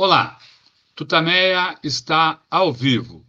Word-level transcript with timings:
Olá, 0.00 0.38
Tutameia 0.94 1.76
está 1.82 2.40
ao 2.48 2.72
vivo. 2.72 3.26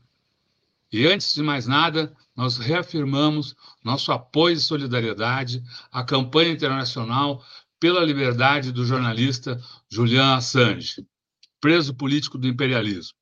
E 0.91 1.07
antes 1.07 1.33
de 1.33 1.41
mais 1.41 1.65
nada, 1.65 2.15
nós 2.35 2.59
reafirmamos 2.59 3.55
nosso 3.83 4.11
apoio 4.11 4.55
e 4.55 4.59
solidariedade 4.59 5.63
à 5.91 6.03
campanha 6.03 6.51
internacional 6.51 7.43
pela 7.79 8.05
liberdade 8.05 8.71
do 8.71 8.85
jornalista 8.85 9.59
Julian 9.89 10.35
Assange, 10.35 11.07
preso 11.59 11.91
político 11.95 12.37
do 12.37 12.47
imperialismo. 12.47 13.17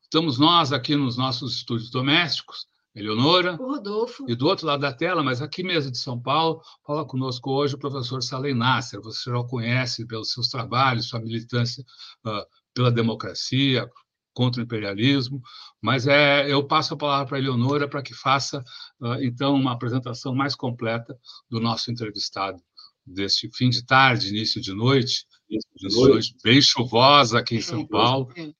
Estamos 0.00 0.38
nós 0.38 0.72
aqui 0.72 0.94
nos 0.94 1.16
nossos 1.16 1.56
estúdios 1.56 1.90
domésticos, 1.90 2.64
Eleonora. 2.94 3.54
O 3.60 3.72
Rodolfo. 3.72 4.24
E 4.28 4.34
do 4.34 4.46
outro 4.46 4.66
lado 4.66 4.80
da 4.80 4.92
tela, 4.92 5.22
mas 5.22 5.40
aqui 5.40 5.62
mesmo 5.62 5.90
de 5.90 5.98
São 5.98 6.20
Paulo, 6.20 6.60
fala 6.84 7.04
conosco 7.04 7.50
hoje 7.50 7.74
o 7.74 7.78
professor 7.78 8.22
Salem 8.22 8.54
Nasser. 8.54 9.00
Você 9.00 9.30
já 9.30 9.38
o 9.38 9.46
conhece 9.46 10.06
pelos 10.06 10.32
seus 10.32 10.48
trabalhos, 10.48 11.08
sua 11.08 11.20
militância 11.20 11.84
uh, 12.26 12.44
pela 12.74 12.90
democracia, 12.90 13.88
contra 14.32 14.60
o 14.60 14.64
imperialismo, 14.64 15.42
mas 15.82 16.06
é, 16.06 16.50
eu 16.50 16.66
passo 16.66 16.94
a 16.94 16.96
palavra 16.96 17.26
para 17.26 17.36
a 17.36 17.40
Eleonora 17.40 17.88
para 17.88 18.02
que 18.02 18.14
faça, 18.14 18.64
uh, 19.00 19.14
então, 19.20 19.54
uma 19.54 19.72
apresentação 19.72 20.34
mais 20.34 20.54
completa 20.54 21.16
do 21.50 21.60
nosso 21.60 21.90
entrevistado 21.90 22.58
deste 23.04 23.50
fim 23.54 23.70
de 23.70 23.84
tarde, 23.84 24.28
início 24.28 24.60
de 24.60 24.72
noite, 24.72 25.26
início 25.48 25.70
de 25.76 25.96
noite 25.96 26.34
bem 26.42 26.62
chuvosa 26.62 27.38
aqui 27.38 27.56
em 27.56 27.58
é, 27.58 27.62
São 27.62 27.86
Paulo, 27.86 28.32
é. 28.36 28.52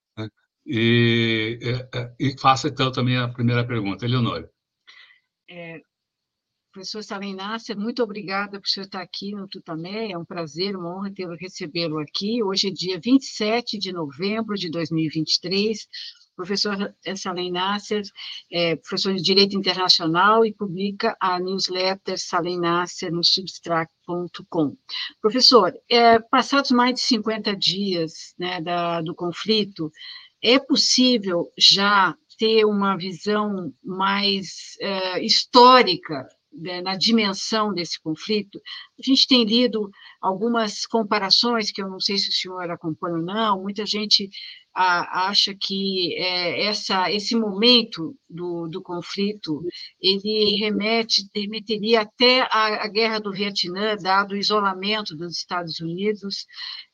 E, 0.73 1.59
e, 2.21 2.39
faça 2.39 2.69
então 2.69 2.93
também 2.93 3.17
a 3.17 3.27
primeira 3.27 3.67
pergunta, 3.67 4.05
Eleonora. 4.05 4.49
É, 5.51 5.81
professor 6.73 7.03
Nasser, 7.35 7.77
muito 7.77 8.01
obrigada 8.05 8.61
por 8.61 8.69
você 8.69 8.83
estar 8.83 9.03
aqui 9.03 9.33
no 9.33 9.49
Tutamé, 9.49 10.13
é 10.13 10.17
um 10.17 10.25
prazer, 10.25 10.77
uma 10.77 10.97
honra 10.97 11.13
ter 11.13 11.29
recebê-lo 11.29 11.99
aqui. 11.99 12.41
Hoje 12.45 12.69
é 12.69 12.71
dia 12.71 13.01
27 13.03 13.79
de 13.79 13.91
novembro 13.91 14.55
de 14.55 14.71
2023. 14.71 15.89
O 16.35 16.37
professor 16.37 16.95
Salim 17.17 17.51
Nasser 17.51 18.03
é 18.53 18.77
professor 18.77 19.13
de 19.13 19.23
Direito 19.23 19.57
Internacional 19.57 20.47
e 20.47 20.55
publica 20.55 21.17
a 21.21 21.41
newsletter 21.41 22.17
Salim 22.17 22.61
Nasser 22.61 23.11
no 23.11 23.25
substract.com. 23.25 24.77
Professor, 25.21 25.75
é, 25.91 26.21
passados 26.21 26.71
mais 26.71 26.95
de 26.95 27.01
50 27.01 27.57
dias 27.57 28.35
né, 28.39 28.61
da, 28.61 29.03
do 29.03 29.17
conflito, 29.17 29.91
é 30.43 30.59
possível 30.59 31.51
já 31.59 32.15
ter 32.39 32.65
uma 32.65 32.97
visão 32.97 33.73
mais 33.85 34.77
é, 34.81 35.25
histórica 35.25 36.27
né, 36.53 36.81
na 36.81 36.97
dimensão 36.97 37.73
desse 37.73 38.01
conflito. 38.01 38.61
A 38.99 39.03
gente 39.03 39.27
tem 39.27 39.45
lido 39.45 39.91
algumas 40.21 40.87
comparações 40.87 41.71
que 41.71 41.83
eu 41.83 41.89
não 41.89 42.01
sei 42.01 42.19
se 42.19 42.31
o 42.31 42.33
senhor 42.33 42.71
acompanha 42.71 43.17
ou 43.17 43.23
não. 43.23 43.63
Muita 43.63 43.85
gente 43.85 44.29
a, 44.75 45.29
acha 45.29 45.55
que 45.55 46.15
é, 46.17 46.65
essa, 46.65 47.11
esse 47.11 47.37
momento 47.37 48.17
do, 48.29 48.69
do 48.69 48.81
conflito 48.83 49.63
ele 50.01 50.57
remete 50.59 51.29
remeteria 51.35 52.03
até 52.03 52.43
a, 52.43 52.85
a, 52.85 52.89
guerra 52.89 53.19
do 53.19 53.33
Vietnã, 53.33 53.97
dado 53.97 54.33
o 54.33 54.37
isolamento 54.37 55.17
dos 55.17 55.37
Estados 55.37 55.81
Unidos. 55.81 56.47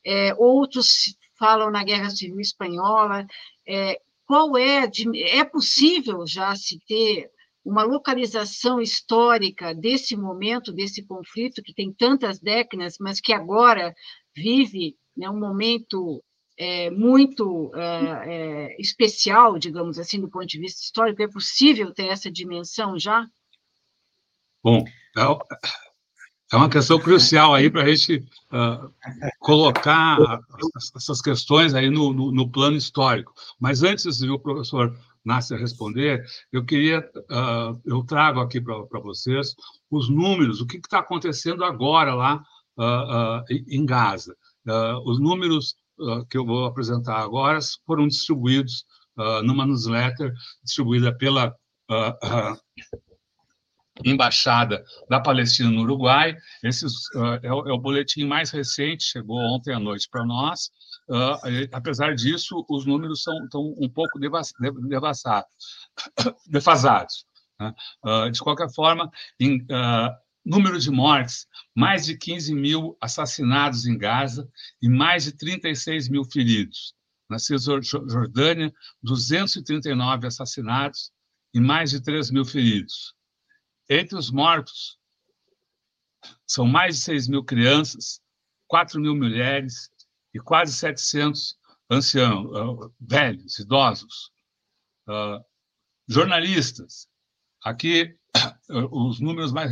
É, 0.05 0.33
outros 0.35 1.15
falam 1.37 1.71
na 1.71 1.83
Guerra 1.83 2.09
Civil 2.09 2.39
Espanhola. 2.39 3.25
É, 3.67 3.99
qual 4.25 4.57
é, 4.57 4.89
é 5.31 5.43
possível 5.45 6.25
já 6.27 6.55
se 6.55 6.79
ter 6.87 7.29
uma 7.63 7.83
localização 7.83 8.81
histórica 8.81 9.73
desse 9.73 10.15
momento, 10.15 10.71
desse 10.71 11.05
conflito 11.05 11.61
que 11.61 11.73
tem 11.73 11.91
tantas 11.91 12.39
décadas, 12.39 12.97
mas 12.99 13.19
que 13.19 13.33
agora 13.33 13.93
vive 14.35 14.95
né, 15.15 15.29
um 15.29 15.39
momento 15.39 16.23
é, 16.57 16.89
muito 16.89 17.71
é, 17.75 17.81
é, 18.25 18.81
especial, 18.81 19.59
digamos 19.59 19.99
assim, 19.99 20.19
do 20.19 20.29
ponto 20.29 20.45
de 20.45 20.59
vista 20.59 20.81
histórico? 20.81 21.21
É 21.21 21.27
possível 21.27 21.93
ter 21.93 22.07
essa 22.07 22.31
dimensão 22.31 22.97
já? 22.97 23.27
Bom, 24.63 24.83
é 26.51 26.55
uma 26.55 26.69
questão 26.69 26.97
crucial 26.97 27.53
aí 27.53 27.69
para 27.69 27.83
a 27.83 27.93
gente 27.93 28.25
uh, 28.51 28.89
colocar 29.39 30.17
essas 30.95 31.21
questões 31.21 31.73
aí 31.73 31.89
no, 31.89 32.13
no, 32.13 32.31
no, 32.31 32.49
plano 32.49 32.77
histórico. 32.77 33.33
Mas 33.59 33.83
antes 33.83 34.17
de 34.17 34.29
o 34.29 34.39
professor 34.39 34.97
Nasser 35.25 35.59
responder, 35.59 36.25
eu 36.51 36.63
queria, 36.63 36.99
uh, 36.99 37.79
eu 37.85 38.01
trago 38.03 38.39
aqui 38.39 38.61
para 38.61 38.99
vocês 39.01 39.55
os 39.91 40.09
números, 40.09 40.61
o 40.61 40.65
que 40.65 40.77
está 40.77 40.99
acontecendo 40.99 41.65
agora 41.65 42.13
lá 42.13 42.41
uh, 42.77 43.43
em 43.49 43.85
Gaza. 43.85 44.35
os 45.05 45.19
números 45.19 45.75
que 46.29 46.37
eu 46.37 46.45
vou 46.45 46.65
apresentar 46.65 47.17
agora 47.17 47.57
foram 47.85 48.07
distribuídos 48.07 48.85
numa 49.43 49.65
newsletter 49.65 50.31
distribuída 50.63 51.11
pela 51.17 51.55
embaixada 54.03 54.83
da 55.09 55.19
Palestina 55.19 55.69
no 55.69 55.81
Uruguai. 55.81 56.35
Esse 56.63 56.85
uh, 56.85 57.39
é, 57.43 57.51
o, 57.51 57.67
é, 57.67 57.73
o, 57.73 57.77
boletim 57.77 58.25
mais 58.25 58.51
recente, 58.51 59.03
chegou 59.03 59.37
ontem 59.37 59.73
à 59.73 59.79
noite 59.79 60.07
para 60.09 60.25
nós. 60.25 60.69
Uh, 61.09 61.69
apesar 61.71 62.15
disso, 62.15 62.65
os 62.69 62.85
números 62.85 63.23
são 63.23 63.43
estão 63.43 63.75
um 63.79 63.89
pouco 63.89 64.19
devassados, 64.19 65.49
defasados. 66.47 67.25
Né? 67.59 67.73
Uh, 68.05 68.31
de 68.31 68.39
qualquer 68.39 68.69
forma, 68.73 69.09
em 69.39 69.65
número 70.45 70.79
de 70.79 70.89
mortes, 70.89 71.45
mais 71.75 72.05
de 72.05 72.17
15 72.17 72.55
mil 72.55 72.97
assassinados 73.01 73.85
em 73.85 73.97
Gaza 73.97 74.49
e 74.81 74.87
mais 74.87 75.25
de 75.25 75.33
36 75.33 76.07
mil 76.07 76.23
feridos. 76.23 76.93
Na 77.29 77.37
Cisjordânia, 77.37 78.71
239 79.03 80.27
assassinados 80.27 81.11
e 81.53 81.59
mais 81.59 81.89
de 81.91 82.01
3 82.01 82.31
mil 82.31 82.45
feridos. 82.45 83.16
Entre 83.89 84.17
os 84.17 84.29
mortos, 84.29 84.97
são 86.45 86.65
mais 86.65 86.97
de 86.97 87.01
6 87.03 87.27
mil 87.27 87.43
crianças, 87.43 88.21
4 88.67 88.99
mil 88.99 89.15
mulheres 89.15 89.89
e 90.33 90.39
quase 90.39 90.73
700 90.73 91.57
anciãos, 91.89 92.45
uh, 92.51 92.93
velhos, 92.99 93.59
idosos. 93.59 94.31
Uh, 95.07 95.43
jornalistas. 96.07 97.07
Aqui, 97.63 98.17
uh, 98.69 99.07
os 99.07 99.19
números 99.19 99.53
mais, 99.53 99.71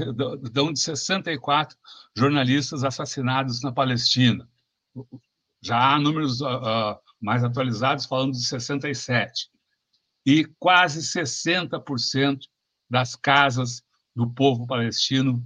dão 0.51 0.71
de 0.71 0.79
64 0.79 1.77
jornalistas 2.15 2.83
assassinados 2.83 3.61
na 3.61 3.71
Palestina. 3.71 4.49
Já 5.61 5.93
há 5.93 5.99
números 5.99 6.39
mais 7.19 7.43
atualizados 7.43 8.05
falando 8.05 8.31
de 8.31 8.45
67. 8.45 9.49
E 10.25 10.45
quase 10.57 11.01
60% 11.01 12.39
das 12.89 13.15
casas 13.15 13.84
do 14.15 14.29
povo 14.29 14.65
palestino 14.65 15.45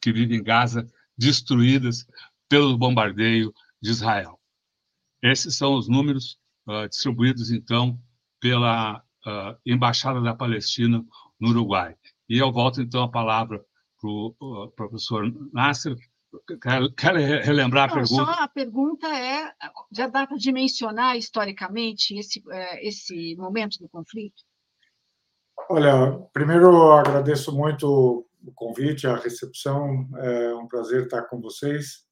que 0.00 0.12
vive 0.12 0.36
em 0.36 0.42
Gaza, 0.42 0.86
destruídas 1.16 2.06
pelo 2.48 2.78
bombardeio 2.78 3.52
de 3.80 3.90
Israel. 3.90 4.40
Esses 5.22 5.56
são 5.56 5.74
os 5.74 5.88
números 5.88 6.38
uh, 6.66 6.88
distribuídos, 6.88 7.50
então, 7.50 8.00
pela 8.40 8.98
uh, 9.26 9.56
Embaixada 9.66 10.20
da 10.20 10.34
Palestina 10.34 11.04
no 11.38 11.48
Uruguai. 11.50 11.94
E 12.28 12.38
eu 12.38 12.50
volto, 12.50 12.80
então, 12.80 13.02
a 13.02 13.10
palavra 13.10 13.62
para 14.00 14.10
o 14.10 14.34
uh, 14.40 14.70
professor 14.72 15.30
Nasser. 15.52 15.96
Quer, 16.62 16.94
quer 16.94 17.44
relembrar 17.44 17.88
Não, 17.88 17.96
a 17.96 17.98
pergunta? 17.98 18.24
Só 18.24 18.44
a 18.44 18.48
pergunta 18.48 19.08
é: 19.08 19.52
já 19.92 20.06
dá 20.06 20.26
para 20.26 20.36
dimensionar 20.36 21.16
historicamente 21.16 22.16
esse, 22.16 22.40
eh, 22.52 22.86
esse 22.86 23.34
momento 23.34 23.78
do 23.80 23.88
conflito? 23.88 24.40
Olha, 25.72 26.18
primeiro 26.32 26.90
agradeço 26.90 27.56
muito 27.56 28.26
o 28.44 28.52
convite, 28.52 29.06
a 29.06 29.14
recepção, 29.14 30.04
é 30.18 30.52
um 30.52 30.66
prazer 30.66 31.04
estar 31.04 31.22
com 31.26 31.40
vocês. 31.40 32.02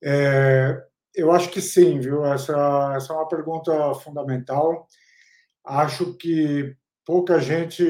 É, 0.00 0.80
eu 1.12 1.32
acho 1.32 1.50
que 1.50 1.60
sim, 1.60 1.98
viu? 1.98 2.24
Essa, 2.24 2.92
essa 2.94 3.12
é 3.12 3.16
uma 3.16 3.26
pergunta 3.26 3.72
fundamental. 3.94 4.86
Acho 5.66 6.14
que 6.14 6.72
pouca 7.04 7.40
gente. 7.40 7.82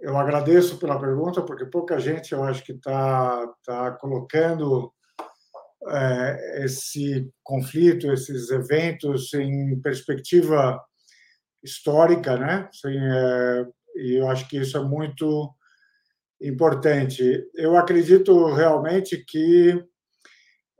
Eu 0.00 0.16
agradeço 0.16 0.78
pela 0.78 0.98
pergunta, 0.98 1.42
porque 1.42 1.66
pouca 1.66 2.00
gente, 2.00 2.32
eu 2.32 2.42
acho 2.44 2.64
que 2.64 2.72
está 2.72 3.46
tá 3.66 3.90
colocando 4.00 4.90
é, 5.90 6.64
esse 6.64 7.30
conflito, 7.42 8.10
esses 8.10 8.50
eventos 8.50 9.34
em 9.34 9.78
perspectiva 9.82 10.82
histórica, 11.62 12.36
né? 12.36 12.68
Assim, 12.68 12.96
é, 12.96 13.66
e 13.96 14.14
eu 14.14 14.28
acho 14.28 14.48
que 14.48 14.58
isso 14.58 14.76
é 14.76 14.82
muito 14.82 15.54
importante. 16.40 17.44
Eu 17.54 17.76
acredito 17.76 18.52
realmente 18.52 19.24
que 19.24 19.82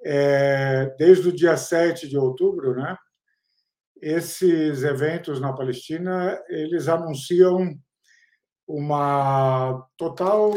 é, 0.05 0.95
desde 0.99 1.29
o 1.29 1.33
dia 1.33 1.57
7 1.57 2.09
de 2.09 2.19
outubro, 2.19 2.75
né, 2.75 2.97
esses 4.01 4.83
eventos 4.83 5.41
na 5.41 5.53
Palestina, 5.53 6.43
eles 6.49 6.89
anunciam 6.89 7.79
uma 8.67 9.87
total 9.97 10.53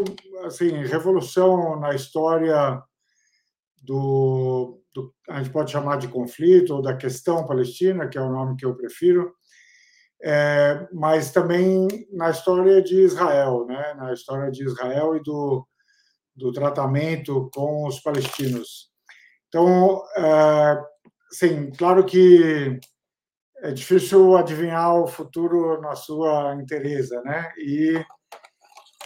assim 0.45 0.69
revolução 0.83 1.79
na 1.79 1.93
história 1.93 2.81
do, 3.83 4.81
do, 4.93 5.13
a 5.29 5.37
gente 5.37 5.51
pode 5.51 5.71
chamar 5.71 5.97
de 5.97 6.07
conflito 6.07 6.75
ou 6.75 6.81
da 6.81 6.95
questão 6.95 7.45
palestina, 7.45 8.07
que 8.07 8.17
é 8.17 8.21
o 8.21 8.31
nome 8.31 8.55
que 8.55 8.65
eu 8.65 8.75
prefiro, 8.75 9.31
é, 10.27 10.87
mas 10.91 11.31
também 11.31 11.87
na 12.11 12.31
história 12.31 12.81
de 12.81 12.99
Israel, 12.99 13.63
né? 13.67 13.93
na 13.93 14.11
história 14.11 14.49
de 14.49 14.63
Israel 14.63 15.15
e 15.15 15.21
do, 15.21 15.67
do 16.35 16.51
tratamento 16.51 17.47
com 17.53 17.87
os 17.87 17.99
palestinos. 17.99 18.89
Então, 19.47 20.01
é, 20.17 20.83
sim, 21.29 21.71
claro 21.77 22.03
que 22.03 22.79
é 23.61 23.71
difícil 23.71 24.35
adivinhar 24.35 24.95
o 24.95 25.05
futuro 25.05 25.79
na 25.79 25.95
sua 25.95 26.55
inteireza, 26.55 27.21
né? 27.21 27.53
E 27.59 28.03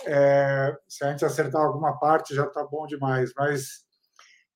é, 0.05 0.73
se 0.87 1.03
a 1.03 1.11
gente 1.11 1.25
acertar 1.25 1.61
alguma 1.61 1.99
parte 1.99 2.33
já 2.33 2.45
está 2.45 2.63
bom 2.63 2.87
demais, 2.87 3.31
mas 3.37 3.87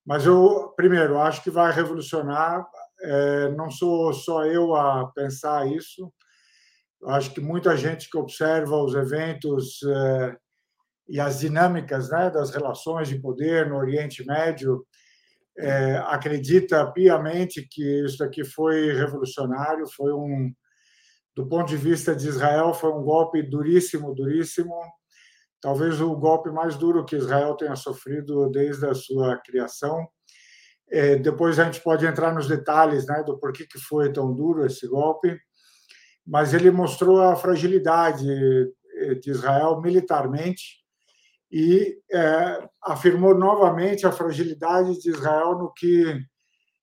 mas 0.06 0.26
eu 0.26 0.72
primeiro 0.76 1.18
acho 1.18 1.42
que 1.42 1.50
vai 1.50 1.72
revolucionar. 1.72 2.66
É, 3.00 3.48
não 3.50 3.70
sou 3.70 4.12
só 4.12 4.44
eu 4.44 4.74
a 4.74 5.10
pensar 5.14 5.66
isso. 5.66 6.12
Acho 7.06 7.32
que 7.32 7.40
muita 7.40 7.76
gente 7.76 8.08
que 8.08 8.16
observa 8.16 8.76
os 8.76 8.94
eventos 8.94 9.80
é, 9.82 10.36
e 11.08 11.20
as 11.20 11.40
dinâmicas 11.40 12.10
né, 12.10 12.30
das 12.30 12.50
relações 12.50 13.08
de 13.08 13.20
poder 13.20 13.68
no 13.68 13.76
Oriente 13.76 14.24
Médio 14.26 14.86
é, 15.58 15.96
acredita 16.06 16.90
piamente 16.92 17.66
que 17.70 18.04
isso 18.04 18.24
aqui 18.24 18.44
foi 18.44 18.92
revolucionário, 18.92 19.86
foi 19.86 20.12
um, 20.12 20.52
do 21.36 21.46
ponto 21.46 21.68
de 21.68 21.76
vista 21.76 22.14
de 22.14 22.28
Israel, 22.28 22.72
foi 22.72 22.90
um 22.90 23.02
golpe 23.02 23.42
duríssimo, 23.42 24.14
duríssimo, 24.14 24.74
talvez 25.60 26.00
o 26.00 26.16
golpe 26.16 26.50
mais 26.50 26.76
duro 26.76 27.04
que 27.04 27.16
Israel 27.16 27.54
tenha 27.56 27.76
sofrido 27.76 28.50
desde 28.50 28.86
a 28.86 28.94
sua 28.94 29.36
criação. 29.38 30.06
É, 30.90 31.16
depois 31.16 31.58
a 31.58 31.64
gente 31.64 31.80
pode 31.80 32.06
entrar 32.06 32.34
nos 32.34 32.46
detalhes 32.46 33.06
né, 33.06 33.22
do 33.24 33.38
porquê 33.38 33.66
que 33.66 33.78
foi 33.78 34.12
tão 34.12 34.34
duro 34.34 34.66
esse 34.66 34.86
golpe, 34.86 35.38
mas 36.26 36.54
ele 36.54 36.70
mostrou 36.70 37.20
a 37.20 37.36
fragilidade 37.36 38.24
de 39.20 39.30
Israel 39.30 39.80
militarmente 39.80 40.84
e 41.52 41.96
é, 42.12 42.68
afirmou 42.82 43.36
novamente 43.36 44.06
a 44.06 44.12
fragilidade 44.12 44.98
de 45.00 45.10
Israel 45.10 45.58
no 45.58 45.72
que 45.72 46.20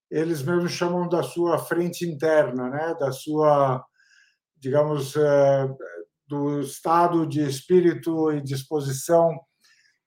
eles 0.09 0.43
mesmos 0.43 0.71
chamam 0.71 1.07
da 1.07 1.23
sua 1.23 1.57
frente 1.57 2.05
interna, 2.05 2.69
né, 2.69 2.95
da 2.99 3.11
sua, 3.11 3.83
digamos, 4.57 5.15
é, 5.15 5.67
do 6.27 6.61
estado 6.61 7.25
de 7.25 7.41
espírito 7.41 8.31
e 8.31 8.41
disposição 8.41 9.37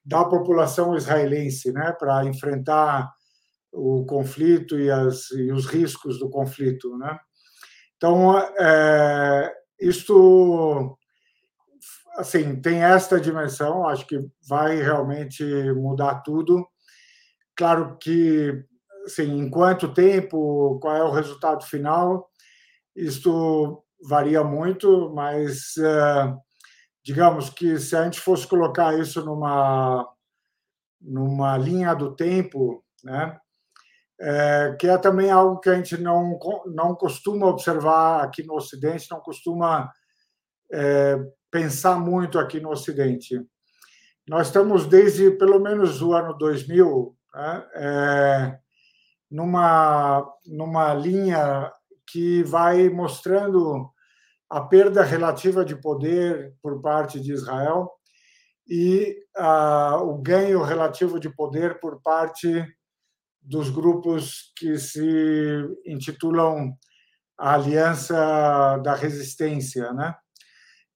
da 0.05 0.25
população 0.25 0.95
israelense, 0.95 1.73
né, 1.73 1.93
para 1.99 2.25
enfrentar 2.25 3.11
o 3.73 4.05
conflito 4.07 4.79
e, 4.79 4.91
as, 4.91 5.31
e, 5.31 5.51
os 5.53 5.67
riscos 5.67 6.19
do 6.19 6.31
conflito, 6.31 6.97
né. 6.97 7.19
Então, 8.05 8.39
é, 8.39 9.51
isto 9.81 10.99
assim, 12.19 12.61
tem 12.61 12.85
esta 12.85 13.19
dimensão, 13.19 13.89
acho 13.89 14.07
que 14.07 14.19
vai 14.47 14.77
realmente 14.77 15.43
mudar 15.73 16.17
tudo. 16.17 16.69
Claro 17.57 17.97
que, 17.97 18.63
assim, 19.07 19.39
em 19.39 19.49
quanto 19.49 19.95
tempo, 19.95 20.79
qual 20.83 20.95
é 20.95 21.03
o 21.03 21.13
resultado 21.13 21.65
final, 21.65 22.29
isto 22.95 23.83
varia 24.07 24.45
muito, 24.45 25.11
mas 25.15 25.75
uh, 25.79 26.39
digamos 27.03 27.49
que 27.49 27.79
se 27.79 27.97
a 27.97 28.05
gente 28.05 28.21
fosse 28.21 28.47
colocar 28.47 28.99
isso 28.99 29.25
numa 29.25 30.07
numa 31.01 31.57
linha 31.57 31.95
do 31.95 32.15
tempo, 32.15 32.85
né, 33.03 33.39
é, 34.21 34.77
que 34.79 34.87
é 34.87 34.97
também 34.99 35.31
algo 35.31 35.61
que 35.61 35.69
a 35.69 35.75
gente 35.75 35.97
não 35.97 36.39
não 36.67 36.95
costuma 36.95 37.47
observar 37.47 38.23
aqui 38.23 38.43
no 38.45 38.55
Ocidente, 38.55 39.11
não 39.11 39.21
costuma 39.21 39.91
é, 40.73 41.17
pensar 41.51 41.99
muito 41.99 42.39
aqui 42.39 42.61
no 42.61 42.71
Ocidente. 42.71 43.41
Nós 44.29 44.47
estamos 44.47 44.87
desde 44.87 45.31
pelo 45.33 45.61
menos 45.61 46.01
o 46.01 46.13
ano 46.13 46.37
2000 46.39 47.17
né, 47.35 47.67
é, 47.75 48.59
numa 49.31 50.27
numa 50.47 50.95
linha 50.95 51.73
que 52.07 52.43
vai 52.45 52.89
mostrando 52.89 53.91
a 54.49 54.61
perda 54.61 55.03
relativa 55.03 55.65
de 55.65 55.75
poder 55.75 56.55
por 56.63 56.81
parte 56.81 57.21
de 57.21 57.33
Israel 57.33 57.91
e 58.69 59.17
a, 59.37 59.99
o 60.01 60.19
ganho 60.19 60.63
relativo 60.63 61.19
de 61.19 61.29
poder 61.29 61.81
por 61.81 62.01
parte 62.03 62.65
dos 63.45 63.69
grupos 63.69 64.53
que 64.57 64.79
se 64.79 65.63
intitulam 65.87 66.75
a 67.39 67.55
Aliança 67.55 68.79
da 68.83 68.95
Resistência, 68.95 69.93
né? 69.93 70.15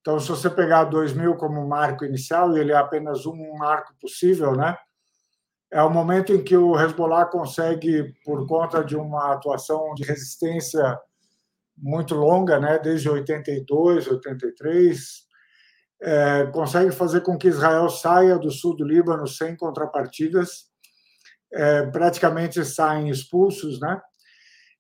Então, 0.01 0.19
se 0.19 0.29
você 0.29 0.49
pegar 0.49 0.85
2000 0.85 1.37
como 1.37 1.69
marco 1.69 2.05
inicial, 2.05 2.57
ele 2.57 2.73
é 2.73 2.77
apenas 2.77 3.27
um 3.27 3.57
marco 3.59 3.95
possível, 4.01 4.57
né? 4.57 4.75
É 5.71 5.83
o 5.83 5.91
momento 5.91 6.33
em 6.33 6.43
que 6.43 6.57
o 6.57 6.81
Hezbollah 6.81 7.27
consegue, 7.27 8.15
por 8.25 8.47
conta 8.47 8.83
de 8.83 8.97
uma 8.97 9.35
atuação 9.35 9.93
de 9.95 10.03
resistência 10.03 10.99
muito 11.77 12.15
longa, 12.15 12.59
né, 12.59 12.79
desde 12.79 13.09
82, 13.09 14.09
83, 14.09 15.29
é, 16.01 16.47
consegue 16.47 16.91
fazer 16.91 17.21
com 17.21 17.37
que 17.37 17.49
Israel 17.49 17.89
saia 17.91 18.39
do 18.39 18.51
sul 18.51 18.75
do 18.75 18.85
Líbano 18.85 19.27
sem 19.27 19.57
contrapartidas, 19.57 20.68
é, 21.53 21.87
praticamente 21.87 22.65
saem 22.65 23.09
expulsos, 23.09 23.81
né? 23.81 24.01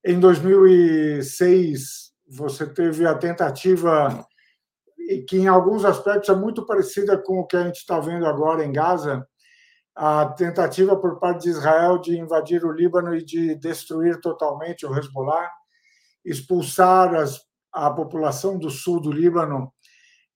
Em 0.04 0.18
2006, 0.20 2.12
você 2.26 2.66
teve 2.66 3.06
a 3.06 3.14
tentativa 3.14 4.26
que 5.26 5.38
em 5.38 5.48
alguns 5.48 5.84
aspectos 5.84 6.28
é 6.28 6.34
muito 6.34 6.66
parecida 6.66 7.16
com 7.16 7.40
o 7.40 7.46
que 7.46 7.56
a 7.56 7.64
gente 7.64 7.76
está 7.76 7.98
vendo 7.98 8.26
agora 8.26 8.64
em 8.64 8.72
Gaza, 8.72 9.26
a 9.96 10.26
tentativa 10.26 10.96
por 10.96 11.18
parte 11.18 11.44
de 11.44 11.50
Israel 11.50 11.98
de 11.98 12.16
invadir 12.16 12.64
o 12.64 12.72
Líbano 12.72 13.14
e 13.14 13.24
de 13.24 13.54
destruir 13.56 14.20
totalmente 14.20 14.86
o 14.86 14.96
Hezbollah, 14.96 15.50
expulsar 16.24 17.14
as, 17.14 17.40
a 17.72 17.90
população 17.90 18.58
do 18.58 18.70
sul 18.70 19.00
do 19.00 19.10
Líbano 19.10 19.72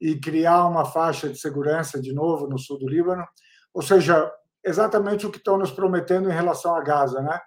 e 0.01 0.19
criar 0.19 0.67
uma 0.67 0.85
faixa 0.85 1.29
de 1.29 1.39
segurança 1.39 2.01
de 2.01 2.13
novo 2.13 2.49
no 2.49 2.59
sul 2.59 2.79
do 2.79 2.89
Líbano, 2.89 3.25
ou 3.73 3.83
seja, 3.83 4.29
exatamente 4.65 5.27
o 5.27 5.31
que 5.31 5.39
estão 5.39 5.59
nos 5.59 5.71
prometendo 5.71 6.29
em 6.29 6.33
relação 6.33 6.75
a 6.75 6.83
Gaza, 6.83 7.21
né? 7.21 7.41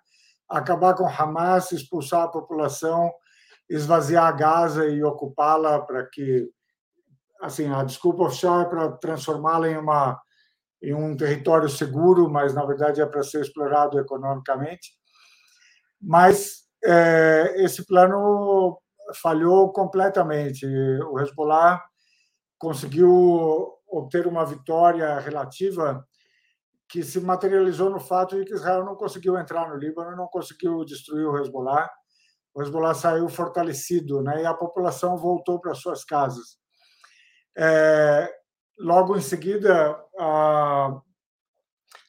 Acabar 0.49 0.93
com 0.93 1.07
Hamas, 1.07 1.71
expulsar 1.71 2.23
a 2.23 2.27
população, 2.27 3.11
esvaziar 3.69 4.35
Gaza 4.37 4.85
e 4.87 5.03
ocupá-la 5.03 5.81
para 5.81 6.05
que 6.05 6.49
assim, 7.41 7.71
a 7.71 7.83
desculpa 7.83 8.23
oficial 8.23 8.61
é 8.61 8.65
para 8.65 8.91
transformá-la 8.93 9.69
em 9.69 9.77
uma 9.77 10.19
em 10.81 10.93
um 10.93 11.17
território 11.17 11.67
seguro, 11.67 12.29
mas 12.29 12.53
na 12.53 12.63
verdade 12.63 13.01
é 13.01 13.05
para 13.05 13.23
ser 13.23 13.41
explorado 13.41 13.97
economicamente. 13.97 14.93
Mas 15.99 16.65
é, 16.83 17.55
esse 17.57 17.85
plano 17.87 18.77
falhou 19.15 19.71
completamente. 19.71 20.65
O 21.09 21.19
Hezbollah 21.19 21.83
conseguiu 22.59 23.73
obter 23.87 24.27
uma 24.27 24.45
vitória 24.45 25.17
relativa 25.19 26.05
que 26.87 27.03
se 27.03 27.19
materializou 27.19 27.89
no 27.89 27.99
fato 27.99 28.37
de 28.37 28.45
que 28.45 28.53
Israel 28.53 28.85
não 28.85 28.95
conseguiu 28.95 29.37
entrar 29.37 29.69
no 29.69 29.77
Líbano, 29.77 30.15
não 30.15 30.27
conseguiu 30.27 30.83
destruir 30.85 31.25
o 31.25 31.37
Hezbollah. 31.37 31.89
O 32.53 32.61
Hezbollah 32.61 32.93
saiu 32.93 33.27
fortalecido, 33.27 34.21
né? 34.21 34.43
E 34.43 34.45
a 34.45 34.53
população 34.53 35.17
voltou 35.17 35.59
para 35.59 35.73
suas 35.73 36.03
casas. 36.03 36.57
É, 37.57 38.29
logo 38.77 39.17
em 39.17 39.21
seguida, 39.21 39.99
a 40.19 41.01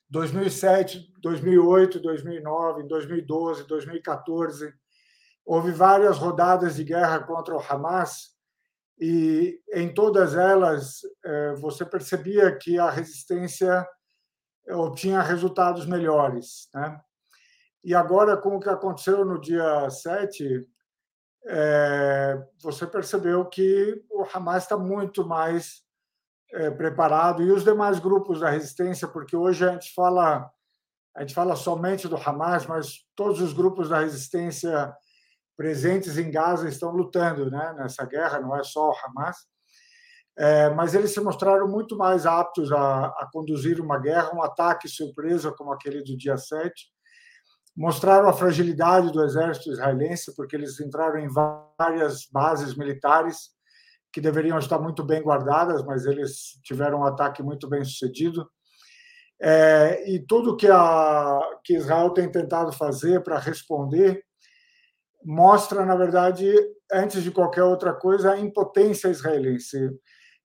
2007, 0.09 1.13
2008, 1.21 2.01
2009, 2.01 2.83
2012, 2.85 3.67
2014, 3.67 4.73
houve 5.45 5.73
várias 5.73 6.19
rodadas 6.19 6.77
de 6.77 6.85
guerra 6.85 7.21
contra 7.21 7.57
o 7.57 7.61
Hamas 7.61 8.37
e 8.99 9.61
em 9.73 9.93
todas 9.93 10.35
elas 10.35 11.01
é, 11.25 11.55
você 11.55 11.85
percebia 11.85 12.57
que 12.57 12.79
a 12.79 12.91
resistência 12.91 13.87
obtinha 14.75 15.23
resultados 15.23 15.87
melhores, 15.87 16.69
né? 16.75 17.01
E 17.85 17.95
agora, 17.95 18.37
com 18.37 18.57
o 18.57 18.61
que 18.61 18.69
aconteceu 18.69 19.25
no 19.25 19.41
dia 19.41 19.89
7, 19.89 20.67
é, 21.47 22.45
você 22.61 22.85
percebeu 22.87 23.45
que 23.45 24.03
o 24.11 24.25
Hamas 24.25 24.65
está 24.65 24.77
muito 24.77 25.25
mais 25.25 25.85
é, 26.53 26.71
preparado 26.71 27.43
e 27.43 27.51
os 27.51 27.63
demais 27.63 28.01
grupos 28.01 28.41
da 28.41 28.51
resistência, 28.51 29.07
porque 29.07 29.37
hoje 29.37 29.65
a 29.65 29.73
gente 29.73 29.95
fala 29.95 30.51
a 31.15 31.21
gente 31.21 31.33
fala 31.33 31.57
somente 31.57 32.09
do 32.09 32.17
Hamas, 32.17 32.67
mas 32.67 33.07
todos 33.15 33.41
os 33.41 33.55
grupos 33.55 33.89
da 33.89 34.01
resistência 34.01 34.95
presentes 35.57 36.19
em 36.19 36.31
Gaza 36.31 36.69
estão 36.69 36.91
lutando, 36.91 37.51
né, 37.51 37.75
nessa 37.79 38.05
guerra, 38.05 38.39
não 38.39 38.55
é 38.55 38.63
só 38.63 38.91
o 38.91 38.95
Hamas. 38.95 39.47
É, 40.39 40.69
mas 40.71 40.95
eles 40.95 41.13
se 41.13 41.21
mostraram 41.21 41.67
muito 41.67 41.97
mais 41.97 42.27
aptos 42.27 42.71
a, 42.71 43.07
a 43.07 43.29
conduzir 43.33 43.81
uma 43.81 43.99
guerra, 43.99 44.35
um 44.35 44.43
ataque 44.43 44.87
surpresa 44.89 45.51
como 45.51 45.73
aquele 45.73 46.03
do 46.03 46.17
dia 46.17 46.37
7, 46.37 46.73
mostraram 47.75 48.29
a 48.29 48.33
fragilidade 48.33 49.11
do 49.13 49.23
exército 49.23 49.71
israelense, 49.71 50.35
porque 50.35 50.57
eles 50.57 50.79
entraram 50.81 51.19
em 51.19 51.29
várias 51.29 52.27
bases 52.31 52.77
militares 52.77 53.51
que 54.13 54.21
deveriam 54.21 54.59
estar 54.59 54.79
muito 54.79 55.05
bem 55.05 55.23
guardadas, 55.23 55.85
mas 55.85 56.07
eles 56.07 56.59
tiveram 56.63 57.01
um 57.01 57.05
ataque 57.05 57.43
muito 57.43 57.69
bem 57.69 57.85
sucedido. 57.85 58.49
É, 59.39 60.11
e 60.11 60.19
tudo 60.19 60.57
que, 60.57 60.69
a, 60.69 61.41
que 61.63 61.77
Israel 61.77 62.11
tem 62.11 62.31
tentado 62.31 62.73
fazer 62.73 63.23
para 63.23 63.39
responder 63.39 64.25
mostra, 65.23 65.85
na 65.85 65.95
verdade, 65.95 66.51
antes 66.91 67.23
de 67.23 67.31
qualquer 67.31 67.65
outra 67.65 67.93
coisa, 67.93 68.33
a 68.33 68.39
impotência 68.39 69.09
israelense. 69.09 69.91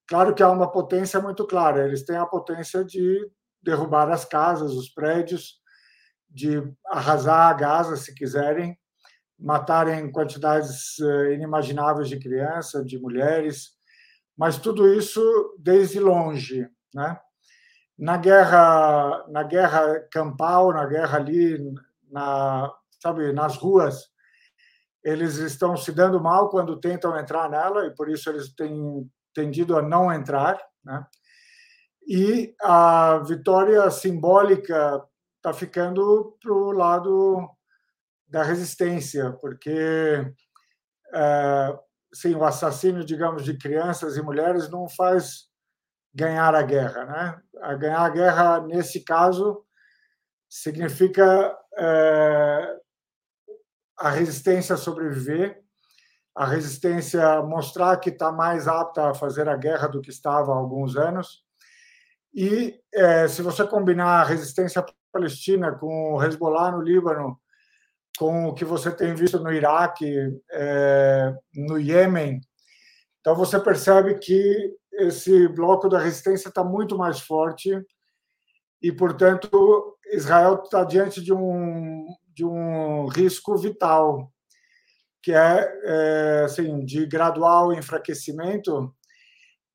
Claro 0.07 0.35
que 0.35 0.43
há 0.43 0.49
uma 0.49 0.71
potência 0.71 1.19
muito 1.21 1.45
clara, 1.47 1.85
eles 1.85 2.03
têm 2.05 2.17
a 2.17 2.25
potência 2.25 2.83
de 2.83 3.19
derrubar 3.61 4.09
as 4.09 4.25
casas, 4.25 4.73
os 4.73 4.89
prédios, 4.89 5.59
de 6.29 6.61
arrasar 6.87 7.49
a 7.49 7.53
Gaza, 7.53 7.95
se 7.95 8.13
quiserem, 8.15 8.77
matarem 9.39 10.11
quantidades 10.11 10.99
eh, 10.99 11.33
inimagináveis 11.33 12.07
de 12.09 12.19
crianças, 12.19 12.85
de 12.85 12.99
mulheres, 12.99 13.71
mas 14.37 14.57
tudo 14.57 14.87
isso 14.93 15.21
desde 15.59 15.99
longe, 15.99 16.67
né? 16.93 17.19
Na 17.97 18.17
guerra, 18.17 19.25
na 19.29 19.43
guerra 19.43 19.99
campal, 20.11 20.73
na 20.73 20.85
guerra 20.85 21.17
ali, 21.17 21.59
na, 22.09 22.71
sabe, 22.99 23.31
nas 23.33 23.57
ruas, 23.57 24.09
eles 25.03 25.35
estão 25.37 25.75
se 25.77 25.91
dando 25.91 26.21
mal 26.21 26.49
quando 26.49 26.79
tentam 26.79 27.17
entrar 27.17 27.49
nela 27.49 27.85
e 27.87 27.95
por 27.95 28.09
isso 28.09 28.29
eles 28.29 28.53
têm 28.53 29.09
tendido 29.33 29.77
a 29.77 29.81
não 29.81 30.11
entrar, 30.11 30.59
né? 30.83 31.05
E 32.07 32.55
a 32.61 33.19
vitória 33.19 33.89
simbólica 33.89 35.03
está 35.37 35.53
ficando 35.53 36.37
para 36.41 36.51
o 36.53 36.71
lado 36.71 37.49
da 38.27 38.43
resistência, 38.43 39.31
porque 39.39 40.33
é, 41.13 41.79
sim, 42.13 42.35
o 42.35 42.43
assassínio, 42.43 43.05
digamos, 43.05 43.43
de 43.43 43.57
crianças 43.57 44.17
e 44.17 44.21
mulheres 44.21 44.69
não 44.69 44.87
faz 44.89 45.49
ganhar 46.13 46.53
a 46.55 46.61
guerra, 46.61 47.05
né? 47.05 47.41
A 47.61 47.75
ganhar 47.75 48.01
a 48.01 48.09
guerra 48.09 48.61
nesse 48.61 49.03
caso 49.03 49.63
significa 50.49 51.57
é, 51.77 52.77
a 53.97 54.09
resistência 54.09 54.75
sobreviver, 54.75 55.63
a 56.35 56.45
resistência 56.45 57.41
mostrar 57.41 57.97
que 57.97 58.09
está 58.09 58.31
mais 58.31 58.67
apta 58.67 59.09
a 59.09 59.13
fazer 59.13 59.49
a 59.49 59.57
guerra 59.57 59.87
do 59.87 60.01
que 60.01 60.09
estava 60.09 60.51
há 60.51 60.55
alguns 60.55 60.95
anos. 60.95 61.43
E 62.33 62.79
é, 62.93 63.27
se 63.27 63.41
você 63.41 63.67
combinar 63.67 64.21
a 64.21 64.25
resistência 64.25 64.85
palestina 65.11 65.73
com 65.73 66.13
o 66.13 66.23
Hezbollah 66.23 66.71
no 66.71 66.81
Líbano, 66.81 67.37
com 68.17 68.47
o 68.47 68.53
que 68.53 68.63
você 68.63 68.91
tem 68.91 69.13
visto 69.13 69.39
no 69.39 69.51
Iraque, 69.51 70.15
é, 70.51 71.33
no 71.55 71.77
Iêmen. 71.79 72.39
Então, 73.19 73.35
você 73.35 73.59
percebe 73.59 74.15
que 74.15 74.75
esse 74.93 75.47
bloco 75.47 75.89
da 75.89 75.99
resistência 75.99 76.49
está 76.49 76.63
muito 76.63 76.97
mais 76.97 77.19
forte 77.19 77.69
e, 78.81 78.91
portanto, 78.91 79.97
Israel 80.13 80.61
está 80.63 80.83
diante 80.83 81.21
de 81.21 81.33
um, 81.33 82.05
de 82.33 82.45
um 82.45 83.07
risco 83.07 83.57
vital, 83.57 84.31
que 85.21 85.33
é, 85.33 85.81
é 85.83 86.43
assim, 86.45 86.83
de 86.83 87.05
gradual 87.05 87.71
enfraquecimento 87.73 88.93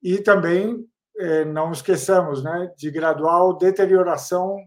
e 0.01 0.19
também, 0.21 0.85
é, 1.17 1.45
não 1.45 1.71
esqueçamos, 1.71 2.43
né, 2.43 2.71
de 2.77 2.91
gradual 2.91 3.57
deterioração 3.57 4.57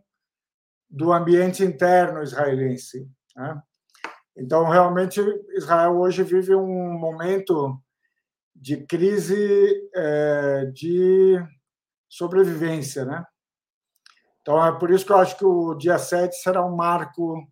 do 0.89 1.13
ambiente 1.13 1.63
interno 1.63 2.23
israelense. 2.23 3.09
Né? 3.37 3.63
Então, 4.37 4.69
realmente, 4.69 5.21
Israel 5.55 5.99
hoje 5.99 6.23
vive 6.23 6.55
um 6.55 6.99
momento 6.99 7.81
de 8.55 8.85
crise 8.87 9.89
é, 9.95 10.67
de 10.67 11.39
sobrevivência. 12.09 13.05
Né? 13.05 13.25
Então, 14.41 14.65
é 14.65 14.77
por 14.79 14.91
isso 14.91 15.07
que 15.07 15.13
eu 15.13 15.19
acho 15.19 15.39
que 15.39 15.45
o 15.45 15.75
dia 15.75 15.99
7 15.99 16.35
será 16.37 16.65
um 16.65 16.75
marco, 16.75 17.47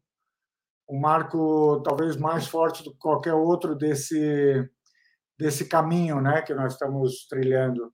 um 0.89 0.99
marco 0.99 1.83
talvez 1.85 2.17
mais 2.17 2.47
forte 2.47 2.83
do 2.83 2.93
que 2.93 2.99
qualquer 2.99 3.35
outro 3.35 3.75
desse, 3.75 4.69
desse 5.39 5.67
caminho 5.67 6.21
né, 6.21 6.43
que 6.43 6.55
nós 6.55 6.73
estamos 6.73 7.27
trilhando. 7.29 7.93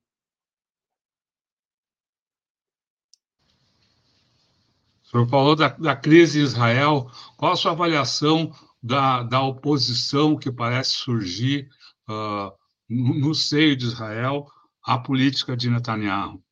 senhor 5.15 5.29
falou 5.29 5.55
da, 5.55 5.69
da 5.69 5.95
crise 5.95 6.41
em 6.41 6.43
Israel. 6.43 7.07
Qual 7.37 7.53
a 7.53 7.57
sua 7.57 7.71
avaliação 7.71 8.51
da, 8.83 9.23
da 9.23 9.41
oposição 9.41 10.37
que 10.37 10.51
parece 10.51 10.91
surgir 10.91 11.69
uh, 12.09 12.53
no, 12.89 13.29
no, 13.29 13.35
seio 13.35 13.77
de 13.77 13.85
Israel 13.85 14.47
à 14.85 14.99
política 14.99 15.57
de 15.57 15.71
Netanyahu? 15.71 16.43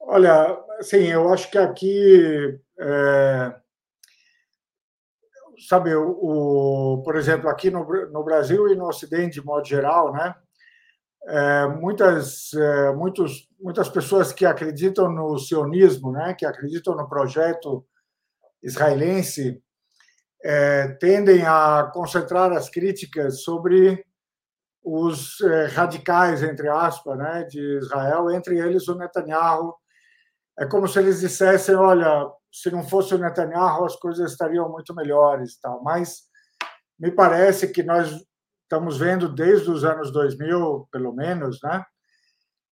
Olha, 0.00 0.58
sim, 0.80 1.04
eu 1.06 1.32
acho 1.32 1.50
que 1.50 1.58
aqui, 1.58 2.58
é, 2.78 3.56
sabe, 5.58 5.94
o, 5.94 6.10
o, 6.10 7.02
por 7.02 7.16
exemplo, 7.16 7.48
aqui 7.48 7.70
no, 7.70 7.84
no 8.10 8.24
Brasil 8.24 8.68
e 8.68 8.76
no 8.76 8.86
Ocidente, 8.86 9.40
de 9.40 9.46
modo 9.46 9.66
geral, 9.66 10.12
né, 10.12 10.34
é, 11.26 11.66
muitas, 11.68 12.52
é, 12.52 12.92
muitos, 12.92 13.48
muitas 13.58 13.88
pessoas 13.88 14.32
que 14.32 14.44
acreditam 14.44 15.10
no 15.10 15.38
sionismo, 15.38 16.12
né, 16.12 16.34
que 16.34 16.44
acreditam 16.44 16.94
no 16.94 17.08
projeto 17.08 17.84
israelense, 18.62 19.62
é, 20.42 20.88
tendem 21.00 21.44
a 21.46 21.90
concentrar 21.92 22.52
as 22.52 22.68
críticas 22.68 23.42
sobre 23.42 24.04
os 24.82 25.40
é, 25.40 25.66
radicais, 25.66 26.42
entre 26.42 26.68
aspas, 26.68 27.16
né, 27.16 27.44
de 27.44 27.78
Israel, 27.78 28.30
entre 28.30 28.58
eles 28.58 28.86
o 28.86 28.94
Netanyahu. 28.94 29.74
É 30.58 30.66
como 30.66 30.86
se 30.86 30.98
eles 30.98 31.20
dissessem, 31.20 31.74
olha, 31.74 32.30
se 32.52 32.70
não 32.70 32.86
fosse 32.86 33.14
o 33.14 33.18
Netanyahu, 33.18 33.84
as 33.84 33.96
coisas 33.96 34.30
estariam 34.30 34.70
muito 34.70 34.94
melhores. 34.94 35.58
Tal. 35.60 35.82
Mas 35.82 36.22
me 36.98 37.10
parece 37.10 37.68
que 37.68 37.82
nós 37.82 38.10
estamos 38.62 38.98
vendo 38.98 39.28
desde 39.28 39.70
os 39.70 39.84
anos 39.84 40.12
2000, 40.12 40.88
pelo 40.90 41.12
menos, 41.12 41.60
né, 41.62 41.84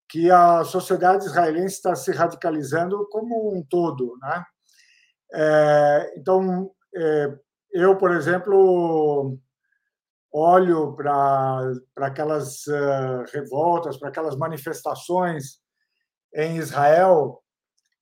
que 0.07 0.29
a 0.31 0.63
sociedade 0.63 1.25
israelense 1.25 1.75
está 1.75 1.95
se 1.95 2.11
radicalizando 2.11 3.07
como 3.09 3.53
um 3.53 3.63
todo, 3.63 4.17
né? 4.21 4.43
É, 5.31 6.13
então, 6.17 6.71
é, 6.95 7.37
eu, 7.71 7.95
por 7.95 8.11
exemplo, 8.11 9.37
olho 10.31 10.95
para 10.95 11.71
aquelas 11.97 12.65
uh, 12.67 13.23
revoltas, 13.33 13.97
para 13.97 14.09
aquelas 14.09 14.35
manifestações 14.35 15.59
em 16.33 16.57
Israel, 16.57 17.41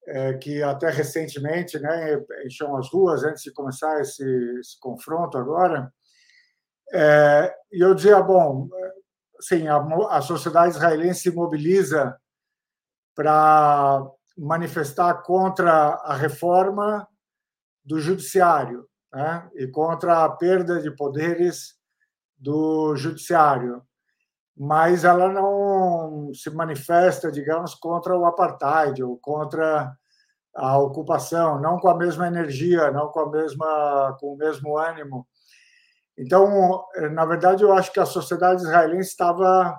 é, 0.07 0.33
que 0.35 0.63
até 0.63 0.89
recentemente 0.89 1.77
né, 1.79 2.17
encheu 2.45 2.75
as 2.77 2.89
ruas 2.89 3.23
antes 3.23 3.43
de 3.43 3.51
começar 3.51 3.99
esse, 3.99 4.23
esse 4.59 4.79
confronto 4.79 5.37
agora, 5.37 5.91
é, 6.93 7.53
e 7.71 7.83
eu 7.83 7.93
dizia, 7.93 8.21
bom, 8.21 8.69
assim, 9.39 9.67
a, 9.67 9.77
a 10.09 10.21
sociedade 10.21 10.75
israelense 10.75 11.21
se 11.21 11.31
mobiliza 11.31 12.17
para 13.13 14.01
manifestar 14.37 15.21
contra 15.23 15.71
a 15.71 16.15
reforma 16.15 17.07
do 17.83 17.99
judiciário 17.99 18.87
né, 19.11 19.49
e 19.55 19.67
contra 19.67 20.23
a 20.23 20.29
perda 20.29 20.81
de 20.81 20.91
poderes 20.91 21.75
do 22.37 22.95
judiciário, 22.95 23.81
mas 24.57 25.03
ela 25.03 25.29
não 25.29 26.33
se 26.33 26.49
manifesta, 26.49 27.31
digamos, 27.31 27.75
contra 27.75 28.17
o 28.17 28.25
apartheid 28.25 29.03
ou 29.03 29.17
contra 29.17 29.95
a 30.55 30.77
ocupação, 30.79 31.61
não 31.61 31.79
com 31.79 31.89
a 31.89 31.95
mesma 31.95 32.25
energia, 32.27 32.89
não 32.91 33.09
com 33.09 33.19
a 33.19 33.29
mesma 33.29 34.17
com 34.19 34.33
o 34.33 34.37
mesmo 34.37 34.77
ânimo. 34.77 35.27
Então, 36.17 36.83
na 37.11 37.25
verdade, 37.25 37.63
eu 37.63 37.71
acho 37.73 37.93
que 37.93 37.99
a 37.99 38.05
sociedade 38.05 38.63
israelense 38.63 39.09
estava 39.09 39.77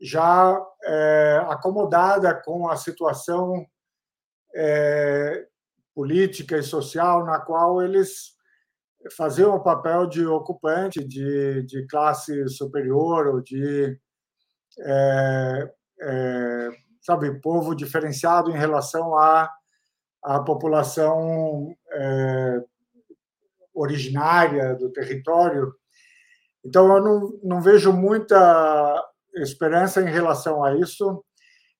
já 0.00 0.60
é, 0.82 1.44
acomodada 1.48 2.34
com 2.34 2.68
a 2.68 2.76
situação 2.76 3.64
é, 4.52 5.46
política 5.94 6.58
e 6.58 6.62
social 6.64 7.24
na 7.24 7.38
qual 7.38 7.80
eles 7.80 8.31
faziam 9.16 9.54
o 9.54 9.62
papel 9.62 10.06
de 10.06 10.26
ocupante, 10.26 11.04
de, 11.04 11.62
de 11.64 11.86
classe 11.86 12.48
superior 12.48 13.26
ou 13.26 13.40
de, 13.40 13.98
é, 14.80 16.68
sabe, 17.00 17.40
povo 17.40 17.74
diferenciado 17.74 18.50
em 18.50 18.58
relação 18.58 19.16
à, 19.16 19.50
à 20.22 20.40
população 20.40 21.74
originária 23.74 24.74
do 24.74 24.90
território. 24.90 25.74
Então, 26.64 26.94
eu 26.96 27.02
não, 27.02 27.40
não 27.42 27.60
vejo 27.60 27.92
muita 27.92 29.04
esperança 29.34 30.00
em 30.00 30.10
relação 30.10 30.62
a 30.62 30.76
isso. 30.76 31.24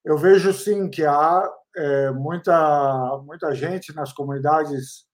Eu 0.05 0.19
vejo, 0.19 0.53
sim, 0.53 0.91
que 0.91 1.05
há 1.05 1.49
é, 1.77 2.11
muita, 2.11 3.23
muita 3.25 3.55
gente 3.55 3.95
nas 3.95 4.13
comunidades 4.13 5.07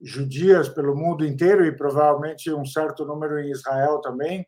judias 0.00 0.68
pelo 0.68 0.96
mundo 0.96 1.24
inteiro 1.24 1.64
e 1.64 1.76
provavelmente 1.76 2.52
um 2.52 2.64
certo 2.64 3.04
número 3.04 3.38
em 3.38 3.50
Israel 3.50 4.00
também, 4.00 4.46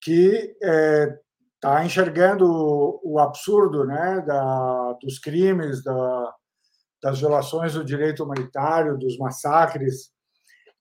que 0.00 0.56
está 0.60 1.82
é, 1.82 1.84
enxergando 1.84 3.00
o 3.02 3.18
absurdo 3.18 3.84
né, 3.84 4.22
da, 4.26 4.92
dos 5.02 5.18
crimes, 5.18 5.82
da, 5.82 6.34
das 7.02 7.18
violações 7.18 7.74
do 7.74 7.84
direito 7.84 8.24
humanitário, 8.24 8.96
dos 8.96 9.18
massacres, 9.18 10.10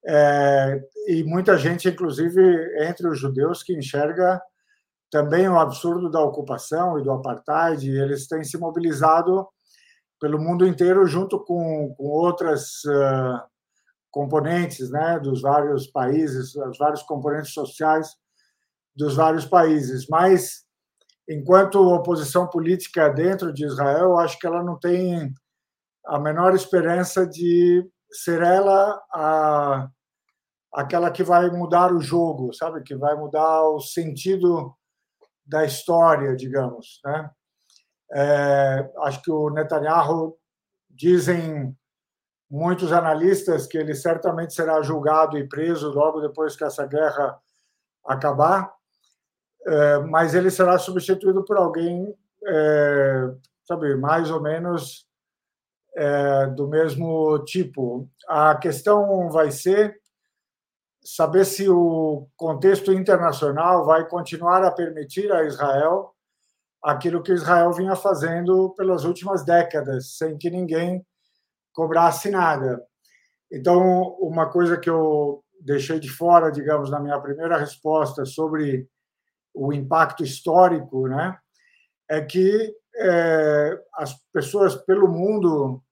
é, 0.05 0.81
e 1.07 1.23
muita 1.23 1.57
gente, 1.57 1.89
inclusive 1.89 2.87
entre 2.87 3.07
os 3.07 3.19
judeus, 3.19 3.61
que 3.61 3.73
enxerga 3.73 4.41
também 5.11 5.47
o 5.49 5.59
absurdo 5.59 6.09
da 6.09 6.21
ocupação 6.21 6.99
e 6.99 7.03
do 7.03 7.11
apartheid, 7.11 7.89
e 7.89 7.99
eles 7.99 8.27
têm 8.27 8.43
se 8.43 8.57
mobilizado 8.57 9.47
pelo 10.19 10.39
mundo 10.39 10.65
inteiro 10.65 11.05
junto 11.05 11.39
com, 11.43 11.93
com 11.95 12.05
outras 12.05 12.83
uh, 12.85 13.39
componentes 14.17 14.89
né, 14.89 15.19
dos 15.19 15.43
vários 15.43 15.85
países, 15.85 16.55
os 16.55 16.77
vários 16.79 17.03
componentes 17.03 17.53
sociais 17.53 18.15
dos 18.95 19.15
vários 19.15 19.45
países. 19.45 20.07
Mas, 20.09 20.65
enquanto 21.29 21.93
oposição 21.93 22.47
política 22.47 23.09
dentro 23.09 23.53
de 23.53 23.63
Israel, 23.63 24.17
acho 24.17 24.39
que 24.39 24.47
ela 24.47 24.63
não 24.63 24.79
tem 24.79 25.31
a 26.07 26.19
menor 26.19 26.55
esperança 26.55 27.27
de 27.27 27.87
ser 28.11 28.41
ela 28.41 28.99
a, 29.13 29.87
aquela 30.73 31.11
que 31.11 31.23
vai 31.23 31.51
mudar 31.51 31.93
o 31.93 32.01
jogo, 32.01 32.51
sabe? 32.55 32.81
Que 32.81 32.95
vai 32.95 33.15
mudar 33.15 33.69
o 33.69 33.79
sentido 33.79 34.75
da 35.45 35.63
história, 35.63 36.35
digamos, 36.35 36.99
né? 37.05 37.29
É, 38.15 38.91
acho 39.03 39.21
que 39.21 39.29
o 39.29 39.51
Netanyahu 39.51 40.35
dizem 40.89 41.77
muitos 42.49 42.91
analistas 42.91 43.67
que 43.67 43.77
ele 43.77 43.93
certamente 43.93 44.53
será 44.53 44.81
julgado 44.81 45.37
e 45.37 45.47
preso 45.47 45.89
logo 45.91 46.21
depois 46.21 46.55
que 46.55 46.63
essa 46.63 46.85
guerra 46.85 47.37
acabar, 48.05 48.73
é, 49.65 49.99
mas 49.99 50.33
ele 50.33 50.49
será 50.49 50.77
substituído 50.77 51.43
por 51.43 51.57
alguém, 51.57 52.15
é, 52.45 53.33
sabe, 53.65 53.95
mais 53.95 54.31
ou 54.31 54.41
menos 54.41 55.05
é, 55.95 56.47
do 56.47 56.67
mesmo 56.67 57.39
tipo. 57.43 58.09
A 58.27 58.55
questão 58.55 59.29
vai 59.29 59.51
ser 59.51 59.99
saber 61.03 61.45
se 61.45 61.69
o 61.69 62.27
contexto 62.35 62.91
internacional 62.91 63.85
vai 63.85 64.07
continuar 64.07 64.63
a 64.63 64.71
permitir 64.71 65.31
a 65.31 65.43
Israel 65.43 66.13
aquilo 66.83 67.23
que 67.23 67.31
Israel 67.31 67.71
vinha 67.71 67.95
fazendo 67.95 68.73
pelas 68.75 69.05
últimas 69.05 69.43
décadas, 69.43 70.17
sem 70.17 70.37
que 70.37 70.49
ninguém 70.49 71.05
cobrasse 71.77 72.31
nada. 72.31 72.83
Então, 73.51 74.17
uma 74.19 74.49
coisa 74.49 74.79
que 74.79 74.89
eu 74.89 75.43
deixei 75.61 75.99
de 75.99 76.09
fora, 76.09 76.51
digamos, 76.51 76.89
na 76.89 76.99
minha 76.99 77.19
primeira 77.21 77.55
resposta 77.55 78.25
sobre 78.25 78.89
o 79.53 79.71
impacto 79.71 80.23
histórico, 80.23 81.07
né, 81.07 81.37
é 82.09 82.19
que 82.19 82.75
é, 82.95 83.79
as 83.93 84.15
pessoas 84.33 84.75
pelo 84.75 85.07
mundo 85.07 85.83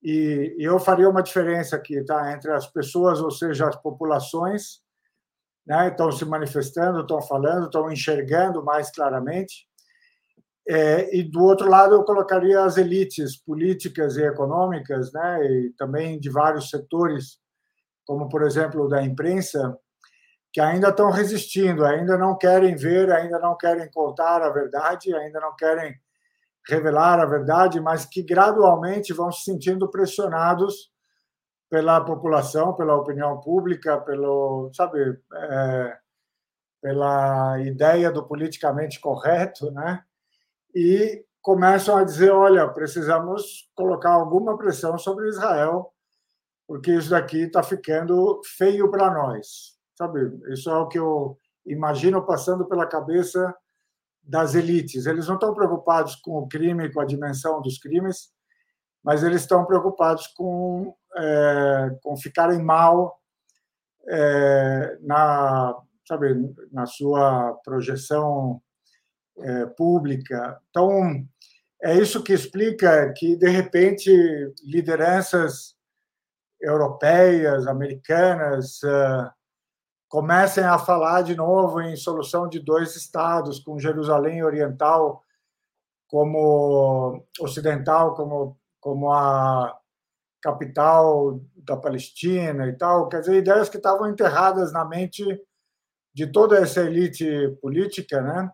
e, 0.00 0.54
e, 0.56 0.62
eu 0.62 0.78
faria 0.78 1.08
uma 1.08 1.22
diferença 1.22 1.74
aqui, 1.74 2.04
tá, 2.04 2.32
entre 2.32 2.52
as 2.52 2.68
pessoas, 2.68 3.20
ou 3.20 3.32
seja, 3.32 3.68
as 3.68 3.74
populações, 3.74 4.80
né, 5.66 5.88
estão 5.88 6.12
se 6.12 6.24
manifestando, 6.24 7.00
estão 7.00 7.20
falando, 7.20 7.64
estão 7.64 7.90
enxergando 7.90 8.64
mais 8.64 8.88
claramente, 8.92 9.67
é, 10.68 11.16
e 11.16 11.22
do 11.22 11.42
outro 11.42 11.68
lado 11.68 11.94
eu 11.94 12.04
colocaria 12.04 12.62
as 12.62 12.76
elites 12.76 13.36
políticas 13.42 14.16
e 14.16 14.22
econômicas, 14.22 15.10
né, 15.12 15.42
e 15.42 15.72
também 15.78 16.20
de 16.20 16.28
vários 16.28 16.68
setores, 16.68 17.38
como 18.06 18.28
por 18.28 18.42
exemplo 18.42 18.86
da 18.86 19.02
imprensa, 19.02 19.78
que 20.52 20.60
ainda 20.60 20.88
estão 20.88 21.10
resistindo, 21.10 21.84
ainda 21.84 22.18
não 22.18 22.36
querem 22.36 22.76
ver, 22.76 23.10
ainda 23.10 23.38
não 23.38 23.56
querem 23.56 23.90
contar 23.90 24.42
a 24.42 24.50
verdade, 24.50 25.14
ainda 25.14 25.40
não 25.40 25.54
querem 25.56 25.94
revelar 26.68 27.18
a 27.18 27.26
verdade, 27.26 27.80
mas 27.80 28.04
que 28.04 28.22
gradualmente 28.22 29.14
vão 29.14 29.32
se 29.32 29.44
sentindo 29.44 29.90
pressionados 29.90 30.90
pela 31.70 32.00
população, 32.02 32.74
pela 32.74 32.94
opinião 32.96 33.40
pública, 33.40 33.98
pelo, 34.00 34.70
sabe, 34.74 35.18
é, 35.34 35.96
pela 36.82 37.58
ideia 37.60 38.10
do 38.10 38.26
politicamente 38.26 39.00
correto, 39.00 39.70
né? 39.70 40.02
E 40.74 41.24
começam 41.42 41.96
a 41.96 42.04
dizer: 42.04 42.30
olha, 42.30 42.68
precisamos 42.68 43.68
colocar 43.74 44.10
alguma 44.10 44.56
pressão 44.56 44.98
sobre 44.98 45.28
Israel, 45.28 45.92
porque 46.66 46.92
isso 46.92 47.10
daqui 47.10 47.42
está 47.42 47.62
ficando 47.62 48.40
feio 48.56 48.90
para 48.90 49.12
nós. 49.12 49.76
Sabe? 49.96 50.30
Isso 50.52 50.70
é 50.70 50.76
o 50.76 50.88
que 50.88 50.98
eu 50.98 51.36
imagino 51.66 52.24
passando 52.24 52.66
pela 52.66 52.86
cabeça 52.86 53.54
das 54.22 54.54
elites. 54.54 55.06
Eles 55.06 55.26
não 55.26 55.34
estão 55.34 55.54
preocupados 55.54 56.16
com 56.16 56.38
o 56.38 56.48
crime, 56.48 56.92
com 56.92 57.00
a 57.00 57.06
dimensão 57.06 57.62
dos 57.62 57.78
crimes, 57.78 58.30
mas 59.02 59.22
eles 59.22 59.40
estão 59.40 59.64
preocupados 59.64 60.26
com, 60.28 60.94
é, 61.16 61.96
com 62.02 62.16
ficarem 62.16 62.62
mal 62.62 63.18
é, 64.06 64.98
na, 65.00 65.76
sabe, 66.06 66.54
na 66.70 66.86
sua 66.86 67.54
projeção 67.64 68.62
pública. 69.76 70.60
Então, 70.70 71.26
é 71.82 71.94
isso 71.96 72.22
que 72.22 72.32
explica 72.32 73.12
que, 73.12 73.36
de 73.36 73.48
repente, 73.48 74.10
lideranças 74.64 75.76
europeias, 76.60 77.66
americanas, 77.66 78.82
uh, 78.82 79.30
comecem 80.08 80.64
a 80.64 80.78
falar 80.78 81.22
de 81.22 81.36
novo 81.36 81.80
em 81.80 81.94
solução 81.96 82.48
de 82.48 82.58
dois 82.58 82.96
estados, 82.96 83.60
com 83.60 83.78
Jerusalém 83.78 84.42
Oriental 84.42 85.22
como 86.08 87.22
ocidental, 87.38 88.14
como, 88.14 88.58
como 88.80 89.12
a 89.12 89.78
capital 90.42 91.40
da 91.56 91.76
Palestina 91.76 92.66
e 92.66 92.72
tal. 92.72 93.08
Quer 93.08 93.20
dizer, 93.20 93.36
ideias 93.36 93.68
que 93.68 93.76
estavam 93.76 94.08
enterradas 94.08 94.72
na 94.72 94.84
mente 94.84 95.22
de 96.14 96.26
toda 96.26 96.58
essa 96.58 96.80
elite 96.80 97.56
política, 97.60 98.22
né? 98.22 98.50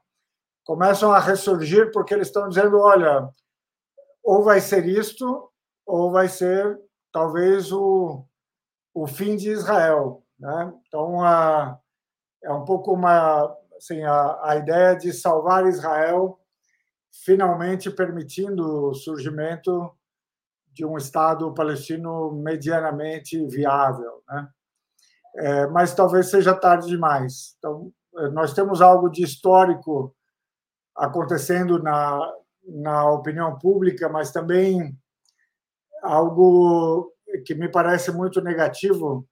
Começam 0.64 1.12
a 1.12 1.18
ressurgir 1.18 1.90
porque 1.92 2.14
eles 2.14 2.28
estão 2.28 2.48
dizendo: 2.48 2.78
olha, 2.78 3.28
ou 4.22 4.42
vai 4.42 4.60
ser 4.60 4.86
isto, 4.86 5.50
ou 5.86 6.10
vai 6.10 6.28
ser 6.28 6.78
talvez 7.12 7.70
o, 7.70 8.24
o 8.92 9.06
fim 9.06 9.36
de 9.36 9.50
Israel. 9.50 10.24
Né? 10.38 10.72
Então, 10.86 11.22
a, 11.22 11.78
é 12.42 12.52
um 12.52 12.64
pouco 12.64 12.92
uma 12.92 13.54
assim, 13.76 14.02
a, 14.02 14.40
a 14.42 14.56
ideia 14.56 14.94
de 14.94 15.12
salvar 15.12 15.66
Israel, 15.66 16.40
finalmente 17.24 17.90
permitindo 17.90 18.88
o 18.88 18.94
surgimento 18.94 19.92
de 20.72 20.84
um 20.84 20.96
Estado 20.96 21.52
palestino 21.54 22.32
medianamente 22.32 23.46
viável. 23.46 24.22
Né? 24.28 24.48
É, 25.36 25.66
mas 25.68 25.94
talvez 25.94 26.30
seja 26.30 26.54
tarde 26.54 26.88
demais. 26.88 27.54
Então, 27.58 27.92
nós 28.32 28.54
temos 28.54 28.80
algo 28.80 29.08
de 29.08 29.22
histórico 29.22 30.14
acontecendo 30.96 31.82
na, 31.82 32.20
na 32.66 33.10
opinião 33.10 33.58
pública, 33.58 34.08
mas 34.08 34.30
também 34.30 34.96
algo 36.02 37.12
que 37.44 37.54
me 37.54 37.68
parece 37.68 38.12
muito 38.12 38.40
negativo, 38.40 39.26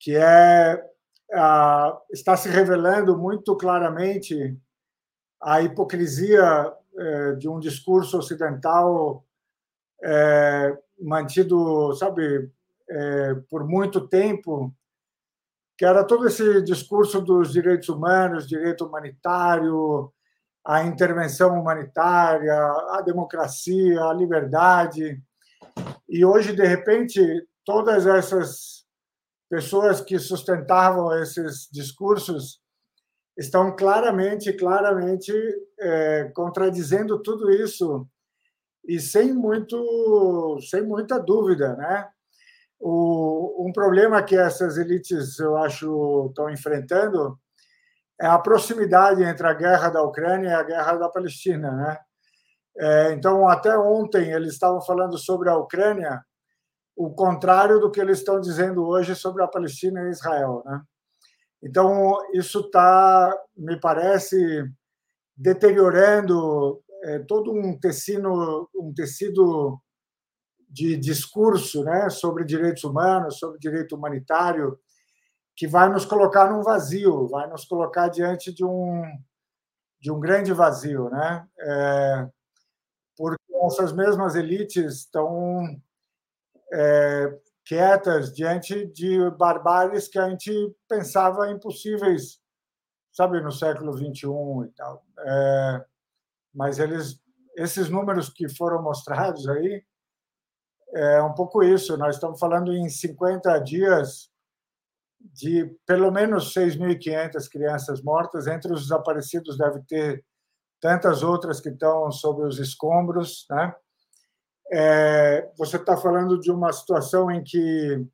que 0.00 0.16
é 0.16 0.82
está 2.12 2.36
se 2.36 2.48
revelando 2.48 3.18
muito 3.18 3.56
claramente 3.56 4.56
a 5.42 5.60
hipocrisia 5.60 6.72
é, 6.96 7.32
de 7.32 7.48
um 7.48 7.58
discurso 7.58 8.18
ocidental 8.18 9.24
é, 10.02 10.78
mantido, 11.00 11.94
sabe, 11.94 12.50
é, 12.88 13.34
por 13.50 13.66
muito 13.66 14.06
tempo, 14.06 14.72
que 15.76 15.84
era 15.84 16.04
todo 16.04 16.26
esse 16.26 16.62
discurso 16.62 17.20
dos 17.20 17.52
direitos 17.52 17.88
humanos, 17.88 18.48
direito 18.48 18.86
humanitário, 18.86 20.12
a 20.66 20.82
intervenção 20.82 21.60
humanitária, 21.60 22.52
a 22.90 23.00
democracia, 23.00 24.02
a 24.02 24.12
liberdade. 24.12 25.22
E 26.08 26.24
hoje, 26.24 26.56
de 26.56 26.66
repente, 26.66 27.20
todas 27.64 28.04
essas 28.04 28.84
pessoas 29.48 30.00
que 30.00 30.18
sustentavam 30.18 31.16
esses 31.22 31.68
discursos 31.70 32.60
estão 33.38 33.76
claramente, 33.76 34.52
claramente 34.52 35.32
é, 35.78 36.24
contradizendo 36.34 37.22
tudo 37.22 37.48
isso 37.48 38.04
e 38.88 38.98
sem 38.98 39.32
muito, 39.32 40.58
sem 40.68 40.82
muita 40.82 41.16
dúvida, 41.18 41.76
né? 41.76 42.08
O, 42.80 43.68
um 43.68 43.72
problema 43.72 44.22
que 44.22 44.36
essas 44.36 44.76
elites, 44.76 45.38
eu 45.38 45.56
acho, 45.56 46.26
estão 46.28 46.50
enfrentando 46.50 47.38
é 48.20 48.26
a 48.26 48.38
proximidade 48.38 49.22
entre 49.22 49.46
a 49.46 49.52
guerra 49.52 49.90
da 49.90 50.02
Ucrânia 50.02 50.48
e 50.48 50.54
a 50.54 50.62
guerra 50.62 50.96
da 50.96 51.08
Palestina, 51.08 51.70
né? 51.70 51.98
É, 52.78 53.12
então, 53.12 53.48
até 53.48 53.76
ontem 53.76 54.32
eles 54.32 54.52
estavam 54.52 54.82
falando 54.82 55.16
sobre 55.16 55.48
a 55.48 55.56
Ucrânia 55.56 56.22
o 56.94 57.10
contrário 57.10 57.78
do 57.78 57.90
que 57.90 58.00
eles 58.00 58.18
estão 58.18 58.40
dizendo 58.40 58.86
hoje 58.86 59.14
sobre 59.14 59.42
a 59.42 59.48
Palestina 59.48 60.02
e 60.02 60.10
Israel. 60.10 60.62
Né? 60.64 60.80
Então, 61.62 62.16
isso 62.32 62.60
está, 62.60 63.34
me 63.56 63.78
parece, 63.78 64.64
deteriorando 65.36 66.82
é, 67.04 67.18
todo 67.20 67.52
um 67.52 67.78
tecido, 67.78 68.68
um 68.74 68.92
tecido 68.94 69.78
de 70.68 70.96
discurso 70.96 71.84
né, 71.84 72.10
sobre 72.10 72.44
direitos 72.44 72.84
humanos, 72.84 73.38
sobre 73.38 73.58
direito 73.58 73.94
humanitário, 73.94 74.78
que 75.56 75.66
vai 75.66 75.88
nos 75.88 76.04
colocar 76.04 76.50
num 76.50 76.62
vazio, 76.62 77.26
vai 77.28 77.48
nos 77.48 77.64
colocar 77.64 78.08
diante 78.08 78.52
de 78.52 78.62
um, 78.62 79.02
de 79.98 80.12
um 80.12 80.20
grande 80.20 80.52
vazio. 80.52 81.08
Né? 81.08 81.48
É, 81.58 82.28
porque 83.16 83.42
essas 83.64 83.90
mesmas 83.92 84.34
elites 84.34 84.96
estão 84.96 85.64
é, 86.72 87.38
quietas 87.64 88.34
diante 88.34 88.86
de 88.88 89.30
barbáries 89.30 90.08
que 90.08 90.18
a 90.18 90.28
gente 90.28 90.52
pensava 90.86 91.50
impossíveis, 91.50 92.38
sabe, 93.10 93.40
no 93.40 93.50
século 93.50 93.94
21 93.94 94.64
e 94.66 94.68
tal. 94.72 95.02
É, 95.18 95.84
mas 96.54 96.78
eles, 96.78 97.18
esses 97.56 97.88
números 97.88 98.28
que 98.28 98.46
foram 98.46 98.82
mostrados 98.82 99.48
aí, 99.48 99.82
é 100.94 101.22
um 101.22 101.32
pouco 101.32 101.62
isso. 101.62 101.96
Nós 101.96 102.16
estamos 102.16 102.38
falando 102.38 102.74
em 102.74 102.88
50 102.88 103.58
dias 103.60 104.30
de 105.20 105.66
pelo 105.86 106.10
menos 106.10 106.54
6.500 106.54 107.48
crianças 107.50 108.02
mortas. 108.02 108.46
Entre 108.46 108.72
os 108.72 108.82
desaparecidos 108.82 109.56
deve 109.56 109.80
ter 109.88 110.24
tantas 110.80 111.22
outras 111.22 111.60
que 111.60 111.68
estão 111.68 112.10
sob 112.10 112.42
os 112.42 112.58
escombros, 112.58 113.46
né? 113.50 113.74
É, 114.72 115.48
você 115.56 115.76
está 115.76 115.96
falando 115.96 116.40
de 116.40 116.50
uma 116.50 116.72
situação 116.72 117.30
em 117.30 117.42
que 117.42 118.04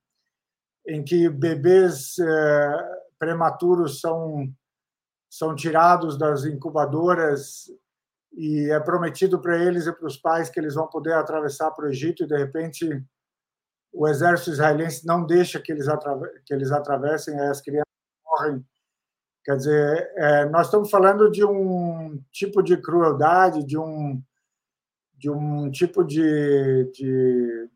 em 0.86 1.02
que 1.02 1.28
bebês 1.28 2.18
é, 2.18 2.76
prematuros 3.18 4.00
são 4.00 4.52
são 5.30 5.54
tirados 5.54 6.18
das 6.18 6.44
incubadoras 6.44 7.70
e 8.34 8.70
é 8.70 8.78
prometido 8.80 9.40
para 9.40 9.58
eles 9.58 9.86
e 9.86 9.92
para 9.92 10.06
os 10.06 10.16
pais 10.16 10.50
que 10.50 10.60
eles 10.60 10.74
vão 10.74 10.86
poder 10.88 11.14
atravessar 11.14 11.70
para 11.70 11.86
o 11.86 11.88
Egito 11.88 12.24
e 12.24 12.26
de 12.26 12.36
repente 12.36 13.02
o 13.92 14.08
exército 14.08 14.50
israelense 14.50 15.06
não 15.06 15.24
deixa 15.24 15.60
que 15.60 15.72
eles 15.72 15.86
que 16.46 16.54
eles 16.54 16.72
atravessem 16.72 17.38
as 17.40 17.60
crianças 17.60 17.86
morrem 18.24 18.64
quer 19.44 19.56
dizer 19.56 20.12
é, 20.16 20.46
nós 20.46 20.66
estamos 20.66 20.90
falando 20.90 21.30
de 21.30 21.44
um 21.44 22.22
tipo 22.30 22.62
de 22.62 22.76
crueldade 22.76 23.64
de 23.64 23.78
um 23.78 24.22
de 25.22 25.30
um 25.30 25.70
tipo 25.70 26.02
de, 26.02 26.90
de, 26.92 27.70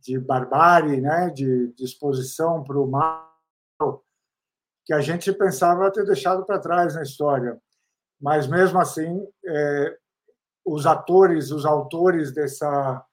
de 0.00 0.20
barbárie, 0.20 1.00
né, 1.00 1.30
de 1.30 1.72
disposição 1.72 2.62
para 2.62 2.78
o 2.78 2.86
mal, 2.86 3.28
que 4.84 4.94
a 4.94 5.00
gente 5.00 5.32
pensava 5.32 5.90
ter 5.90 6.04
deixado 6.04 6.46
para 6.46 6.60
trás 6.60 6.94
na 6.94 7.02
história. 7.02 7.60
Mas, 8.20 8.46
mesmo 8.46 8.78
assim, 8.78 9.26
é, 9.44 9.98
os 10.64 10.86
atores, 10.86 11.50
os 11.50 11.66
autores 11.66 12.32
dessa, 12.32 13.04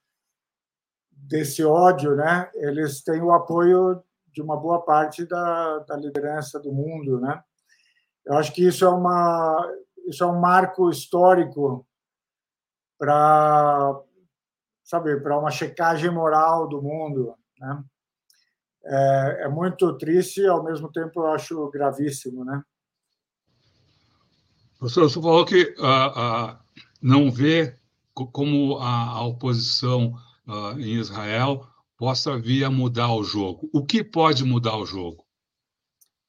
desse 1.30 1.64
ódio, 1.64 2.16
né, 2.16 2.50
eles 2.54 3.02
têm 3.02 3.22
o 3.22 3.32
apoio 3.32 4.02
de 4.32 4.42
uma 4.42 4.56
boa 4.56 4.84
parte 4.84 5.24
da, 5.24 5.78
da 5.78 5.96
liderança 5.96 6.58
do 6.58 6.72
mundo. 6.72 7.20
Né? 7.20 7.40
Eu 8.26 8.34
acho 8.34 8.52
que 8.52 8.66
isso 8.66 8.84
é, 8.84 8.88
uma, 8.88 9.72
isso 10.08 10.24
é 10.24 10.26
um 10.26 10.40
marco 10.40 10.90
histórico 10.90 11.86
para 12.98 14.02
sabe 14.84 15.20
para 15.20 15.38
uma 15.38 15.52
checagem 15.52 16.10
moral 16.10 16.68
do 16.68 16.82
mundo 16.82 17.32
né? 17.60 17.84
é, 18.84 19.44
é, 19.44 19.48
muito 19.48 19.96
triste 19.96 20.40
e 20.40 20.48
ao 20.48 20.64
mesmo 20.64 20.90
tempo 20.90 21.20
eu 21.20 21.28
acho 21.28 21.70
gravíssimo 21.70 22.44
né 22.44 22.60
professor 24.78 25.08
você 25.08 25.22
falou 25.22 25.46
que 25.46 25.74
uh, 25.78 26.52
uh, 26.52 26.58
não 27.00 27.30
vê 27.30 27.78
como 28.12 28.78
a, 28.78 29.10
a 29.12 29.24
oposição 29.24 30.14
uh, 30.50 30.78
em 30.78 30.98
Israel 30.98 31.66
possa 31.96 32.38
vir 32.38 32.64
a 32.64 32.70
mudar 32.70 33.12
o 33.14 33.22
jogo 33.22 33.70
o 33.72 33.84
que 33.84 34.02
pode 34.02 34.44
mudar 34.44 34.76
o 34.76 34.86
jogo 34.86 35.24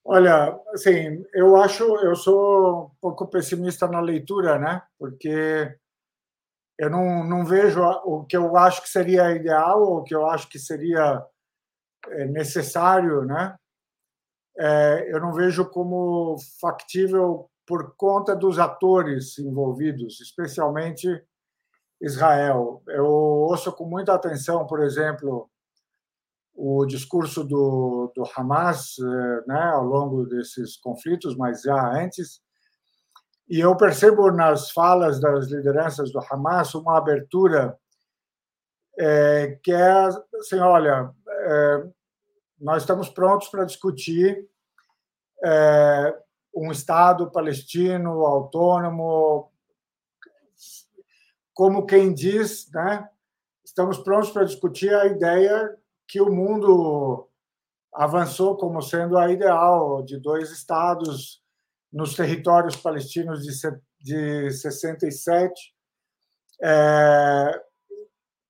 Olha, 0.03 0.60
assim, 0.73 1.23
eu 1.34 1.55
acho, 1.55 1.84
eu 1.84 2.15
sou 2.15 2.86
um 2.86 2.89
pouco 2.99 3.27
pessimista 3.27 3.88
na 3.88 3.99
leitura, 3.99 4.57
né? 4.57 4.81
Porque 4.97 5.77
eu 6.77 6.89
não, 6.89 7.23
não 7.23 7.45
vejo 7.45 7.81
o 8.05 8.25
que 8.25 8.36
eu 8.36 8.57
acho 8.57 8.81
que 8.81 8.89
seria 8.89 9.31
ideal, 9.36 9.81
ou 9.84 9.97
o 9.99 10.03
que 10.03 10.15
eu 10.15 10.25
acho 10.27 10.49
que 10.49 10.57
seria 10.57 11.23
é, 12.07 12.25
necessário, 12.25 13.23
né? 13.25 13.55
É, 14.57 15.13
eu 15.13 15.19
não 15.19 15.34
vejo 15.34 15.69
como 15.69 16.36
factível 16.60 17.49
por 17.65 17.95
conta 17.95 18.36
dos 18.36 18.57
atores 18.57 19.38
envolvidos, 19.38 20.19
especialmente 20.19 21.23
Israel. 22.02 22.82
Eu 22.88 23.06
ouço 23.06 23.72
com 23.72 23.86
muita 23.86 24.14
atenção, 24.14 24.66
por 24.66 24.82
exemplo, 24.82 25.50
o 26.54 26.86
discurso 26.86 27.44
do, 27.44 28.12
do 28.16 28.24
Hamas 28.36 28.96
é, 29.00 29.48
né, 29.48 29.64
ao 29.74 29.84
longo 29.84 30.26
desses 30.26 30.78
conflitos, 30.78 31.36
mas 31.36 31.62
já 31.62 31.94
antes, 31.94 32.42
e 33.48 33.60
eu 33.60 33.76
percebo 33.76 34.32
nas 34.32 34.72
falas 34.72 35.20
das 35.20 35.48
lideranças 35.48 36.12
do 36.12 36.20
Hamas 36.20 36.74
uma 36.74 36.98
abertura 36.98 37.78
é, 38.98 39.60
que 39.64 39.72
é 39.72 40.10
assim: 40.40 40.58
olha, 40.60 41.12
é, 41.28 41.88
nós 42.60 42.84
estamos 42.84 43.10
prontos 43.10 43.50
para 43.50 43.66
discutir 43.66 44.48
é, 45.44 46.18
um 46.56 46.72
Estado 46.72 47.32
palestino 47.32 48.26
autônomo, 48.26 49.51
como 51.62 51.86
quem 51.86 52.12
diz, 52.12 52.71
né? 52.71 53.08
Estamos 53.63 54.00
prontos 54.00 54.32
para 54.32 54.45
discutir 54.45 54.91
a 54.95 55.06
ideia 55.06 55.78
que 56.08 56.19
o 56.19 56.34
mundo 56.34 57.30
avançou 57.93 58.58
como 58.58 58.82
sendo 58.82 59.15
a 59.15 59.32
ideal 59.32 60.02
de 60.02 60.17
dois 60.17 60.50
estados 60.50 61.39
nos 61.93 62.15
territórios 62.15 62.76
palestinos 62.76 63.43
de, 63.43 63.52
de 64.00 64.50
67, 64.50 65.54
é, 66.63 67.62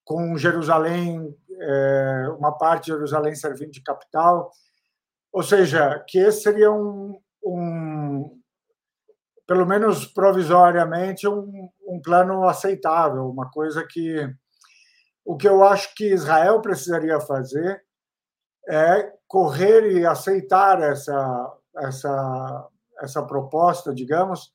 com 0.06 0.38
Jerusalém, 0.38 1.38
é, 1.60 2.30
uma 2.40 2.58
parte 2.58 2.86
de 2.86 2.92
Jerusalém 2.94 3.36
servindo 3.36 3.72
de 3.72 3.84
capital. 3.84 4.54
Ou 5.34 5.44
seja, 5.44 6.00
que 6.08 6.18
esse 6.18 6.44
seria 6.44 6.72
um, 6.72 7.22
um 7.44 7.91
pelo 9.48 9.66
menos 9.66 10.06
provisoriamente, 10.06 11.28
um, 11.28 11.70
um 11.88 12.02
plano 12.02 12.48
aceitável, 12.48 13.28
uma 13.30 13.50
coisa 13.50 13.86
que. 13.88 14.30
O 15.24 15.38
que 15.38 15.48
eu 15.48 15.64
acho 15.64 15.94
que 15.96 16.14
Israel 16.14 16.62
precisaria 16.62 17.20
fazer 17.20 17.84
é 18.68 19.14
correr 19.28 19.92
e 19.92 20.06
aceitar 20.06 20.82
essa, 20.82 21.54
essa 21.78 22.68
essa 23.02 23.24
proposta, 23.24 23.94
digamos, 23.94 24.52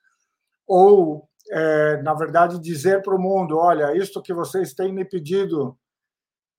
ou, 0.67 1.29
é, 1.51 2.03
na 2.03 2.15
verdade, 2.15 2.59
dizer 2.59 3.03
para 3.03 3.15
o 3.15 3.21
mundo: 3.21 3.59
olha, 3.59 3.97
isto 3.97 4.23
que 4.23 4.33
vocês 4.33 4.73
têm 4.73 4.93
me 4.93 5.05
pedido 5.05 5.77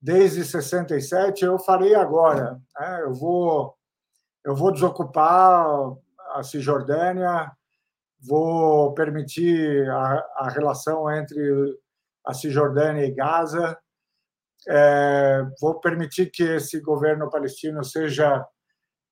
desde 0.00 0.44
67, 0.44 1.44
eu 1.44 1.58
farei 1.58 1.94
agora. 1.94 2.60
Né? 2.78 3.02
Eu, 3.02 3.14
vou, 3.14 3.74
eu 4.44 4.54
vou 4.54 4.72
desocupar 4.72 5.66
a 6.34 6.42
Cisjordânia, 6.42 7.50
vou 8.20 8.94
permitir 8.94 9.88
a, 9.90 10.26
a 10.36 10.48
relação 10.48 11.10
entre 11.10 11.78
a 12.24 12.34
Cisjordânia 12.34 13.04
e 13.04 13.14
Gaza, 13.14 13.78
é, 14.68 15.42
vou 15.60 15.80
permitir 15.80 16.30
que 16.30 16.42
esse 16.42 16.80
governo 16.80 17.30
palestino 17.30 17.84
seja 17.84 18.44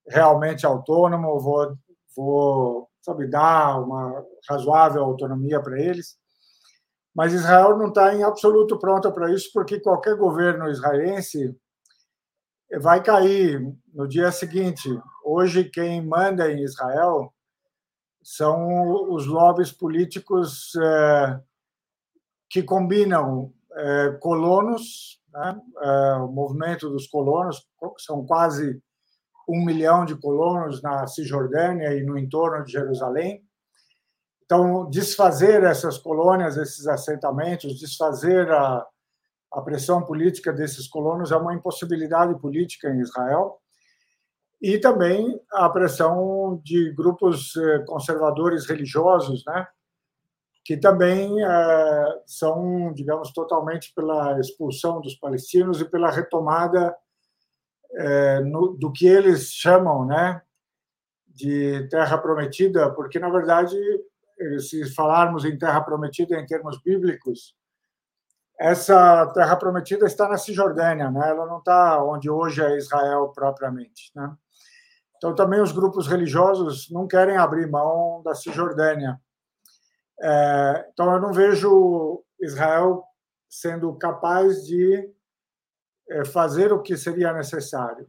realmente 0.08 0.66
autônomo, 0.66 1.40
vou 1.40 1.76
vou 2.16 2.88
sabe, 3.02 3.28
dar 3.28 3.80
uma 3.80 4.24
razoável 4.48 5.04
autonomia 5.04 5.62
para 5.62 5.78
eles. 5.78 6.16
Mas 7.14 7.32
Israel 7.32 7.78
não 7.78 7.88
está 7.88 8.14
em 8.14 8.24
absoluto 8.24 8.78
pronta 8.78 9.12
para 9.12 9.30
isso, 9.32 9.50
porque 9.52 9.80
qualquer 9.80 10.16
governo 10.16 10.68
israelense 10.68 11.56
vai 12.80 13.02
cair 13.02 13.60
no 13.94 14.08
dia 14.08 14.32
seguinte. 14.32 14.88
Hoje, 15.24 15.64
quem 15.64 16.04
manda 16.04 16.50
em 16.50 16.62
Israel 16.62 17.32
são 18.28 19.12
os 19.12 19.24
lobbies 19.24 19.70
políticos 19.70 20.74
é, 20.74 21.40
que 22.50 22.60
combinam 22.60 23.52
é, 23.72 24.18
colonos, 24.20 25.22
né? 25.32 25.60
é, 25.80 26.14
o 26.14 26.26
movimento 26.26 26.90
dos 26.90 27.06
colonos, 27.06 27.64
são 27.98 28.26
quase 28.26 28.82
um 29.48 29.64
milhão 29.64 30.04
de 30.04 30.16
colonos 30.16 30.82
na 30.82 31.06
Cisjordânia 31.06 31.94
e 31.94 32.02
no 32.02 32.18
entorno 32.18 32.64
de 32.64 32.72
Jerusalém. 32.72 33.44
Então, 34.44 34.90
desfazer 34.90 35.62
essas 35.62 35.96
colônias, 35.96 36.56
esses 36.56 36.88
assentamentos, 36.88 37.78
desfazer 37.78 38.50
a, 38.50 38.84
a 39.52 39.62
pressão 39.62 40.02
política 40.02 40.52
desses 40.52 40.88
colonos 40.88 41.30
é 41.30 41.36
uma 41.36 41.54
impossibilidade 41.54 42.36
política 42.40 42.88
em 42.88 42.98
Israel 42.98 43.60
e 44.60 44.78
também 44.78 45.40
a 45.52 45.68
pressão 45.68 46.60
de 46.64 46.92
grupos 46.92 47.54
eh, 47.56 47.78
conservadores 47.86 48.66
religiosos, 48.66 49.44
né, 49.46 49.66
que 50.64 50.76
também 50.76 51.44
é, 51.44 52.22
são, 52.26 52.92
digamos, 52.92 53.32
totalmente 53.32 53.92
pela 53.94 54.40
expulsão 54.40 55.00
dos 55.00 55.14
palestinos 55.14 55.80
e 55.80 55.84
pela 55.84 56.10
retomada 56.10 56.96
é, 57.94 58.40
no, 58.40 58.76
do 58.76 58.90
que 58.90 59.06
eles 59.06 59.52
chamam, 59.52 60.04
né, 60.04 60.42
de 61.28 61.86
terra 61.88 62.18
prometida, 62.18 62.90
porque 62.94 63.18
na 63.20 63.28
verdade, 63.28 63.76
se 64.58 64.92
falarmos 64.92 65.44
em 65.44 65.56
terra 65.56 65.80
prometida 65.82 66.36
em 66.36 66.46
termos 66.46 66.82
bíblicos, 66.82 67.54
essa 68.58 69.26
terra 69.34 69.54
prometida 69.56 70.06
está 70.06 70.28
na 70.28 70.38
Cisjordânia, 70.38 71.10
né? 71.10 71.28
Ela 71.28 71.46
não 71.46 71.58
está 71.58 72.02
onde 72.02 72.30
hoje 72.30 72.62
é 72.62 72.76
Israel 72.76 73.30
propriamente, 73.34 74.10
né? 74.14 74.34
Então, 75.16 75.34
também 75.34 75.60
os 75.60 75.72
grupos 75.72 76.06
religiosos 76.06 76.90
não 76.90 77.06
querem 77.06 77.36
abrir 77.36 77.70
mão 77.70 78.22
da 78.22 78.34
Cisjordânia. 78.34 79.18
É, 80.20 80.88
então, 80.92 81.12
eu 81.12 81.20
não 81.20 81.32
vejo 81.32 82.22
Israel 82.40 83.04
sendo 83.48 83.94
capaz 83.96 84.66
de 84.66 85.10
é, 86.10 86.24
fazer 86.24 86.72
o 86.72 86.82
que 86.82 86.96
seria 86.96 87.32
necessário. 87.32 88.06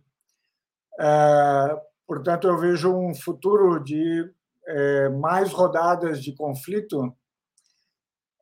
É, 0.99 1.81
portanto, 2.05 2.47
eu 2.47 2.57
vejo 2.57 2.93
um 2.93 3.15
futuro 3.15 3.79
de 3.83 4.29
é, 4.67 5.09
mais 5.09 5.51
rodadas 5.51 6.21
de 6.21 6.35
conflito 6.35 7.15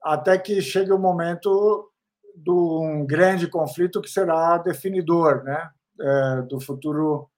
até 0.04 0.38
que 0.38 0.62
chegue 0.62 0.91
o 0.91 0.99
momento 0.99 1.91
de 2.36 2.51
um 2.51 3.06
grande 3.06 3.47
conflito 3.47 4.01
que 4.01 4.10
será 4.10 4.58
definidor 4.58 5.43
né, 5.43 5.69
é, 5.99 6.41
do 6.43 6.60
futuro 6.60 7.30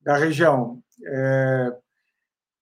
da 0.00 0.16
região. 0.16 0.82
É, 1.04 1.76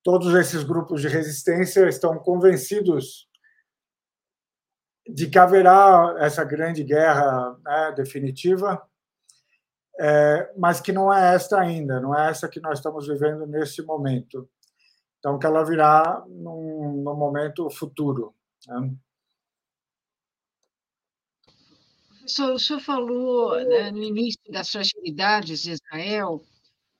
todos 0.02 0.34
esses 0.34 0.62
grupos 0.64 1.00
de 1.00 1.08
resistência 1.08 1.88
estão 1.88 2.18
convencidos 2.18 3.28
de 5.08 5.28
que 5.28 5.38
haverá 5.38 6.16
essa 6.18 6.44
grande 6.44 6.84
guerra 6.84 7.56
né, 7.64 7.92
definitiva, 7.96 8.82
é, 9.98 10.52
mas 10.56 10.80
que 10.80 10.92
não 10.92 11.12
é 11.12 11.34
esta 11.34 11.58
ainda, 11.58 12.00
não 12.00 12.16
é 12.16 12.30
essa 12.30 12.48
que 12.48 12.60
nós 12.60 12.78
estamos 12.78 13.08
vivendo 13.08 13.46
nesse 13.46 13.82
momento. 13.82 14.48
Então, 15.18 15.38
que 15.38 15.46
ela 15.46 15.64
virá 15.64 16.24
num, 16.28 17.02
num 17.02 17.16
momento 17.16 17.68
futuro. 17.70 18.34
Né? 18.66 18.94
Professor, 22.06 22.52
o 22.52 22.58
senhor 22.58 22.80
falou 22.80 23.56
né, 23.64 23.90
no 23.90 24.02
início 24.02 24.40
das 24.50 24.70
fragilidades 24.70 25.62
de 25.62 25.72
Israel, 25.72 26.44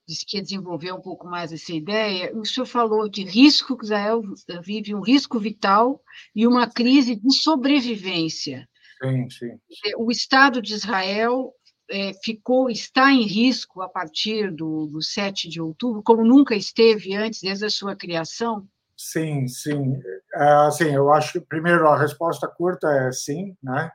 disse 0.08 0.24
que 0.24 0.38
ia 0.38 0.42
desenvolver 0.42 0.92
um 0.92 1.00
pouco 1.00 1.26
mais 1.26 1.52
essa 1.52 1.72
ideia. 1.72 2.34
O 2.34 2.44
senhor 2.44 2.64
falou 2.64 3.08
de 3.08 3.22
risco, 3.24 3.76
que 3.76 3.84
Israel 3.84 4.22
vive 4.62 4.94
um 4.94 5.02
risco 5.02 5.38
vital 5.38 6.02
e 6.34 6.46
uma 6.46 6.66
crise 6.66 7.14
de 7.14 7.42
sobrevivência. 7.42 8.66
Sim, 9.02 9.28
sim. 9.28 9.58
O 9.98 10.10
Estado 10.10 10.62
de 10.62 10.72
Israel 10.72 11.52
é, 11.90 12.12
ficou, 12.24 12.70
está 12.70 13.12
em 13.12 13.22
risco 13.22 13.82
a 13.82 13.88
partir 13.88 14.50
do, 14.50 14.86
do 14.86 15.02
7 15.02 15.46
de 15.46 15.60
outubro, 15.60 16.02
como 16.02 16.24
nunca 16.24 16.54
esteve 16.54 17.14
antes, 17.14 17.40
desde 17.42 17.66
a 17.66 17.70
sua 17.70 17.94
criação? 17.94 18.66
Sim, 18.96 19.46
sim. 19.46 20.00
É, 20.34 20.44
assim, 20.66 20.94
eu 20.94 21.12
acho 21.12 21.34
que, 21.34 21.40
primeiro, 21.40 21.86
a 21.86 21.98
resposta 21.98 22.48
curta 22.48 22.88
é 22.88 23.12
sim, 23.12 23.54
né? 23.62 23.92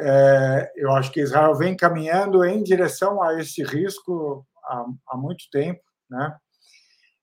É, 0.00 0.72
eu 0.76 0.92
acho 0.92 1.10
que 1.10 1.20
Israel 1.20 1.54
vem 1.56 1.74
caminhando 1.74 2.44
em 2.44 2.62
direção 2.62 3.20
a 3.20 3.40
esse 3.40 3.64
risco 3.64 4.46
há, 4.68 4.86
há 5.08 5.16
muito 5.16 5.44
tempo, 5.50 5.82
né? 6.10 6.36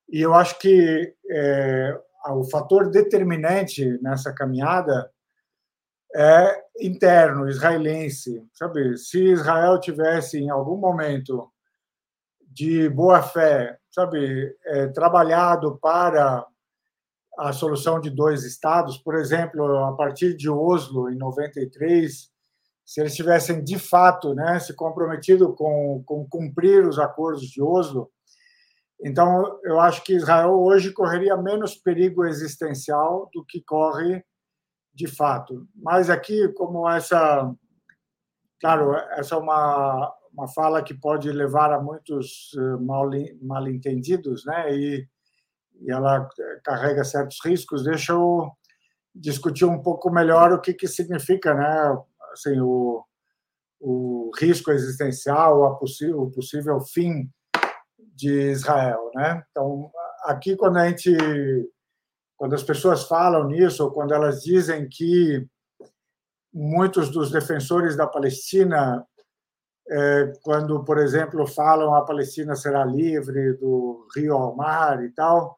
E 0.10 0.21
eu 0.21 0.34
acho 0.34 0.60
que 0.60 1.15
é, 1.29 1.99
o 2.29 2.43
fator 2.43 2.89
determinante 2.89 3.99
nessa 4.01 4.34
caminhada 4.34 5.12
é 6.15 6.63
interno, 6.79 7.49
israelense, 7.49 8.47
sabe? 8.53 8.97
Se 8.97 9.23
Israel 9.23 9.79
tivesse 9.79 10.38
em 10.38 10.49
algum 10.49 10.77
momento 10.77 11.51
de 12.47 12.88
boa 12.88 13.21
fé, 13.21 13.77
sabe, 13.91 14.55
é, 14.65 14.88
trabalhado 14.88 15.77
para 15.77 16.45
a 17.38 17.51
solução 17.51 17.99
de 17.99 18.10
dois 18.10 18.45
estados, 18.45 18.97
por 18.97 19.15
exemplo, 19.15 19.84
a 19.84 19.93
partir 19.93 20.38
de 20.38 20.49
Oslo 20.49 21.10
em 21.10 21.17
93, 21.17 22.31
se 22.86 23.02
eles 23.02 23.15
tivessem 23.15 23.63
de 23.63 23.80
fato 23.80 24.36
né, 24.36 24.60
se 24.60 24.74
comprometido 24.76 25.54
com, 25.54 26.04
com 26.06 26.28
cumprir 26.30 26.88
os 26.88 27.00
acordos 27.00 27.43
de 27.43 27.62
Oslo, 27.62 28.12
então 29.04 29.60
eu 29.63 29.80
acho 29.80 30.04
que 30.04 30.15
Israel 30.15 30.52
hoje 30.52 30.93
correria 30.93 31.36
menos 31.36 31.76
perigo 31.76 32.26
existencial 32.26 33.30
do 33.34 33.43
que 33.43 33.62
corre 33.62 34.24
de 34.93 35.08
fato. 35.08 35.67
Mas 35.76 36.10
aqui, 36.10 36.48
como 36.54 36.89
essa, 36.89 37.54
claro, 38.62 38.95
essa 39.12 39.36
é 39.36 39.38
uma, 39.38 40.13
uma 40.34 40.48
fala 40.48 40.82
que 40.82 40.93
pode 40.93 41.30
levar 41.32 41.74
a 41.74 41.82
muitos 41.82 42.52
eh, 42.58 42.78
mal, 42.82 43.10
mal 43.41 43.67
entendidos, 43.67 44.45
né? 44.45 44.74
E, 44.74 45.08
e 45.82 45.91
ela 45.91 46.28
carrega 46.63 47.04
certos 47.04 47.38
riscos. 47.43 47.84
Deixa 47.84 48.13
eu 48.13 48.50
discutir 49.13 49.65
um 49.65 49.82
pouco 49.82 50.10
melhor 50.10 50.54
o 50.54 50.62
que, 50.62 50.74
que 50.74 50.88
significa, 50.88 51.54
né? 51.54 51.98
Assim, 52.36 52.60
o, 52.60 53.04
o 53.80 54.32
risco 54.38 54.71
existencial, 54.71 55.65
a 55.65 55.78
o 56.15 56.32
possível 56.32 56.80
fim 56.82 57.30
de 58.15 58.52
Israel, 58.52 59.12
né? 59.13 59.43
Então, 59.52 59.91
aqui 60.24 60.56
quando 60.56 60.78
a 60.78 60.88
gente, 60.88 61.15
quando 62.38 62.56
as 62.56 62.63
pessoas 62.63 63.04
falam 63.04 63.48
nisso, 63.48 63.84
ou 63.84 63.91
quando 63.91 64.13
elas 64.13 64.41
dizem 64.41 64.88
que 64.88 65.45
muitos 66.54 67.10
dos 67.10 67.32
defensores 67.32 67.98
da 67.98 68.08
Palestina, 68.08 69.06
é, 69.89 70.34
quando, 70.41 70.84
por 70.86 70.98
exemplo, 70.98 71.45
falam 71.45 71.93
a 71.93 72.06
Palestina 72.06 72.56
será 72.56 72.86
livre 72.86 73.54
do 73.54 74.08
rio 74.15 74.34
ao 74.34 74.56
mar 74.56 75.04
e 75.04 75.12
tal, 75.12 75.58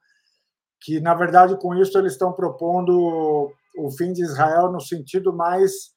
que 0.81 0.99
na 0.99 1.13
verdade 1.13 1.57
com 1.59 1.75
isso 1.75 1.97
eles 1.97 2.13
estão 2.13 2.33
propondo 2.33 3.51
o 3.77 3.91
fim 3.91 4.11
de 4.11 4.23
Israel 4.23 4.71
no 4.71 4.81
sentido 4.81 5.31
mais 5.31 5.95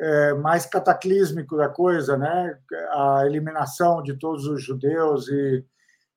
é, 0.00 0.34
mais 0.34 0.64
cataclísmico 0.64 1.56
da 1.56 1.68
coisa, 1.68 2.16
né? 2.16 2.58
A 2.90 3.24
eliminação 3.26 4.02
de 4.02 4.18
todos 4.18 4.46
os 4.46 4.62
judeus 4.64 5.28
e, 5.28 5.64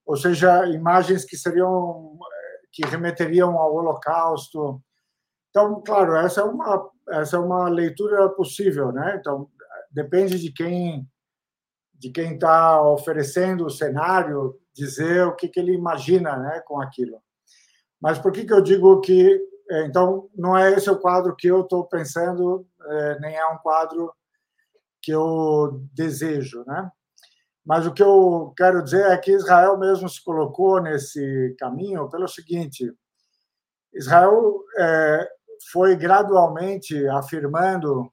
ou 0.06 0.16
seja, 0.16 0.66
imagens 0.68 1.26
que 1.26 1.36
seriam 1.36 2.18
que 2.72 2.84
remeteriam 2.88 3.60
ao 3.60 3.76
Holocausto. 3.76 4.82
Então, 5.50 5.84
claro, 5.86 6.16
essa 6.16 6.42
é 6.42 6.44
uma 6.44 6.90
essa 7.10 7.36
é 7.36 7.40
uma 7.40 7.68
leitura 7.68 8.30
possível, 8.30 8.92
né? 8.94 9.18
Então, 9.20 9.50
depende 9.92 10.40
de 10.40 10.52
quem 10.52 11.06
de 11.94 12.10
quem 12.10 12.34
está 12.36 12.82
oferecendo 12.82 13.66
o 13.66 13.70
cenário 13.70 14.56
dizer 14.74 15.26
o 15.28 15.36
que, 15.36 15.48
que 15.48 15.60
ele 15.60 15.74
imagina, 15.74 16.36
né, 16.38 16.62
com 16.66 16.82
aquilo. 16.82 17.22
Mas 18.02 18.20
por 18.20 18.32
que 18.32 18.44
que 18.44 18.54
eu 18.54 18.62
digo 18.62 19.00
que 19.00 19.40
então, 19.72 20.30
não 20.36 20.58
é 20.58 20.74
esse 20.74 20.90
o 20.90 21.00
quadro 21.00 21.36
que 21.36 21.48
eu 21.48 21.62
estou 21.62 21.86
pensando, 21.86 22.68
é, 22.82 23.20
nem 23.20 23.36
é 23.36 23.46
um 23.48 23.58
quadro 23.58 24.14
que 25.02 25.12
eu 25.12 25.82
desejo, 25.94 26.64
né? 26.66 26.92
Mas 27.66 27.86
o 27.86 27.94
que 27.94 28.04
eu 28.04 28.54
quero 28.58 28.84
dizer 28.84 29.06
é 29.10 29.18
que 29.18 29.32
Israel 29.32 29.78
mesmo 29.78 30.10
se 30.10 30.22
colocou 30.24 30.82
nesse 30.82 31.56
caminho 31.58 32.10
pelo 32.10 32.28
seguinte: 32.28 32.94
Israel 33.94 34.60
é, 34.78 35.30
foi 35.72 35.96
gradualmente 35.96 37.08
afirmando 37.08 38.12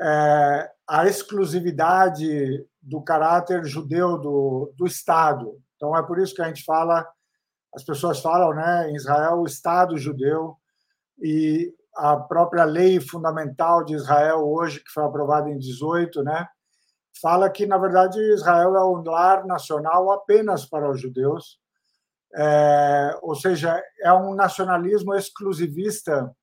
é, 0.00 0.70
a 0.88 1.06
exclusividade 1.06 2.66
do 2.80 3.00
caráter 3.02 3.64
judeu 3.64 4.18
do, 4.18 4.72
do 4.76 4.86
Estado. 4.86 5.56
Então 5.76 5.96
é 5.96 6.02
por 6.02 6.18
isso 6.18 6.34
que 6.34 6.42
a 6.42 6.48
gente 6.48 6.64
fala 6.64 7.08
as 7.74 7.84
pessoas 7.84 8.20
falam, 8.20 8.54
né, 8.54 8.90
em 8.90 8.96
Israel, 8.96 9.40
o 9.40 9.46
Estado 9.46 9.96
judeu 9.96 10.56
e 11.18 11.72
a 11.96 12.16
própria 12.16 12.64
lei 12.64 13.00
fundamental 13.00 13.84
de 13.84 13.94
Israel 13.94 14.40
hoje, 14.40 14.80
que 14.80 14.90
foi 14.90 15.04
aprovada 15.04 15.50
em 15.50 15.58
18, 15.58 16.22
né, 16.22 16.46
fala 17.20 17.50
que 17.50 17.66
na 17.66 17.78
verdade 17.78 18.18
Israel 18.32 18.76
é 18.76 18.84
um 18.84 19.02
lar 19.02 19.46
nacional 19.46 20.10
apenas 20.10 20.64
para 20.64 20.90
os 20.90 21.00
judeus, 21.00 21.58
é, 22.34 23.18
ou 23.20 23.34
seja, 23.34 23.82
é 24.02 24.12
um 24.12 24.34
nacionalismo 24.34 25.14
exclusivista 25.14 26.34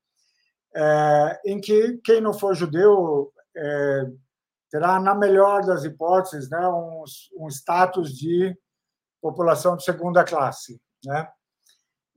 é, 0.75 1.41
em 1.45 1.59
que 1.59 1.97
quem 2.03 2.21
não 2.21 2.33
for 2.33 2.53
judeu 2.53 3.31
é, 3.55 4.05
terá, 4.69 4.99
na 4.99 5.15
melhor 5.15 5.65
das 5.65 5.83
hipóteses, 5.83 6.49
né, 6.49 6.67
um, 6.67 7.03
um 7.39 7.47
status 7.47 8.11
de 8.13 8.55
população 9.19 9.75
de 9.75 9.83
segunda 9.83 10.23
classe. 10.23 10.79
Né? 11.05 11.27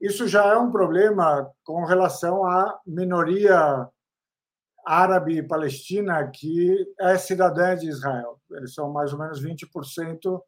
Isso 0.01 0.27
já 0.27 0.45
é 0.45 0.57
um 0.57 0.71
problema 0.71 1.49
com 1.63 1.85
relação 1.85 2.45
à 2.45 2.79
minoria 2.85 3.87
árabe 4.85 5.37
e 5.37 5.47
palestina 5.47 6.29
que 6.29 6.93
é 6.99 7.17
cidadã 7.17 7.75
de 7.75 7.87
Israel. 7.87 8.39
Eles 8.51 8.73
são 8.73 8.91
mais 8.91 9.13
ou 9.13 9.19
menos 9.19 9.41
20% 9.41 10.41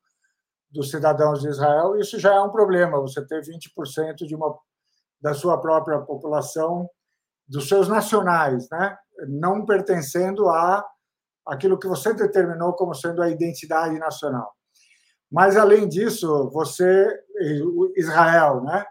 dos 0.69 0.89
cidadãos 0.91 1.41
de 1.41 1.47
Israel. 1.47 1.97
Isso 1.97 2.19
já 2.19 2.33
é 2.33 2.41
um 2.41 2.51
problema, 2.51 2.99
você 2.99 3.25
ter 3.25 3.41
20% 3.41 4.25
de 4.25 4.35
uma 4.35 4.57
da 5.21 5.33
sua 5.33 5.59
própria 5.59 5.99
população, 6.01 6.89
dos 7.47 7.67
seus 7.67 7.87
nacionais, 7.87 8.67
né? 8.69 8.97
não 9.27 9.65
pertencendo 9.65 10.49
a 10.49 10.85
aquilo 11.45 11.77
que 11.77 11.87
você 11.87 12.13
determinou 12.13 12.73
como 12.73 12.93
sendo 12.93 13.21
a 13.21 13.29
identidade 13.29 13.97
nacional. 13.99 14.54
Mas 15.31 15.57
além 15.57 15.87
disso, 15.87 16.49
você 16.51 17.07
Israel, 17.97 18.63
né? 18.63 18.85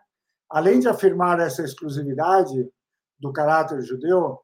Além 0.51 0.81
de 0.81 0.88
afirmar 0.88 1.40
essa 1.40 1.62
exclusividade 1.62 2.68
do 3.18 3.33
caráter 3.33 3.81
judeu, 3.83 4.40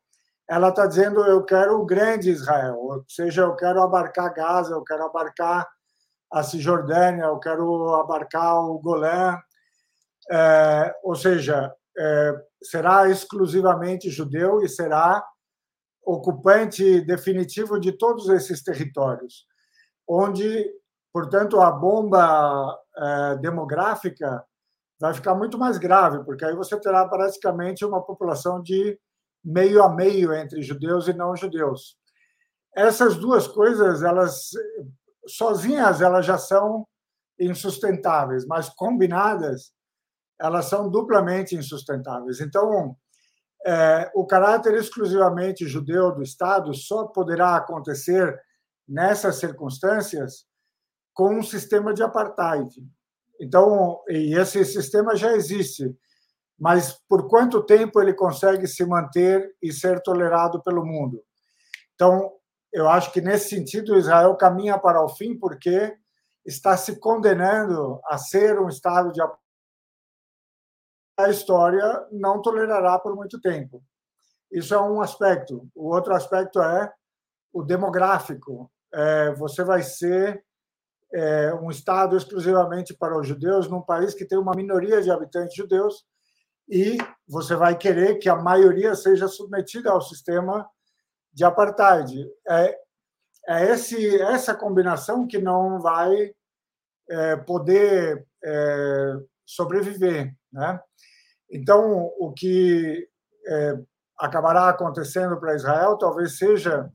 ela 0.49 0.71
está 0.71 0.87
dizendo 0.87 1.25
eu 1.25 1.45
quero 1.45 1.81
o 1.81 1.87
grande 1.87 2.31
Israel, 2.31 2.77
ou 2.77 3.05
seja, 3.09 3.43
eu 3.43 3.55
quero 3.55 3.81
abarcar 3.81 4.35
Gaza, 4.35 4.73
eu 4.73 4.83
quero 4.83 5.05
abarcar 5.05 5.69
a 6.33 6.43
Cisjordânia, 6.43 7.25
eu 7.25 7.39
quero 7.39 7.95
abarcar 7.95 8.59
o 8.59 8.79
Golã, 8.81 9.39
é, 10.31 10.95
ou 11.03 11.15
seja, 11.15 11.73
é, 11.99 12.45
será 12.63 13.09
exclusivamente 13.09 14.11
judeu 14.11 14.63
e 14.63 14.69
será 14.69 15.25
ocupante 16.05 17.01
definitivo 17.03 17.79
de 17.79 17.93
todos 17.93 18.29
esses 18.29 18.63
territórios, 18.63 19.45
onde, 20.09 20.69
portanto, 21.13 21.61
a 21.61 21.71
bomba 21.71 22.79
é, 22.97 23.37
demográfica 23.37 24.45
vai 25.01 25.15
ficar 25.15 25.35
muito 25.35 25.59
mais 25.59 25.79
grave, 25.79 26.23
porque 26.25 26.45
aí 26.45 26.55
você 26.55 26.79
terá 26.79 27.09
praticamente 27.09 27.85
uma 27.85 28.03
população 28.03 28.63
de 28.63 28.99
meio 29.43 29.83
a 29.83 29.89
meio 29.89 30.35
entre 30.35 30.63
judeus 30.63 31.09
e 31.09 31.15
não 31.15 31.35
judeus. 31.35 31.97
Essas 32.77 33.17
duas 33.17 33.49
coisas, 33.49 34.03
elas 34.03 34.51
sozinhas 35.27 36.01
elas 36.01 36.27
já 36.27 36.37
são 36.37 36.87
insustentáveis, 37.39 38.47
mas 38.47 38.69
combinadas 38.69 39.73
elas 40.39 40.67
são 40.67 40.89
duplamente 40.89 41.55
insustentáveis. 41.55 42.41
Então, 42.41 42.97
é, 43.67 44.11
o 44.15 44.27
caráter 44.27 44.75
exclusivamente 44.75 45.67
judeu 45.67 46.13
do 46.13 46.23
Estado 46.23 46.73
só 46.75 47.07
poderá 47.07 47.57
acontecer 47.57 48.39
nessas 48.89 49.37
circunstâncias 49.37 50.47
com 51.15 51.39
um 51.39 51.43
sistema 51.43 51.93
de 51.93 52.03
apartheid. 52.03 52.75
Então, 53.41 54.01
esse 54.09 54.65
sistema 54.65 55.17
já 55.17 55.33
existe, 55.33 55.97
mas 56.59 56.93
por 57.09 57.29
quanto 57.29 57.65
tempo 57.65 58.01
ele 58.01 58.13
consegue 58.13 58.67
se 58.67 58.85
manter 58.85 59.55
e 59.63 59.73
ser 59.73 60.03
tolerado 60.03 60.63
pelo 60.63 60.85
mundo? 60.85 61.23
Então, 61.95 62.33
eu 62.73 62.89
acho 62.89 63.13
que 63.13 63.21
nesse 63.21 63.49
sentido 63.49 63.97
Israel 63.97 64.37
caminha 64.37 64.79
para 64.79 65.03
o 65.03 65.09
fim 65.09 65.39
porque 65.39 65.97
está 66.45 66.77
se 66.77 66.99
condenando 66.99 68.01
a 68.05 68.19
ser 68.19 68.59
um 68.59 68.69
estado 68.69 69.13
de 69.13 69.21
a 71.19 71.29
história 71.29 72.07
não 72.11 72.41
tolerará 72.41 72.99
por 72.99 73.15
muito 73.15 73.41
tempo. 73.41 73.83
Isso 74.51 74.75
é 74.75 74.81
um 74.81 75.01
aspecto. 75.01 75.69
O 75.75 75.95
outro 75.95 76.15
aspecto 76.15 76.61
é 76.61 76.93
o 77.53 77.63
demográfico. 77.63 78.71
É, 78.93 79.33
você 79.35 79.63
vai 79.63 79.83
ser 79.83 80.43
é, 81.13 81.55
um 81.55 81.71
Estado 81.71 82.17
exclusivamente 82.17 82.95
para 82.95 83.19
os 83.19 83.27
judeus, 83.27 83.69
num 83.69 83.83
país 83.83 84.15
que 84.15 84.25
tem 84.25 84.39
uma 84.39 84.55
minoria 84.55 85.03
de 85.03 85.11
habitantes 85.11 85.57
judeus, 85.57 86.05
e 86.69 86.99
você 87.27 87.57
vai 87.57 87.77
querer 87.77 88.19
que 88.19 88.29
a 88.29 88.37
maioria 88.37 88.95
seja 88.95 89.27
submetida 89.27 89.91
ao 89.91 90.01
sistema 90.01 90.69
de 91.33 91.45
apartheid. 91.45 92.29
É, 92.49 92.79
é 93.49 93.73
esse, 93.73 94.21
essa 94.23 94.55
combinação 94.55 95.27
que 95.27 95.39
não 95.39 95.81
vai 95.81 96.33
é, 97.09 97.37
poder 97.37 98.25
é, 98.45 99.15
sobreviver. 99.45 100.33
Né? 100.53 100.81
Então, 101.51 102.13
o 102.21 102.33
que 102.33 103.09
é, 103.47 103.79
acabará 104.17 104.69
acontecendo 104.69 105.39
para 105.41 105.57
Israel 105.57 105.99
talvez 105.99 106.39
seja 106.39 106.89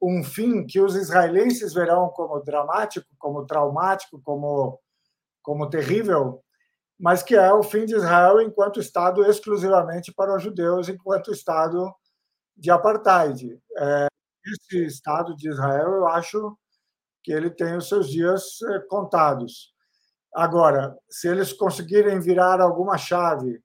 um 0.00 0.22
fim 0.22 0.64
que 0.66 0.80
os 0.80 0.94
israelenses 0.94 1.74
verão 1.74 2.08
como 2.10 2.40
dramático, 2.40 3.06
como 3.20 3.46
traumático, 3.46 4.20
como, 4.24 4.80
como 5.42 5.70
terrível, 5.70 6.42
mas 6.98 7.22
que 7.22 7.36
é 7.36 7.52
o 7.52 7.62
fim 7.62 7.84
de 7.84 7.94
Israel 7.94 8.40
enquanto 8.40 8.80
Estado 8.80 9.24
exclusivamente 9.24 10.12
para 10.12 10.34
os 10.34 10.42
judeus, 10.42 10.88
enquanto 10.88 11.32
Estado 11.32 11.94
de 12.56 12.70
apartheid. 12.70 13.60
É, 13.78 14.06
esse 14.44 14.84
Estado 14.84 15.36
de 15.36 15.48
Israel, 15.48 15.92
eu 15.92 16.08
acho 16.08 16.58
que 17.22 17.32
ele 17.32 17.50
tem 17.50 17.76
os 17.76 17.88
seus 17.88 18.08
dias 18.08 18.60
é, 18.62 18.80
contados. 18.80 19.72
Agora, 20.34 20.96
se 21.08 21.28
eles 21.28 21.52
conseguirem 21.52 22.20
virar 22.20 22.60
alguma 22.60 22.96
chave 22.96 23.62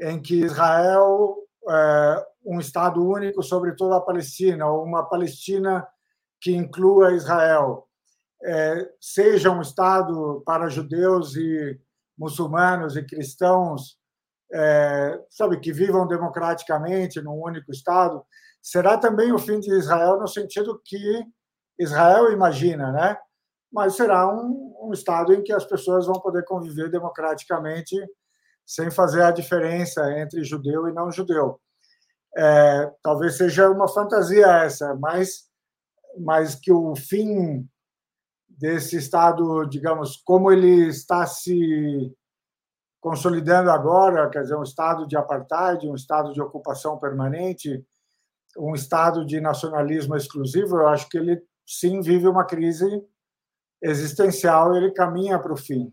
em 0.00 0.20
que 0.20 0.40
Israel 0.40 1.36
é 1.68 2.26
um 2.44 2.58
Estado 2.58 3.06
único 3.06 3.42
sobre 3.42 3.74
toda 3.74 3.96
a 3.96 4.00
Palestina, 4.00 4.66
ou 4.66 4.82
uma 4.82 5.04
Palestina 5.04 5.86
que 6.40 6.52
inclua 6.52 7.12
Israel, 7.12 7.86
é, 8.42 8.90
seja 9.00 9.50
um 9.50 9.60
Estado 9.60 10.42
para 10.44 10.68
judeus 10.68 11.36
e 11.36 11.78
muçulmanos 12.16 12.96
e 12.96 13.02
cristãos, 13.02 13.98
é, 14.52 15.20
sabe, 15.30 15.60
que 15.60 15.72
vivam 15.72 16.06
democraticamente 16.06 17.20
num 17.20 17.40
único 17.42 17.70
Estado, 17.70 18.24
será 18.60 18.98
também 18.98 19.32
o 19.32 19.38
fim 19.38 19.60
de 19.60 19.72
Israel 19.72 20.18
no 20.18 20.28
sentido 20.28 20.80
que 20.84 21.24
Israel 21.78 22.30
imagina, 22.32 22.92
né? 22.92 23.16
Mas 23.72 23.94
será 23.94 24.28
um, 24.28 24.76
um 24.82 24.92
Estado 24.92 25.32
em 25.32 25.42
que 25.42 25.52
as 25.52 25.64
pessoas 25.64 26.06
vão 26.06 26.20
poder 26.20 26.44
conviver 26.44 26.90
democraticamente 26.90 27.96
sem 28.66 28.90
fazer 28.90 29.22
a 29.22 29.30
diferença 29.30 30.18
entre 30.18 30.44
judeu 30.44 30.88
e 30.88 30.92
não 30.92 31.10
judeu. 31.10 31.60
É, 32.36 32.92
talvez 33.02 33.36
seja 33.36 33.68
uma 33.70 33.88
fantasia 33.88 34.46
essa, 34.64 34.94
mas, 34.94 35.48
mas 36.18 36.54
que 36.54 36.70
o 36.70 36.94
fim 36.94 37.68
desse 38.60 38.98
Estado, 38.98 39.64
digamos, 39.64 40.18
como 40.18 40.52
ele 40.52 40.88
está 40.88 41.26
se 41.26 42.14
consolidando 43.00 43.70
agora, 43.70 44.28
quer 44.28 44.42
dizer, 44.42 44.54
um 44.54 44.62
Estado 44.62 45.06
de 45.06 45.16
apartheid, 45.16 45.88
um 45.88 45.94
Estado 45.94 46.34
de 46.34 46.42
ocupação 46.42 46.98
permanente, 46.98 47.82
um 48.58 48.74
Estado 48.74 49.24
de 49.24 49.40
nacionalismo 49.40 50.14
exclusivo, 50.14 50.76
eu 50.76 50.88
acho 50.88 51.08
que 51.08 51.16
ele 51.16 51.42
sim 51.66 52.02
vive 52.02 52.28
uma 52.28 52.44
crise 52.44 52.86
existencial, 53.80 54.76
ele 54.76 54.92
caminha 54.92 55.38
para 55.38 55.54
o 55.54 55.56
fim. 55.56 55.90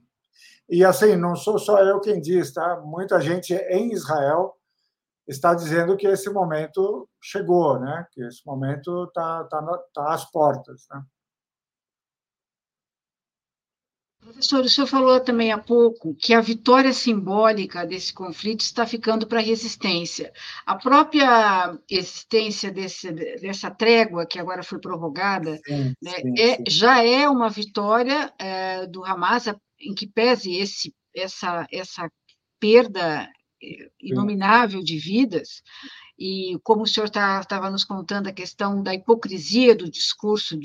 E 0.69 0.84
assim, 0.84 1.15
não 1.15 1.38
sou 1.38 1.58
só 1.58 1.80
eu 1.80 2.01
quem 2.01 2.19
diz, 2.19 2.51
tá? 2.51 2.82
Muita 2.82 3.21
gente 3.21 3.53
em 3.53 3.93
Israel 3.93 4.53
está 5.25 5.53
dizendo 5.53 5.95
que 5.95 6.06
esse 6.06 6.30
momento 6.30 7.08
chegou, 7.21 7.80
né? 7.80 8.06
Que 8.12 8.21
esse 8.23 8.45
momento 8.45 9.06
está 9.06 9.45
tá, 9.45 9.84
tá 9.93 10.13
às 10.13 10.30
portas, 10.30 10.86
né? 10.91 11.01
Professor, 14.19 14.65
o 14.65 14.69
senhor 14.69 14.88
falou 14.88 15.19
também 15.19 15.51
há 15.51 15.58
pouco 15.58 16.15
que 16.15 16.34
a 16.34 16.41
vitória 16.41 16.91
simbólica 16.91 17.86
desse 17.86 18.12
conflito 18.12 18.62
está 18.62 18.86
ficando 18.86 19.27
para 19.27 19.39
a 19.39 19.43
resistência. 19.43 20.34
A 20.65 20.75
própria 20.75 21.77
existência 21.89 22.71
desse, 22.71 23.12
dessa 23.12 23.71
trégua 23.71 24.25
que 24.25 24.39
agora 24.39 24.63
foi 24.63 24.80
prorrogada 24.80 25.60
sim, 25.65 25.93
né, 26.01 26.12
sim, 26.12 26.34
é, 26.38 26.56
sim. 26.56 26.63
já 26.67 27.03
é 27.03 27.30
uma 27.30 27.49
vitória 27.49 28.34
é, 28.39 28.86
do 28.88 29.06
Hamas, 29.06 29.45
em 29.80 29.93
que 29.93 30.07
pese 30.07 30.55
esse, 30.55 30.93
essa, 31.15 31.68
essa 31.72 32.11
perda 32.59 33.30
eh, 33.61 33.89
inominável 34.01 34.84
de 34.84 34.97
vidas, 34.97 35.61
e 36.18 36.57
como 36.63 36.84
o 36.84 36.88
senhor 36.88 37.05
estava 37.05 37.45
tá, 37.45 37.70
nos 37.70 37.84
contando 37.84 38.28
a 38.28 38.34
questão 38.34 38.82
da 38.82 38.93
hipocrisia 38.93 39.76
do 39.76 39.89
discurso 39.89 40.59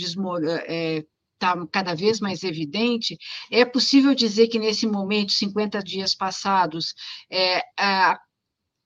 é, 0.67 1.05
está 1.43 1.67
cada 1.71 1.95
vez 1.95 2.21
mais 2.21 2.45
evidente, 2.45 3.19
é 3.51 3.65
possível 3.65 4.15
dizer 4.15 4.49
que 4.49 4.59
nesse 4.59 4.87
momento, 4.87 5.33
50 5.33 5.83
dias 5.83 6.15
passados, 6.15 6.95
é, 7.31 7.61
a, 7.79 8.19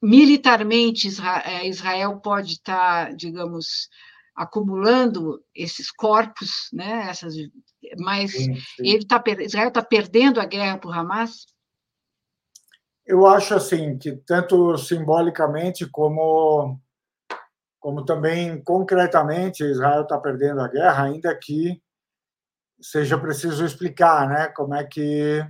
militarmente 0.03 1.09
Israel 1.65 2.21
pode 2.21 2.53
estar, 2.55 3.07
tá, 3.07 3.13
digamos, 3.13 3.89
acumulando 4.35 5.43
esses 5.55 5.91
corpos, 5.91 6.69
né, 6.73 7.07
essas, 7.09 7.35
mas 7.99 8.33
sim, 8.33 8.55
sim. 8.55 8.63
ele 8.79 9.07
tá, 9.07 9.23
Israel 9.41 9.69
está 9.69 9.83
perdendo 9.83 10.41
a 10.41 10.45
guerra 10.45 10.79
para 10.79 10.91
o 10.91 10.93
Hamas? 10.93 11.47
Eu 13.05 13.27
acho 13.27 13.55
assim 13.55 13.97
que 13.97 14.17
tanto 14.17 14.77
simbolicamente 14.79 15.87
como 15.87 16.81
como 17.79 18.05
também 18.05 18.61
concretamente 18.65 19.63
Israel 19.63 20.03
está 20.03 20.19
perdendo 20.19 20.61
a 20.61 20.67
guerra, 20.67 21.05
ainda 21.05 21.33
que 21.39 21.81
seja 22.81 23.19
preciso 23.19 23.65
explicar, 23.65 24.29
né, 24.29 24.49
como 24.49 24.75
é 24.75 24.85
que 24.85 25.45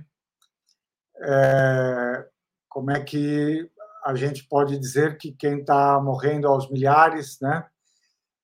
é, 1.21 2.27
como 2.69 2.91
é 2.91 3.03
que 3.03 3.69
a 4.05 4.15
gente 4.15 4.47
pode 4.47 4.77
dizer 4.77 5.17
que 5.17 5.31
quem 5.31 5.59
está 5.59 5.99
morrendo 5.99 6.47
aos 6.47 6.69
milhares, 6.69 7.39
né, 7.41 7.65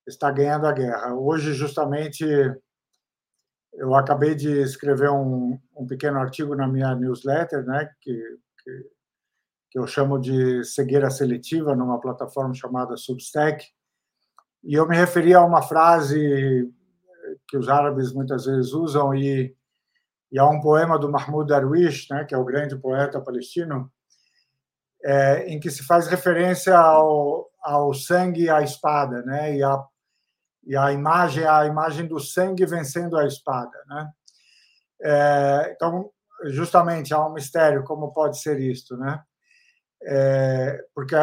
está 0.06 0.30
ganhando 0.32 0.68
a 0.68 0.72
guerra. 0.72 1.14
Hoje, 1.14 1.54
justamente, 1.54 2.26
eu 3.74 3.96
acabei 3.96 4.36
de 4.36 4.62
escrever 4.62 5.10
um, 5.10 5.58
um 5.76 5.88
pequeno 5.88 6.20
artigo 6.20 6.56
na 6.56 6.68
minha 6.68 6.94
newsletter, 6.96 7.64
né, 7.64 7.90
que, 8.02 8.14
que, 8.64 8.90
que 9.72 9.80
eu 9.80 9.88
chamo 9.88 10.20
de 10.20 10.64
cegueira 10.66 11.10
seletiva, 11.10 11.76
numa 11.76 12.02
plataforma 12.02 12.54
chamada 12.54 12.98
Substack, 12.98 13.66
e 14.64 14.74
eu 14.76 14.88
me 14.88 14.96
referi 14.96 15.34
a 15.34 15.44
uma 15.44 15.62
frase 15.62 16.74
que 17.48 17.58
os 17.58 17.70
árabes 17.70 18.14
muitas 18.14 18.46
vezes 18.46 18.74
usam 18.74 19.14
e, 19.14 19.56
e 20.32 20.40
a 20.40 20.48
um 20.48 20.60
poema 20.60 20.98
do 20.98 21.12
Mahmoud 21.12 21.48
Darwish, 21.48 22.08
né, 22.10 22.26
que 22.26 22.34
é 22.34 22.38
o 22.38 22.46
grande 22.46 22.76
poeta 22.78 23.22
palestino, 23.22 23.92
é, 25.04 25.48
em 25.48 25.60
que 25.60 25.70
se 25.70 25.84
faz 25.84 26.08
referência 26.08 26.78
ao, 26.78 27.50
ao 27.62 27.94
sangue 27.94 28.44
e 28.44 28.50
à 28.50 28.62
espada, 28.62 29.22
né, 29.24 29.56
e 29.56 29.64
a 29.64 29.84
e 30.66 30.78
a 30.78 30.92
imagem 30.92 31.46
a 31.46 31.66
imagem 31.66 32.08
do 32.08 32.20
sangue 32.20 32.66
vencendo 32.66 33.18
a 33.18 33.26
espada, 33.26 33.78
né? 33.88 34.10
É, 35.02 35.74
então, 35.76 36.10
justamente 36.46 37.14
há 37.14 37.26
um 37.26 37.34
mistério 37.34 37.84
como 37.84 38.14
pode 38.14 38.40
ser 38.40 38.60
isto, 38.60 38.96
né? 38.96 39.22
É, 40.02 40.86
porque 40.96 41.16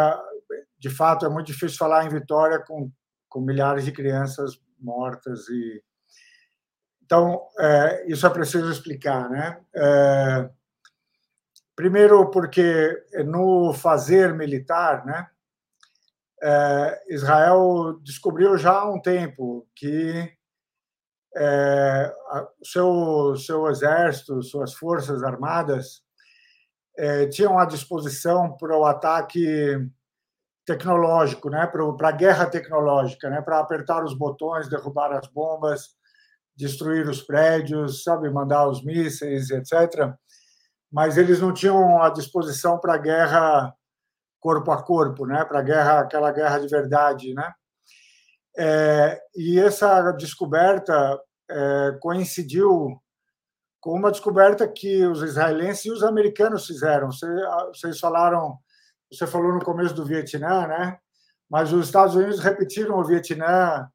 de 0.78 0.90
fato 0.90 1.24
é 1.24 1.28
muito 1.28 1.46
difícil 1.46 1.78
falar 1.78 2.04
em 2.04 2.08
vitória 2.08 2.58
com, 2.58 2.90
com 3.28 3.40
milhares 3.40 3.84
de 3.84 3.92
crianças 3.92 4.58
mortas 4.78 5.48
e 5.48 5.82
então 7.10 7.42
é, 7.58 8.06
isso 8.06 8.24
é 8.24 8.30
preciso 8.30 8.70
explicar, 8.70 9.28
né? 9.28 9.60
É, 9.74 10.48
primeiro 11.74 12.30
porque 12.30 12.96
no 13.24 13.74
fazer 13.74 14.32
militar, 14.32 15.04
né? 15.04 15.26
é, 16.40 17.02
Israel 17.08 17.98
descobriu 18.02 18.56
já 18.56 18.70
há 18.70 18.88
um 18.88 19.02
tempo 19.02 19.66
que 19.74 20.32
é, 21.36 22.14
seu 22.62 23.34
seu 23.36 23.66
exército, 23.68 24.40
suas 24.44 24.72
forças 24.72 25.24
armadas 25.24 26.04
é, 26.96 27.26
tinham 27.26 27.58
à 27.58 27.64
disposição 27.64 28.56
para 28.56 28.78
o 28.78 28.84
ataque 28.84 29.76
tecnológico, 30.64 31.50
né, 31.50 31.66
para 31.66 32.08
a 32.08 32.12
guerra 32.12 32.46
tecnológica, 32.46 33.28
né, 33.28 33.42
para 33.42 33.58
apertar 33.58 34.04
os 34.04 34.14
botões, 34.14 34.68
derrubar 34.68 35.12
as 35.12 35.26
bombas, 35.26 35.96
destruir 36.60 37.08
os 37.08 37.22
prédios, 37.22 38.02
sabe, 38.04 38.30
mandar 38.30 38.68
os 38.68 38.84
mísseis, 38.84 39.50
etc. 39.50 40.12
Mas 40.92 41.16
eles 41.16 41.40
não 41.40 41.52
tinham 41.52 42.02
à 42.02 42.10
disposição 42.10 42.78
para 42.78 42.94
a 42.94 42.98
guerra 42.98 43.74
corpo 44.40 44.70
a 44.70 44.82
corpo, 44.82 45.26
né, 45.26 45.44
para 45.44 45.58
a 45.58 45.62
guerra, 45.62 46.00
aquela 46.00 46.32
guerra 46.32 46.58
de 46.58 46.68
verdade, 46.68 47.34
né? 47.34 47.52
É, 48.56 49.20
e 49.36 49.60
essa 49.60 50.10
descoberta 50.12 51.20
é, 51.48 51.98
coincidiu 52.00 53.00
com 53.80 53.92
uma 53.92 54.10
descoberta 54.10 54.66
que 54.66 55.06
os 55.06 55.22
israelenses 55.22 55.84
e 55.84 55.90
os 55.90 56.02
americanos 56.02 56.66
fizeram. 56.66 57.10
Vocês 57.10 57.98
falaram, 57.98 58.58
você 59.10 59.26
falou 59.26 59.52
no 59.52 59.64
começo 59.64 59.94
do 59.94 60.04
Vietnã, 60.04 60.66
né? 60.66 60.98
Mas 61.48 61.72
os 61.72 61.86
Estados 61.86 62.14
Unidos 62.14 62.40
repetiram 62.40 62.98
o 62.98 63.04
Vietnã 63.04 63.88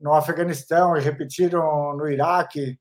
no 0.00 0.12
Afeganistão 0.12 0.96
e 0.96 1.00
repetiram 1.00 1.96
no 1.96 2.08
Iraque. 2.08 2.78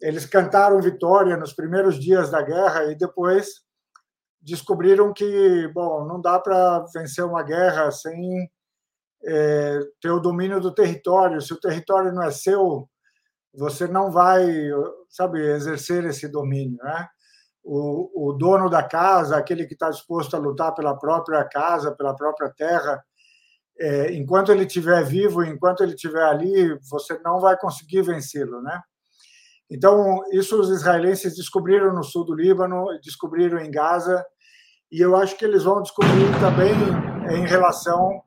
Eles 0.00 0.26
cantaram 0.26 0.80
vitória 0.80 1.36
nos 1.36 1.52
primeiros 1.52 1.98
dias 1.98 2.30
da 2.30 2.42
guerra 2.42 2.84
e 2.84 2.96
depois 2.96 3.64
descobriram 4.40 5.12
que, 5.12 5.68
bom, 5.74 6.04
não 6.06 6.20
dá 6.20 6.38
para 6.38 6.84
vencer 6.92 7.24
uma 7.24 7.42
guerra 7.42 7.90
sem 7.90 8.50
é, 9.24 9.80
ter 10.00 10.10
o 10.10 10.20
domínio 10.20 10.60
do 10.60 10.74
território. 10.74 11.40
Se 11.40 11.52
o 11.54 11.60
território 11.60 12.12
não 12.12 12.22
é 12.22 12.30
seu, 12.30 12.88
você 13.54 13.86
não 13.86 14.10
vai, 14.10 14.46
sabe, 15.08 15.40
exercer 15.40 16.04
esse 16.04 16.28
domínio, 16.28 16.78
né? 16.82 17.08
O, 17.62 18.28
o 18.28 18.32
dono 18.34 18.68
da 18.68 18.82
casa, 18.82 19.38
aquele 19.38 19.66
que 19.66 19.72
está 19.72 19.88
disposto 19.88 20.34
a 20.34 20.38
lutar 20.38 20.74
pela 20.74 20.98
própria 20.98 21.42
casa, 21.44 21.96
pela 21.96 22.14
própria 22.14 22.50
terra, 22.50 23.02
é, 23.78 24.12
enquanto 24.14 24.52
ele 24.52 24.64
estiver 24.64 25.02
vivo, 25.04 25.42
enquanto 25.42 25.82
ele 25.82 25.94
estiver 25.94 26.24
ali, 26.24 26.78
você 26.90 27.18
não 27.24 27.40
vai 27.40 27.56
conseguir 27.56 28.02
vencê-lo, 28.02 28.62
né? 28.62 28.80
Então, 29.70 30.20
isso 30.32 30.60
os 30.60 30.70
israelenses 30.70 31.34
descobriram 31.34 31.92
no 31.92 32.04
sul 32.04 32.24
do 32.24 32.34
Líbano, 32.34 32.86
descobriram 33.02 33.58
em 33.58 33.70
Gaza, 33.70 34.24
e 34.92 35.00
eu 35.00 35.16
acho 35.16 35.36
que 35.36 35.44
eles 35.44 35.64
vão 35.64 35.82
descobrir 35.82 36.30
também 36.38 36.72
em 37.36 37.46
relação 37.46 38.22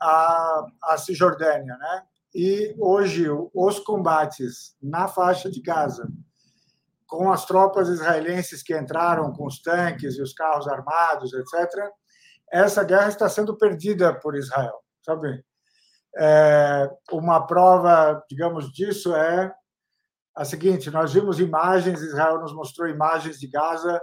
à, 0.00 0.66
à 0.82 0.98
Cisjordânia, 0.98 1.76
né? 1.76 2.02
E 2.34 2.74
hoje 2.78 3.26
os 3.54 3.78
combates 3.78 4.76
na 4.82 5.08
faixa 5.08 5.50
de 5.50 5.60
Gaza, 5.60 6.08
com 7.06 7.32
as 7.32 7.44
tropas 7.44 7.88
israelenses 7.88 8.62
que 8.62 8.76
entraram 8.76 9.32
com 9.32 9.46
os 9.46 9.60
tanques 9.62 10.16
e 10.16 10.22
os 10.22 10.32
carros 10.32 10.66
armados, 10.68 11.32
etc., 11.32 11.90
essa 12.54 12.84
guerra 12.84 13.08
está 13.08 13.28
sendo 13.28 13.56
perdida 13.56 14.14
por 14.14 14.36
Israel, 14.36 14.80
sabe? 15.04 15.44
É, 16.16 16.88
uma 17.10 17.44
prova, 17.44 18.22
digamos, 18.30 18.72
disso 18.72 19.12
é 19.12 19.52
a 20.36 20.44
seguinte: 20.44 20.88
nós 20.88 21.12
vimos 21.12 21.40
imagens, 21.40 22.00
Israel 22.00 22.38
nos 22.38 22.54
mostrou 22.54 22.88
imagens 22.88 23.40
de 23.40 23.48
Gaza 23.48 24.00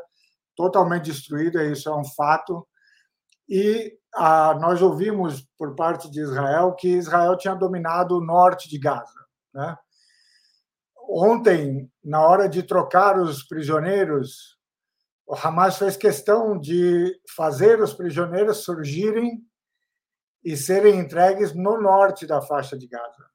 totalmente 0.53 1.05
destruída, 1.05 1.63
isso 1.63 1.87
é 1.87 1.95
um 1.95 2.03
fato. 2.03 2.67
E 3.47 3.97
ah, 4.13 4.57
nós 4.59 4.81
ouvimos 4.81 5.47
por 5.57 5.73
parte 5.73 6.11
de 6.11 6.19
Israel 6.19 6.75
que 6.75 6.89
Israel 6.89 7.37
tinha 7.37 7.55
dominado 7.55 8.17
o 8.17 8.25
norte 8.25 8.67
de 8.69 8.77
Gaza. 8.77 9.25
Né? 9.53 9.77
Ontem, 11.09 11.89
na 12.03 12.25
hora 12.27 12.49
de 12.49 12.63
trocar 12.63 13.17
os 13.17 13.43
prisioneiros, 13.43 14.57
o 15.31 15.35
Hamas 15.41 15.77
fez 15.77 15.95
questão 15.95 16.59
de 16.59 17.17
fazer 17.33 17.81
os 17.81 17.93
prisioneiros 17.93 18.65
surgirem 18.65 19.41
e 20.43 20.57
serem 20.57 20.99
entregues 20.99 21.53
no 21.53 21.79
norte 21.79 22.27
da 22.27 22.41
faixa 22.41 22.77
de 22.77 22.85
Gaza, 22.85 23.29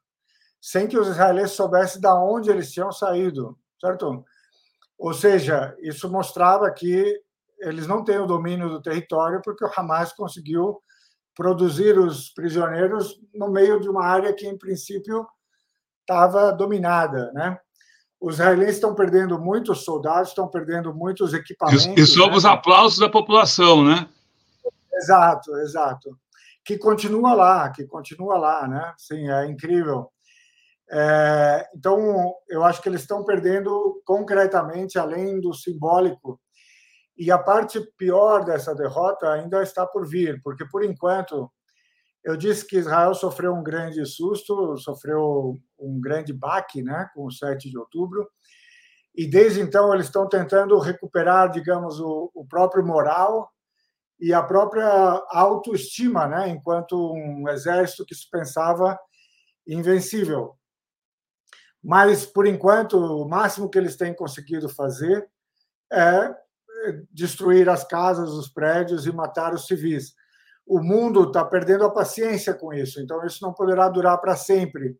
sem 0.61 0.86
que 0.86 0.99
os 0.99 1.09
israelenses 1.09 1.57
soubessem 1.57 1.99
de 1.99 2.09
onde 2.09 2.51
eles 2.51 2.70
tinham 2.70 2.92
saído, 2.92 3.59
certo? 3.80 4.22
Ou 4.99 5.14
seja, 5.14 5.74
isso 5.80 6.12
mostrava 6.12 6.70
que 6.70 7.18
eles 7.61 7.86
não 7.86 8.05
têm 8.05 8.18
o 8.18 8.26
domínio 8.26 8.68
do 8.68 8.82
território 8.82 9.40
porque 9.42 9.64
o 9.64 9.70
Hamas 9.74 10.12
conseguiu 10.12 10.78
produzir 11.34 11.99
os 11.99 12.28
prisioneiros 12.28 13.18
no 13.32 13.51
meio 13.51 13.80
de 13.80 13.88
uma 13.88 14.05
área 14.05 14.34
que, 14.34 14.47
em 14.47 14.59
princípio, 14.59 15.26
estava 16.03 16.53
dominada, 16.53 17.32
né? 17.32 17.59
Os 18.21 18.35
israelenses 18.35 18.77
estão 18.77 18.95
perdendo 18.95 19.39
muitos 19.39 19.85
soldados, 19.85 20.31
estão 20.31 20.49
perdendo 20.49 20.95
muitos 20.95 21.35
equipamentos. 21.35 21.87
E 21.87 22.07
somos 22.07 22.45
né? 22.45 22.51
aplausos 22.51 22.99
da 22.99 23.09
população, 23.09 23.85
né? 23.85 24.09
Exato, 24.95 25.55
exato. 25.59 26.19
Que 26.64 26.79
continua 26.79 27.35
lá, 27.35 27.71
que 27.71 27.85
continua 27.85 28.39
lá, 28.39 28.67
né? 28.67 28.95
Sim, 28.97 29.31
é 29.31 29.47
incrível. 29.47 30.11
É, 30.91 31.69
então, 31.75 32.35
eu 32.49 32.64
acho 32.64 32.81
que 32.81 32.89
eles 32.89 33.03
estão 33.03 33.25
perdendo 33.25 34.01
concretamente, 34.05 34.99
além 34.99 35.41
do 35.41 35.53
simbólico. 35.53 36.41
E 37.17 37.31
a 37.31 37.39
parte 37.39 37.81
pior 37.97 38.45
dessa 38.45 38.75
derrota 38.75 39.31
ainda 39.33 39.62
está 39.62 39.87
por 39.87 40.07
vir, 40.07 40.41
porque, 40.43 40.64
por 40.67 40.85
enquanto, 40.85 41.51
eu 42.27 42.37
disse 42.37 42.66
que 42.66 42.77
Israel 42.77 43.14
sofreu 43.14 43.55
um 43.55 43.62
grande 43.62 44.05
susto, 44.05 44.77
sofreu 44.79 45.57
um 45.79 46.01
grande 46.01 46.33
baque 46.33 46.83
né, 46.83 47.09
com 47.14 47.24
o 47.24 47.31
7 47.31 47.70
de 47.70 47.79
outubro, 47.79 48.29
e 49.14 49.31
desde 49.31 49.61
então 49.61 49.95
eles 49.95 50.07
estão 50.07 50.29
tentando 50.29 50.77
recuperar, 50.81 51.49
digamos, 51.53 52.01
o, 52.01 52.29
o 52.35 52.45
próprio 52.45 52.85
moral 52.85 53.49
e 54.18 54.35
a 54.35 54.43
própria 54.43 54.89
autoestima, 55.31 56.27
né, 56.27 56.49
enquanto 56.49 57.12
um 57.12 57.49
exército 57.49 58.05
que 58.05 58.14
se 58.14 58.29
pensava 58.29 58.99
invencível. 59.64 60.57
Mas, 61.81 62.27
por 62.27 62.45
enquanto, 62.45 62.99
o 62.99 63.29
máximo 63.29 63.70
que 63.70 63.79
eles 63.79 63.97
têm 63.97 64.12
conseguido 64.12 64.68
fazer 64.68 65.31
é 65.93 66.35
destruir 67.12 67.68
as 67.68 67.85
casas, 67.85 68.31
os 68.31 68.49
prédios 68.49 69.07
e 69.07 69.12
matar 69.12 69.55
os 69.55 69.68
civis. 69.68 70.12
O 70.67 70.81
mundo 70.81 71.25
está 71.25 71.45
perdendo 71.45 71.85
a 71.85 71.93
paciência 71.93 72.53
com 72.53 72.73
isso, 72.73 73.01
então 73.01 73.25
isso 73.25 73.39
não 73.43 73.55
poderá 73.55 73.89
durar 73.89 74.21
para 74.21 74.35
sempre. 74.35 74.99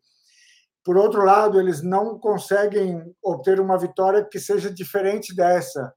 Por 0.87 0.95
outro 0.95 1.25
lado, 1.25 1.59
eles 1.59 1.83
não 1.83 2.17
conseguem 2.17 3.13
obter 3.21 3.59
uma 3.59 3.77
vitória 3.77 4.23
que 4.23 4.39
seja 4.39 4.73
diferente 4.73 5.35
dessa, 5.35 5.93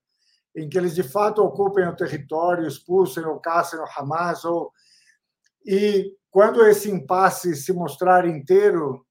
em 0.56 0.68
que 0.68 0.76
eles 0.76 0.96
de 0.96 1.04
fato 1.04 1.40
ocupem 1.40 1.86
o 1.86 1.94
território, 1.94 2.66
expulsem 2.66 3.24
ou 3.24 3.38
caçem 3.38 3.78
o 3.78 3.84
Hamas. 3.96 4.44
Ou... 4.44 4.72
E 5.64 6.12
quando 6.28 6.66
esse 6.66 6.90
impasse 6.90 7.54
se 7.54 7.72
mostrar 7.72 8.26
inteiro, 8.26 9.06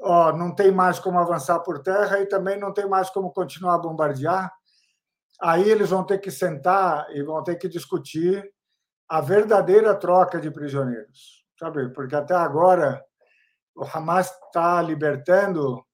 ó, 0.00 0.34
não 0.34 0.54
tem 0.54 0.72
mais 0.72 0.98
como 0.98 1.18
avançar 1.18 1.60
por 1.60 1.82
terra 1.82 2.18
e 2.20 2.26
também 2.26 2.58
não 2.58 2.72
tem 2.72 2.88
mais 2.88 3.10
como 3.10 3.32
continuar 3.34 3.74
a 3.74 3.78
bombardear. 3.78 4.50
Aí 5.42 5.68
eles 5.68 5.90
vão 5.90 6.06
ter 6.06 6.20
que 6.20 6.30
sentar 6.30 7.06
e 7.10 7.22
vão 7.22 7.44
ter 7.44 7.56
que 7.56 7.68
discutir 7.68 8.42
a 9.12 9.20
verdadeira 9.20 9.94
troca 9.94 10.40
de 10.40 10.50
prisioneiros, 10.50 11.44
sabe? 11.58 11.90
Porque 11.90 12.16
até 12.16 12.34
agora 12.34 13.04
o 13.76 13.84
Hamas 13.84 14.30
está 14.46 14.80
libertando 14.80 15.84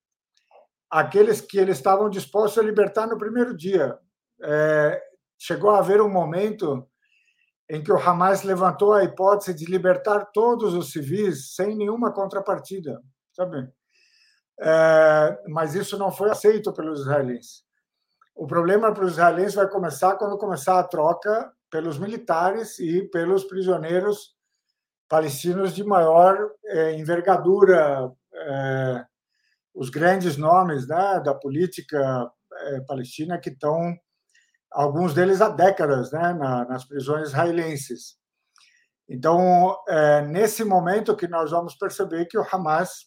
aqueles 0.88 1.40
que 1.40 1.58
eles 1.58 1.78
estavam 1.78 2.08
dispostos 2.08 2.62
a 2.62 2.64
libertar 2.64 3.08
no 3.08 3.18
primeiro 3.18 3.56
dia. 3.56 3.98
É, 4.40 5.02
chegou 5.36 5.70
a 5.70 5.80
haver 5.80 6.00
um 6.00 6.08
momento 6.08 6.88
em 7.68 7.82
que 7.82 7.90
o 7.90 7.98
Hamas 7.98 8.44
levantou 8.44 8.92
a 8.92 9.02
hipótese 9.02 9.52
de 9.52 9.64
libertar 9.64 10.26
todos 10.26 10.72
os 10.72 10.92
civis 10.92 11.56
sem 11.56 11.74
nenhuma 11.74 12.12
contrapartida, 12.12 13.02
sabe? 13.32 13.68
É, 14.60 15.42
mas 15.48 15.74
isso 15.74 15.98
não 15.98 16.12
foi 16.12 16.30
aceito 16.30 16.72
pelos 16.72 17.00
israelenses. 17.00 17.64
O 18.32 18.46
problema 18.46 18.94
para 18.94 19.04
os 19.04 19.14
israelenses 19.14 19.56
vai 19.56 19.68
começar 19.68 20.14
quando 20.14 20.38
começar 20.38 20.78
a 20.78 20.84
troca 20.84 21.52
pelos 21.70 21.98
militares 21.98 22.78
e 22.78 23.02
pelos 23.08 23.44
prisioneiros 23.44 24.36
palestinos 25.08 25.74
de 25.74 25.82
maior 25.82 26.36
é, 26.66 26.92
envergadura, 26.94 28.12
é, 28.32 29.04
os 29.74 29.88
grandes 29.88 30.36
nomes 30.36 30.86
né, 30.86 31.20
da 31.24 31.34
política 31.34 32.30
é, 32.52 32.80
palestina 32.82 33.38
que 33.38 33.50
estão, 33.50 33.96
alguns 34.70 35.14
deles 35.14 35.40
há 35.40 35.48
décadas, 35.48 36.12
né, 36.12 36.34
na, 36.34 36.66
nas 36.66 36.84
prisões 36.84 37.28
israelenses. 37.28 38.18
Então, 39.10 39.74
nesse 40.28 40.62
momento 40.62 41.16
que 41.16 41.26
nós 41.26 41.50
vamos 41.50 41.74
perceber 41.74 42.26
que 42.26 42.36
o 42.36 42.44
Hamas 42.52 43.06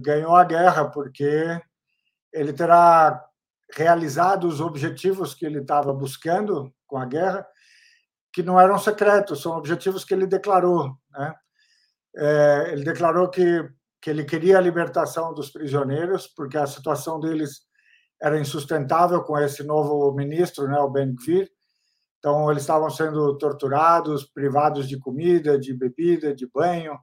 ganhou 0.00 0.36
a 0.36 0.44
guerra, 0.44 0.88
porque 0.88 1.60
ele 2.32 2.52
terá 2.52 3.26
realizado 3.74 4.46
os 4.46 4.60
objetivos 4.60 5.34
que 5.34 5.44
ele 5.44 5.62
estava 5.62 5.92
buscando 5.92 6.72
com 6.86 6.98
a 6.98 7.04
guerra, 7.04 7.46
que 8.32 8.42
não 8.42 8.60
eram 8.60 8.78
secretos, 8.78 9.40
são 9.40 9.56
objetivos 9.56 10.04
que 10.04 10.12
ele 10.12 10.26
declarou. 10.26 10.94
Né? 11.10 11.34
É, 12.16 12.68
ele 12.72 12.84
declarou 12.84 13.30
que, 13.30 13.66
que 14.00 14.10
ele 14.10 14.24
queria 14.24 14.58
a 14.58 14.60
libertação 14.60 15.32
dos 15.32 15.50
prisioneiros, 15.50 16.26
porque 16.26 16.58
a 16.58 16.66
situação 16.66 17.18
deles 17.18 17.66
era 18.20 18.38
insustentável 18.38 19.22
com 19.22 19.38
esse 19.38 19.62
novo 19.62 20.12
ministro, 20.12 20.68
né, 20.68 20.78
o 20.78 20.90
Ben 20.90 21.14
Gvir. 21.14 21.50
Então, 22.18 22.50
eles 22.50 22.62
estavam 22.62 22.90
sendo 22.90 23.36
torturados, 23.38 24.24
privados 24.24 24.88
de 24.88 24.98
comida, 24.98 25.58
de 25.58 25.72
bebida, 25.74 26.34
de 26.34 26.46
banho. 26.46 26.98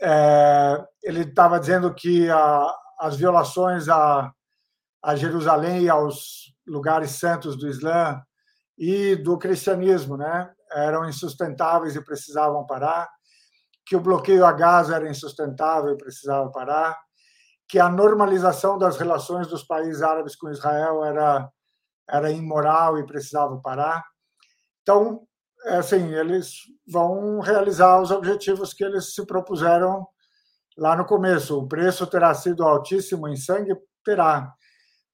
É, 0.00 0.84
ele 1.02 1.20
estava 1.20 1.58
dizendo 1.58 1.92
que 1.94 2.30
a, 2.30 2.74
as 2.98 3.16
violações 3.16 3.88
a, 3.88 4.32
a 5.02 5.16
Jerusalém 5.16 5.82
e 5.82 5.88
aos 5.88 6.54
lugares 6.66 7.12
santos 7.12 7.56
do 7.56 7.68
Islã 7.68 8.22
e 8.80 9.14
do 9.14 9.36
cristianismo, 9.36 10.16
né? 10.16 10.50
Eram 10.72 11.06
insustentáveis 11.06 11.94
e 11.94 12.02
precisavam 12.02 12.64
parar, 12.66 13.06
que 13.84 13.94
o 13.94 14.00
bloqueio 14.00 14.46
a 14.46 14.52
Gaza 14.52 14.96
era 14.96 15.10
insustentável 15.10 15.92
e 15.92 15.98
precisava 15.98 16.50
parar, 16.50 16.98
que 17.68 17.78
a 17.78 17.90
normalização 17.90 18.78
das 18.78 18.96
relações 18.96 19.46
dos 19.48 19.62
países 19.64 20.00
árabes 20.00 20.34
com 20.34 20.50
Israel 20.50 21.04
era 21.04 21.46
era 22.08 22.30
imoral 22.32 22.98
e 22.98 23.06
precisava 23.06 23.60
parar. 23.60 24.04
Então, 24.82 25.22
é 25.66 25.76
assim, 25.76 26.12
eles 26.14 26.54
vão 26.88 27.38
realizar 27.38 28.00
os 28.00 28.10
objetivos 28.10 28.74
que 28.74 28.82
eles 28.82 29.14
se 29.14 29.24
propuseram 29.26 30.06
lá 30.76 30.96
no 30.96 31.04
começo. 31.04 31.58
O 31.58 31.68
preço 31.68 32.06
terá 32.06 32.34
sido 32.34 32.64
altíssimo 32.64 33.28
em 33.28 33.36
sangue, 33.36 33.76
terá, 34.04 34.52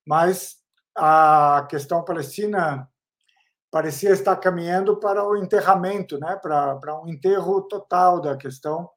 mas 0.07 0.55
a 0.97 1.67
questão 1.69 2.03
palestina 2.03 2.89
parecia 3.71 4.11
estar 4.11 4.37
caminhando 4.37 4.97
para 4.99 5.27
o 5.27 5.37
enterramento, 5.37 6.19
né? 6.19 6.37
para, 6.37 6.77
para 6.77 7.01
um 7.01 7.09
enterro 7.09 7.63
total 7.63 8.21
da 8.21 8.37
questão, 8.37 8.89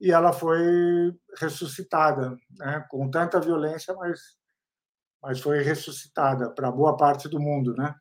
e 0.00 0.10
ela 0.10 0.32
foi 0.32 1.14
ressuscitada, 1.38 2.36
né? 2.58 2.84
com 2.90 3.10
tanta 3.10 3.40
violência, 3.40 3.94
mas, 3.94 4.20
mas 5.22 5.40
foi 5.40 5.62
ressuscitada 5.62 6.50
para 6.50 6.70
boa 6.70 6.96
parte 6.96 7.28
do 7.28 7.40
mundo. 7.40 7.74
Né? 7.74 7.94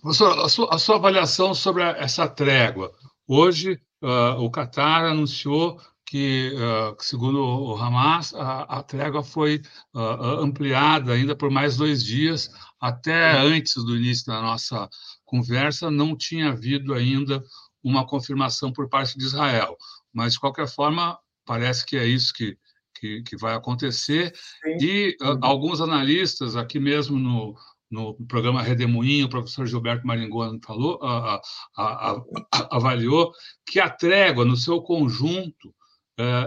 Professor, 0.00 0.38
a 0.44 0.48
sua, 0.48 0.74
a 0.74 0.78
sua 0.78 0.96
avaliação 0.96 1.54
sobre 1.54 1.82
essa 1.82 2.28
trégua. 2.28 2.92
Hoje, 3.26 3.80
uh, 4.02 4.40
o 4.40 4.50
Qatar 4.50 5.04
anunciou 5.04 5.80
que, 6.08 6.54
uh, 6.54 6.96
segundo 7.00 7.38
o 7.38 7.76
Hamas, 7.76 8.32
a, 8.34 8.62
a 8.78 8.82
trégua 8.82 9.22
foi 9.22 9.60
uh, 9.94 10.40
ampliada 10.40 11.12
ainda 11.12 11.36
por 11.36 11.50
mais 11.50 11.76
dois 11.76 12.02
dias, 12.02 12.50
até 12.80 13.38
antes 13.38 13.74
do 13.84 13.94
início 13.94 14.24
da 14.24 14.40
nossa 14.40 14.88
conversa, 15.26 15.90
não 15.90 16.16
tinha 16.16 16.48
havido 16.48 16.94
ainda 16.94 17.44
uma 17.84 18.06
confirmação 18.06 18.72
por 18.72 18.88
parte 18.88 19.18
de 19.18 19.24
Israel. 19.24 19.76
Mas, 20.10 20.32
de 20.32 20.40
qualquer 20.40 20.66
forma, 20.66 21.18
parece 21.44 21.84
que 21.84 21.98
é 21.98 22.06
isso 22.06 22.32
que, 22.32 22.56
que, 22.98 23.22
que 23.22 23.36
vai 23.36 23.54
acontecer. 23.54 24.32
Sim. 24.64 24.78
E 24.80 25.16
uh, 25.20 25.38
alguns 25.42 25.82
analistas, 25.82 26.56
aqui 26.56 26.80
mesmo 26.80 27.18
no, 27.18 27.54
no 27.90 28.14
programa 28.26 28.62
Redemoinho, 28.62 29.26
o 29.26 29.30
professor 29.30 29.66
Gilberto 29.66 30.06
Maringoni 30.06 30.58
falou, 30.64 30.98
avaliou 32.70 33.30
que 33.66 33.78
a 33.78 33.90
trégua, 33.90 34.46
no 34.46 34.56
seu 34.56 34.80
conjunto, 34.80 35.74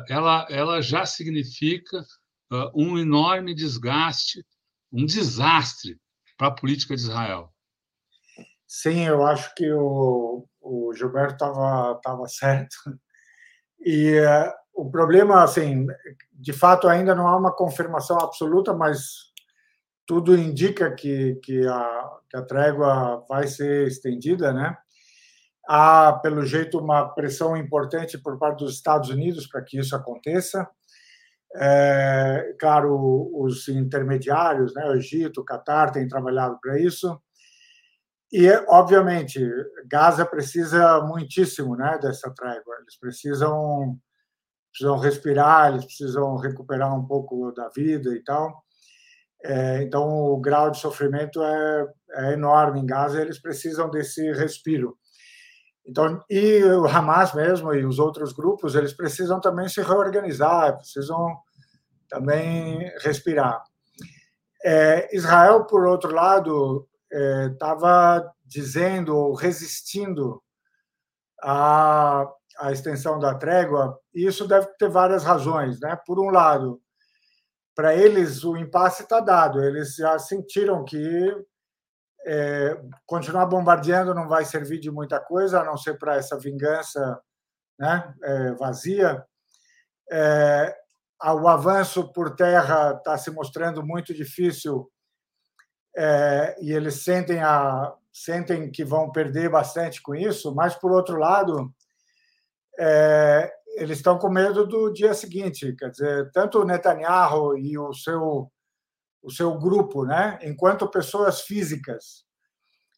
ela, 0.10 0.48
ela 0.50 0.82
já 0.82 1.06
significa 1.06 2.06
eh, 2.52 2.72
um 2.76 2.98
enorme 2.98 3.56
desgaste, 3.56 4.46
um 4.92 5.06
desastre 5.06 5.98
para 6.38 6.48
a 6.48 6.56
política 6.56 6.96
de 6.96 7.02
Israel. 7.02 7.54
Sim, 8.68 9.06
eu 9.06 9.26
acho 9.26 9.54
que 9.56 9.72
o, 9.72 10.48
o 10.60 10.94
Gilberto 10.94 11.34
estava 11.34 12.00
tava 12.02 12.28
certo. 12.28 12.76
E 13.80 14.20
uh, 14.20 14.52
o 14.74 14.90
problema, 14.90 15.44
assim, 15.44 15.88
de 16.32 16.54
fato, 16.54 16.88
ainda 16.88 17.16
não 17.16 17.28
há 17.28 17.38
uma 17.38 17.54
confirmação 17.54 18.18
absoluta, 18.20 18.74
mas 18.74 19.32
tudo 20.06 20.38
indica 20.38 20.92
que, 20.94 21.36
que, 21.44 21.66
a, 21.68 22.10
que 22.30 22.38
a 22.38 22.42
trégua 22.42 23.26
vai 23.30 23.48
ser 23.48 23.88
estendida, 23.88 24.52
né? 24.54 24.78
Há, 25.68 26.14
pelo 26.22 26.46
jeito, 26.46 26.80
uma 26.80 27.08
pressão 27.14 27.56
importante 27.56 28.18
por 28.18 28.38
parte 28.38 28.60
dos 28.60 28.74
Estados 28.74 29.10
Unidos 29.10 29.48
para 29.48 29.62
que 29.62 29.80
isso 29.80 29.96
aconteça. 29.96 30.68
É, 31.56 32.56
claro, 32.60 33.30
os 33.34 33.68
intermediários, 33.68 34.74
né, 34.74 34.86
o 34.88 34.96
Egito, 34.96 35.42
o 35.42 35.46
Catar, 35.46 35.92
têm 35.92 36.08
trabalhado 36.08 36.58
para 36.62 36.80
isso. 36.80 37.20
E, 38.32 38.50
obviamente, 38.70 39.40
Gaza 39.88 40.26
precisa 40.26 41.02
muitíssimo 41.02 41.76
né, 41.76 42.00
dessa 42.02 42.34
trégua. 42.34 42.76
Eles 42.82 42.98
precisam, 42.98 43.98
precisam 44.72 44.98
respirar, 44.98 45.72
eles 45.72 45.86
precisam 45.86 46.38
recuperar 46.38 46.96
um 46.98 47.06
pouco 47.06 47.52
da 47.52 47.70
vida 47.70 48.16
e 48.16 48.24
tal. 48.24 48.64
É, 49.44 49.84
então, 49.84 50.08
o 50.08 50.40
grau 50.40 50.72
de 50.72 50.80
sofrimento 50.80 51.44
é, 51.44 51.88
é 52.12 52.34
enorme 52.34 52.80
em 52.80 52.86
Gaza. 52.86 53.22
Eles 53.22 53.40
precisam 53.42 53.90
desse 53.90 54.32
respiro. 54.34 54.98
Então, 55.86 56.24
e 56.30 56.64
o 56.64 56.86
Hamas 56.86 57.34
mesmo 57.34 57.74
e 57.74 57.86
os 57.86 58.00
outros 58.00 58.34
grupos, 58.34 58.76
eles 58.76 58.94
precisam 58.94 59.42
também 59.42 59.68
se 59.68 59.82
reorganizar, 59.82 60.78
precisam 60.78 61.36
também 62.08 62.92
respirar. 63.00 63.64
É, 64.64 65.16
Israel, 65.16 65.66
por 65.66 65.86
outro 65.86 66.14
lado, 66.14 66.88
estava 67.12 68.18
é, 68.18 68.30
dizendo 68.46 69.18
ou 69.18 69.34
resistindo 69.34 70.42
à, 71.42 72.28
à 72.60 72.72
extensão 72.72 73.18
da 73.18 73.34
trégua, 73.34 73.98
e 74.14 74.26
isso 74.26 74.48
deve 74.48 74.68
ter 74.78 74.90
várias 74.90 75.24
razões. 75.24 75.80
Né? 75.80 75.98
Por 76.06 76.20
um 76.20 76.30
lado, 76.30 76.80
para 77.76 77.96
eles 77.96 78.44
o 78.44 78.56
impasse 78.56 79.04
está 79.04 79.20
dado, 79.20 79.64
eles 79.64 79.96
já 79.96 80.20
sentiram 80.20 80.84
que 80.84 81.34
é, 82.26 82.80
continuar 83.06 83.46
bombardeando 83.46 84.14
não 84.14 84.28
vai 84.28 84.46
servir 84.46 84.80
de 84.80 84.92
muita 84.92 85.20
coisa, 85.20 85.62
a 85.62 85.64
não 85.64 85.78
ser 85.78 85.98
para 85.98 86.16
essa 86.16 86.38
vingança 86.38 87.20
né, 87.80 88.14
é, 88.24 88.52
vazia. 88.54 89.26
É, 90.12 90.76
o 91.24 91.48
avanço 91.48 92.12
por 92.12 92.36
terra 92.36 92.96
está 92.98 93.18
se 93.18 93.32
mostrando 93.32 93.86
muito 93.86 94.14
difícil 94.14 94.90
é, 95.96 96.56
e 96.62 96.72
eles 96.72 97.04
sentem, 97.04 97.42
a, 97.42 97.94
sentem 98.12 98.72
que 98.72 98.84
vão 98.84 99.12
perder 99.12 99.50
bastante 99.50 100.02
com 100.02 100.16
isso, 100.16 100.54
mas, 100.56 100.76
por 100.76 100.92
outro 100.92 101.18
lado, 101.18 101.74
é, 102.80 103.52
eles 103.76 103.98
estão 103.98 104.18
com 104.18 104.30
medo 104.30 104.66
do 104.66 104.92
dia 104.92 105.14
seguinte. 105.14 105.76
Quer 105.76 105.90
dizer, 105.92 106.32
tanto 106.32 106.60
o 106.60 106.66
Netanyahu 106.66 107.58
e 107.58 107.78
o 107.78 107.94
seu 107.94 108.52
o 109.22 109.32
seu 109.32 109.58
grupo, 109.58 110.06
né? 110.06 110.40
Enquanto 110.42 110.90
pessoas 110.90 111.42
físicas, 111.42 112.26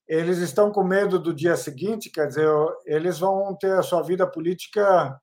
eles 0.07 0.37
estão 0.39 0.71
com 0.71 0.83
medo 0.83 1.19
do 1.19 1.33
dia 1.33 1.55
seguinte, 1.55 2.09
quer 2.09 2.27
dizer, 2.27 2.49
eles 2.85 3.19
vão 3.19 3.55
ter 3.57 3.73
a 3.77 3.83
sua 3.83 4.01
vida 4.01 4.29
política 4.29 5.19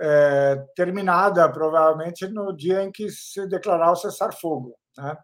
é, 0.00 0.64
terminada, 0.74 1.50
provavelmente 1.50 2.26
no 2.28 2.54
dia 2.56 2.82
em 2.82 2.90
que 2.90 3.10
se 3.10 3.46
declarar 3.46 3.92
o 3.92 3.96
cessar-fogo, 3.96 4.76
né? 4.96 5.16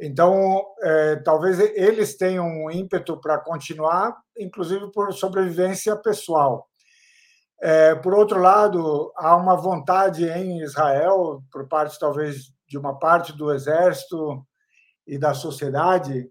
Então, 0.00 0.62
é, 0.80 1.16
talvez 1.16 1.58
eles 1.58 2.16
tenham 2.16 2.46
um 2.46 2.70
ímpeto 2.70 3.20
para 3.20 3.38
continuar, 3.38 4.16
inclusive 4.38 4.92
por 4.92 5.12
sobrevivência 5.12 5.96
pessoal. 5.96 6.68
É, 7.60 7.96
por 7.96 8.14
outro 8.14 8.40
lado, 8.40 9.12
há 9.16 9.34
uma 9.34 9.56
vontade 9.56 10.28
em 10.28 10.62
Israel, 10.62 11.42
por 11.50 11.66
parte 11.66 11.98
talvez 11.98 12.52
de 12.68 12.76
uma 12.76 12.98
parte 12.98 13.32
do 13.32 13.52
exército 13.52 14.46
e 15.06 15.18
da 15.18 15.34
sociedade, 15.34 16.30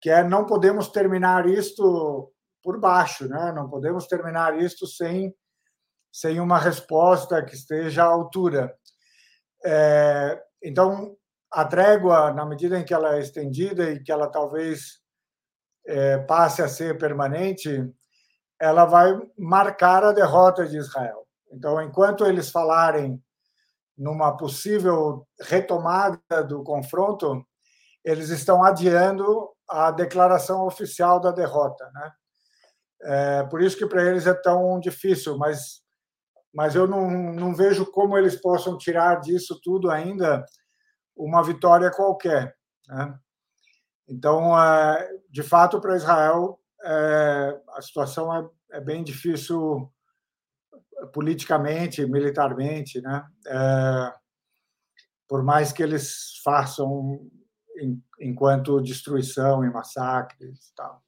que 0.00 0.10
é 0.10 0.22
não 0.22 0.44
podemos 0.44 0.88
terminar 0.88 1.46
isto 1.46 2.32
por 2.62 2.78
baixo, 2.78 3.26
né? 3.26 3.52
Não 3.52 3.68
podemos 3.68 4.06
terminar 4.06 4.60
isto 4.60 4.86
sem 4.86 5.34
sem 6.12 6.38
uma 6.40 6.58
resposta 6.58 7.42
que 7.42 7.54
esteja 7.54 8.04
à 8.04 8.06
altura. 8.06 8.76
É, 9.64 10.38
então, 10.62 11.16
a 11.50 11.64
trégua, 11.64 12.32
na 12.34 12.44
medida 12.44 12.78
em 12.78 12.84
que 12.84 12.92
ela 12.92 13.16
é 13.16 13.20
estendida 13.20 13.90
e 13.90 14.02
que 14.02 14.12
ela 14.12 14.28
talvez 14.30 15.00
é, 15.86 16.18
passe 16.18 16.60
a 16.60 16.68
ser 16.68 16.98
permanente, 16.98 17.90
ela 18.60 18.84
vai 18.84 19.18
marcar 19.38 20.04
a 20.04 20.12
derrota 20.12 20.66
de 20.66 20.76
Israel. 20.76 21.26
Então, 21.50 21.80
enquanto 21.80 22.26
eles 22.26 22.50
falarem 22.50 23.22
numa 24.02 24.36
possível 24.36 25.24
retomada 25.40 26.42
do 26.48 26.64
confronto, 26.64 27.46
eles 28.04 28.30
estão 28.30 28.64
adiando 28.64 29.48
a 29.68 29.92
declaração 29.92 30.66
oficial 30.66 31.20
da 31.20 31.30
derrota, 31.30 31.88
né? 31.94 32.12
É, 33.04 33.42
por 33.44 33.62
isso 33.62 33.76
que 33.76 33.86
para 33.86 34.02
eles 34.04 34.26
é 34.26 34.34
tão 34.34 34.78
difícil, 34.80 35.36
mas 35.38 35.82
mas 36.54 36.74
eu 36.74 36.86
não, 36.86 37.10
não 37.10 37.54
vejo 37.54 37.86
como 37.90 38.18
eles 38.18 38.36
possam 38.36 38.76
tirar 38.76 39.20
disso 39.20 39.58
tudo 39.62 39.90
ainda 39.90 40.44
uma 41.16 41.42
vitória 41.42 41.90
qualquer. 41.90 42.54
Né? 42.86 43.18
Então, 44.06 44.60
é, 44.60 45.08
de 45.30 45.42
fato, 45.42 45.80
para 45.80 45.96
Israel, 45.96 46.60
é, 46.84 47.60
a 47.74 47.80
situação 47.80 48.34
é, 48.34 48.76
é, 48.76 48.80
bem 48.82 49.02
difícil 49.02 49.90
politicamente, 51.12 52.04
militarmente, 52.06 53.00
né? 53.00 53.24
É, 53.46 54.12
por 55.28 55.42
mais 55.42 55.72
que 55.72 55.82
eles 55.82 56.40
façam 56.44 57.20
enquanto 58.20 58.80
destruição 58.80 59.64
e 59.64 59.70
massacres 59.70 60.68
e 60.68 60.74
tal. 60.74 61.02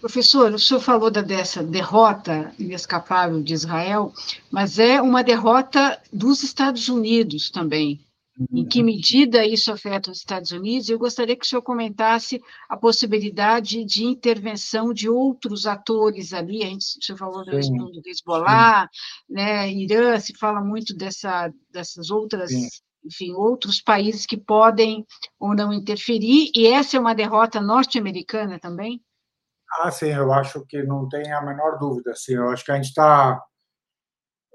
Professor, 0.00 0.52
o 0.52 0.58
senhor 0.58 0.80
falou 0.80 1.10
dessa 1.10 1.62
derrota 1.62 2.52
inescapável 2.58 3.42
de 3.42 3.54
Israel, 3.54 4.12
mas 4.50 4.78
é 4.78 5.00
uma 5.00 5.24
derrota 5.24 5.98
dos 6.12 6.42
Estados 6.42 6.88
Unidos 6.88 7.50
também. 7.50 8.04
Em 8.52 8.66
que 8.66 8.80
uhum. 8.80 8.86
medida 8.86 9.46
isso 9.46 9.70
afeta 9.70 10.10
os 10.10 10.18
Estados 10.18 10.50
Unidos? 10.50 10.88
Eu 10.88 10.98
gostaria 10.98 11.36
que 11.36 11.44
o 11.44 11.48
senhor 11.48 11.62
comentasse 11.62 12.40
a 12.68 12.76
possibilidade 12.76 13.84
de 13.84 14.04
intervenção 14.04 14.92
de 14.92 15.08
outros 15.08 15.66
atores 15.66 16.32
ali. 16.32 16.64
A 16.64 16.66
gente, 16.66 16.98
o 16.98 17.04
senhor 17.04 17.18
falou 17.18 17.44
do, 17.44 17.52
do 17.52 18.02
Hezbollah, 18.04 18.88
né, 19.28 19.70
Irã, 19.70 20.18
se 20.18 20.36
fala 20.36 20.60
muito 20.60 20.96
dessa, 20.96 21.48
dessas 21.70 22.10
outras, 22.10 22.50
Sim. 22.50 22.66
enfim, 23.04 23.32
outros 23.34 23.80
países 23.80 24.26
que 24.26 24.36
podem 24.36 25.06
ou 25.38 25.54
não 25.54 25.72
interferir, 25.72 26.50
e 26.56 26.66
essa 26.66 26.96
é 26.96 27.00
uma 27.00 27.14
derrota 27.14 27.60
norte-americana 27.60 28.58
também? 28.58 29.00
Ah, 29.80 29.90
sim, 29.90 30.10
eu 30.10 30.32
acho 30.32 30.64
que 30.66 30.82
não 30.82 31.08
tem 31.08 31.32
a 31.32 31.40
menor 31.40 31.78
dúvida. 31.78 32.12
Assim, 32.12 32.34
eu 32.34 32.48
acho 32.48 32.64
que 32.64 32.72
a 32.72 32.76
gente 32.76 32.86
está. 32.86 33.40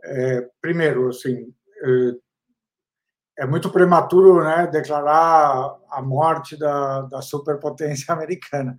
É, 0.03 0.49
primeiro, 0.61 1.09
assim, 1.09 1.53
é, 1.83 2.11
é, 3.39 3.45
muito 3.45 3.71
prematuro 3.71 4.43
né, 4.43 4.67
declarar 4.67 5.77
a 5.89 6.01
morte 6.01 6.57
da, 6.57 7.01
da 7.03 7.21
superpotência 7.21 8.11
americana, 8.13 8.77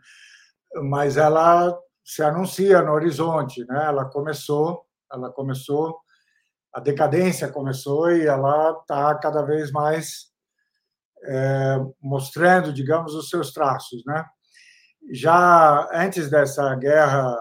mas 0.84 1.16
ela 1.16 1.76
se 2.04 2.22
anuncia 2.22 2.82
no 2.82 2.92
horizonte, 2.92 3.64
né? 3.66 3.86
Ela 3.86 4.04
começou, 4.04 4.84
ela 5.12 5.30
começou, 5.30 5.98
a 6.72 6.80
decadência 6.80 7.48
começou 7.48 8.10
e 8.12 8.26
ela 8.26 8.72
está 8.80 9.14
cada 9.16 9.42
vez 9.42 9.70
mais 9.72 10.30
é, 11.24 11.78
mostrando, 12.00 12.72
digamos, 12.72 13.14
os 13.14 13.28
seus 13.28 13.52
traços, 13.52 14.02
né? 14.06 14.24
já 15.12 15.88
antes 15.92 16.28
dessa 16.30 16.74
guerra 16.74 17.34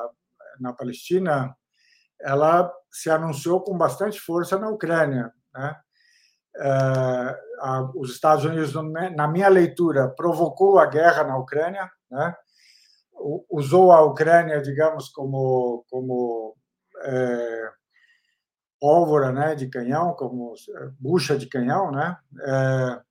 na 0.59 0.73
Palestina, 0.73 1.55
ela 2.21 2.71
se 2.91 3.09
anunciou 3.09 3.61
com 3.61 3.77
bastante 3.77 4.19
força 4.19 4.57
na 4.57 4.69
Ucrânia. 4.69 5.31
Né? 5.53 5.75
É, 6.59 7.39
os 7.95 8.11
Estados 8.11 8.43
Unidos, 8.45 8.73
na 9.15 9.27
minha 9.27 9.47
leitura, 9.47 10.09
provocou 10.09 10.79
a 10.79 10.85
guerra 10.85 11.23
na 11.23 11.37
Ucrânia, 11.37 11.89
né? 12.09 12.35
usou 13.49 13.91
a 13.91 14.01
Ucrânia, 14.01 14.61
digamos, 14.61 15.09
como 15.09 15.85
como 15.89 16.55
é, 17.03 17.69
pólvora, 18.79 19.31
né, 19.31 19.55
de 19.55 19.67
canhão, 19.67 20.13
como 20.13 20.53
bucha 20.97 21.37
de 21.37 21.47
canhão, 21.47 21.91
né? 21.91 22.17
É, 22.41 23.01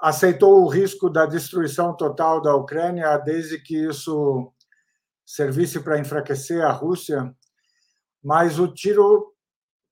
aceitou 0.00 0.62
o 0.62 0.68
risco 0.68 1.10
da 1.10 1.26
destruição 1.26 1.94
total 1.94 2.40
da 2.40 2.54
Ucrânia, 2.54 3.18
desde 3.18 3.58
que 3.58 3.76
isso 3.76 4.52
servisse 5.26 5.80
para 5.80 5.98
enfraquecer 5.98 6.64
a 6.64 6.72
Rússia, 6.72 7.34
mas 8.22 8.58
o 8.58 8.66
tiro 8.68 9.29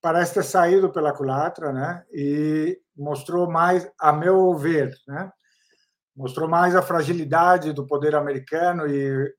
parece 0.00 0.34
ter 0.34 0.44
saído 0.44 0.90
pela 0.90 1.12
culatra, 1.12 1.72
né? 1.72 2.04
E 2.12 2.78
mostrou 2.96 3.50
mais, 3.50 3.90
a 4.00 4.12
meu 4.12 4.54
ver, 4.54 4.94
né? 5.06 5.30
Mostrou 6.16 6.48
mais 6.48 6.74
a 6.74 6.82
fragilidade 6.82 7.72
do 7.72 7.86
poder 7.86 8.14
americano 8.14 8.86
e, 8.86 9.32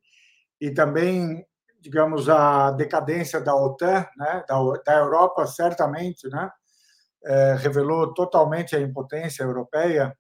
e 0.62 0.72
também, 0.72 1.46
digamos, 1.80 2.30
a 2.30 2.72
decadência 2.72 3.42
da 3.42 3.56
OTAN, 3.56 4.06
né? 4.18 4.44
Da, 4.48 4.58
da 4.86 4.98
Europa, 4.98 5.46
certamente, 5.48 6.28
né? 6.30 6.50
É, 7.26 7.54
revelou 7.56 8.14
totalmente 8.14 8.76
a 8.76 8.80
impotência 8.80 9.44
europeia 9.44 10.16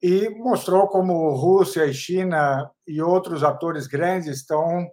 e 0.00 0.28
mostrou 0.28 0.86
como 0.86 1.30
Rússia 1.30 1.86
e 1.86 1.94
China 1.94 2.70
e 2.86 3.00
outros 3.00 3.42
atores 3.42 3.86
grandes 3.86 4.36
estão 4.36 4.86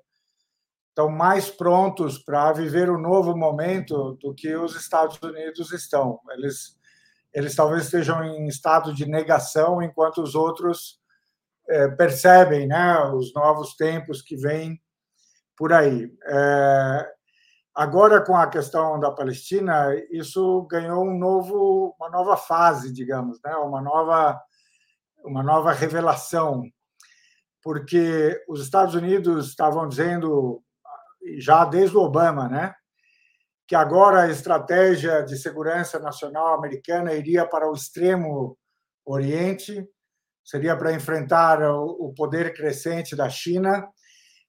estão 1.02 1.10
mais 1.10 1.50
prontos 1.50 2.18
para 2.18 2.52
viver 2.54 2.90
o 2.90 2.96
um 2.98 3.02
novo 3.02 3.36
momento 3.36 4.18
do 4.22 4.34
que 4.34 4.56
os 4.56 4.76
Estados 4.76 5.20
Unidos 5.22 5.72
estão. 5.72 6.20
Eles 6.32 6.80
eles 7.34 7.56
talvez 7.56 7.86
estejam 7.86 8.22
em 8.26 8.46
estado 8.48 8.94
de 8.94 9.06
negação, 9.06 9.82
enquanto 9.82 10.22
os 10.22 10.36
outros 10.36 11.00
é, 11.70 11.88
percebem, 11.88 12.68
né, 12.68 13.00
os 13.14 13.34
novos 13.34 13.74
tempos 13.78 14.22
que 14.22 14.36
vêm 14.36 14.78
por 15.56 15.72
aí. 15.72 16.12
É, 16.26 17.10
agora 17.74 18.20
com 18.20 18.36
a 18.36 18.48
questão 18.48 19.00
da 19.00 19.12
Palestina, 19.12 19.96
isso 20.12 20.64
ganhou 20.70 21.06
um 21.06 21.18
novo, 21.18 21.96
uma 21.98 22.10
nova 22.10 22.36
fase, 22.36 22.92
digamos, 22.92 23.40
né, 23.46 23.56
uma 23.56 23.82
nova 23.82 24.38
uma 25.24 25.44
nova 25.44 25.72
revelação, 25.72 26.64
porque 27.64 28.44
os 28.50 28.62
Estados 28.62 28.96
Unidos 28.96 29.48
estavam 29.48 29.88
dizendo, 29.88 30.64
já 31.38 31.66
desde 31.66 31.96
o 31.98 32.02
Obama, 32.02 32.48
né, 32.48 32.74
que 33.68 33.76
agora 33.76 34.24
a 34.24 34.30
estratégia 34.30 35.22
de 35.22 35.38
segurança 35.38 35.98
nacional 36.00 36.54
americana 36.56 37.14
iria 37.14 37.46
para 37.46 37.70
o 37.70 37.74
extremo 37.74 38.58
Oriente, 39.06 39.88
seria 40.44 40.76
para 40.76 40.94
enfrentar 40.94 41.62
o 41.72 42.14
poder 42.16 42.54
crescente 42.54 43.16
da 43.16 43.30
China 43.30 43.88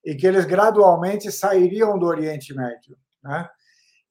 e 0.03 0.15
que 0.15 0.27
eles 0.27 0.45
gradualmente 0.45 1.31
sairiam 1.31 1.97
do 1.97 2.05
Oriente 2.05 2.53
Médio, 2.53 2.97
né? 3.23 3.47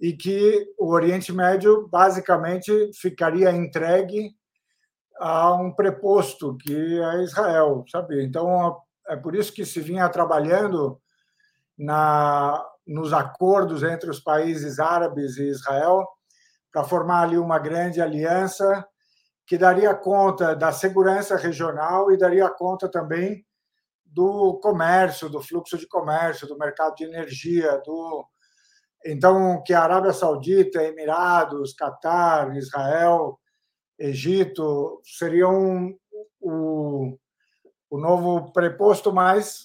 E 0.01 0.15
que 0.15 0.67
o 0.79 0.91
Oriente 0.93 1.33
Médio 1.33 1.87
basicamente 1.89 2.73
ficaria 2.95 3.53
entregue 3.53 4.35
a 5.19 5.55
um 5.55 5.73
preposto 5.73 6.57
que 6.57 7.01
é 7.01 7.23
Israel, 7.23 7.85
sabe? 7.91 8.25
Então 8.25 8.81
é 9.09 9.17
por 9.17 9.35
isso 9.35 9.53
que 9.53 9.67
se 9.67 9.81
vinha 9.81 10.09
trabalhando 10.09 11.01
na 11.79 12.65
nos 12.87 13.13
acordos 13.13 13.83
entre 13.83 14.11
os 14.11 14.19
países 14.19 14.79
árabes 14.81 15.37
e 15.37 15.45
Israel 15.45 16.05
para 16.73 16.83
formar 16.83 17.23
ali 17.23 17.39
uma 17.39 17.59
grande 17.59 18.01
aliança 18.01 18.85
que 19.47 19.59
daria 19.59 19.95
conta 19.95 20.57
da 20.57 20.73
segurança 20.73 21.37
regional 21.37 22.11
e 22.11 22.17
daria 22.17 22.49
conta 22.49 22.91
também 22.91 23.45
do 24.05 24.59
comércio, 24.61 25.29
do 25.29 25.41
fluxo 25.41 25.79
de 25.79 25.87
comércio, 25.87 26.47
do 26.47 26.59
mercado 26.59 26.95
de 26.97 27.05
energia, 27.05 27.81
do 27.85 28.27
então 29.05 29.61
que 29.65 29.75
a 29.75 29.83
Arábia 29.83 30.13
Saudita, 30.13 30.83
Emirados, 30.83 31.73
Catar, 31.73 32.55
Israel 32.57 33.39
Egito, 33.99 35.01
seriam 35.05 35.93
o, 36.41 37.19
o 37.91 37.99
novo 37.99 38.53
preposto, 38.53 39.13
mas 39.13 39.65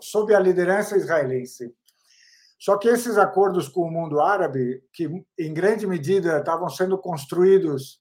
sob 0.00 0.34
a 0.34 0.40
liderança 0.40 0.96
israelense. 0.96 1.74
Só 2.58 2.78
que 2.78 2.88
esses 2.88 3.18
acordos 3.18 3.68
com 3.68 3.82
o 3.82 3.90
mundo 3.90 4.20
árabe, 4.20 4.84
que 4.92 5.24
em 5.38 5.52
grande 5.52 5.86
medida 5.86 6.38
estavam 6.38 6.68
sendo 6.68 6.96
construídos 6.96 8.00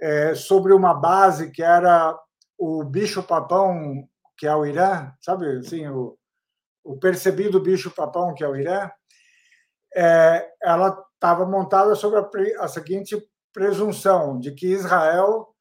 é, 0.00 0.34
sobre 0.34 0.72
uma 0.72 0.94
base 0.94 1.50
que 1.50 1.62
era 1.62 2.18
o 2.58 2.82
bicho-papão, 2.84 4.08
que 4.38 4.46
é 4.46 4.54
o 4.54 4.64
Irã, 4.64 5.12
sabe 5.20 5.58
assim, 5.58 5.86
o, 5.88 6.16
o 6.82 6.98
percebido 6.98 7.60
bicho-papão, 7.60 8.32
que 8.34 8.42
é 8.42 8.48
o 8.48 8.56
Irã, 8.56 8.90
é, 9.94 10.50
ela 10.62 11.04
estava 11.14 11.46
montada 11.46 11.94
sobre 11.94 12.18
a, 12.18 12.64
a 12.64 12.68
seguinte 12.68 13.16
presunção 13.52 14.38
de 14.38 14.52
que 14.52 14.66
Israel 14.66 15.54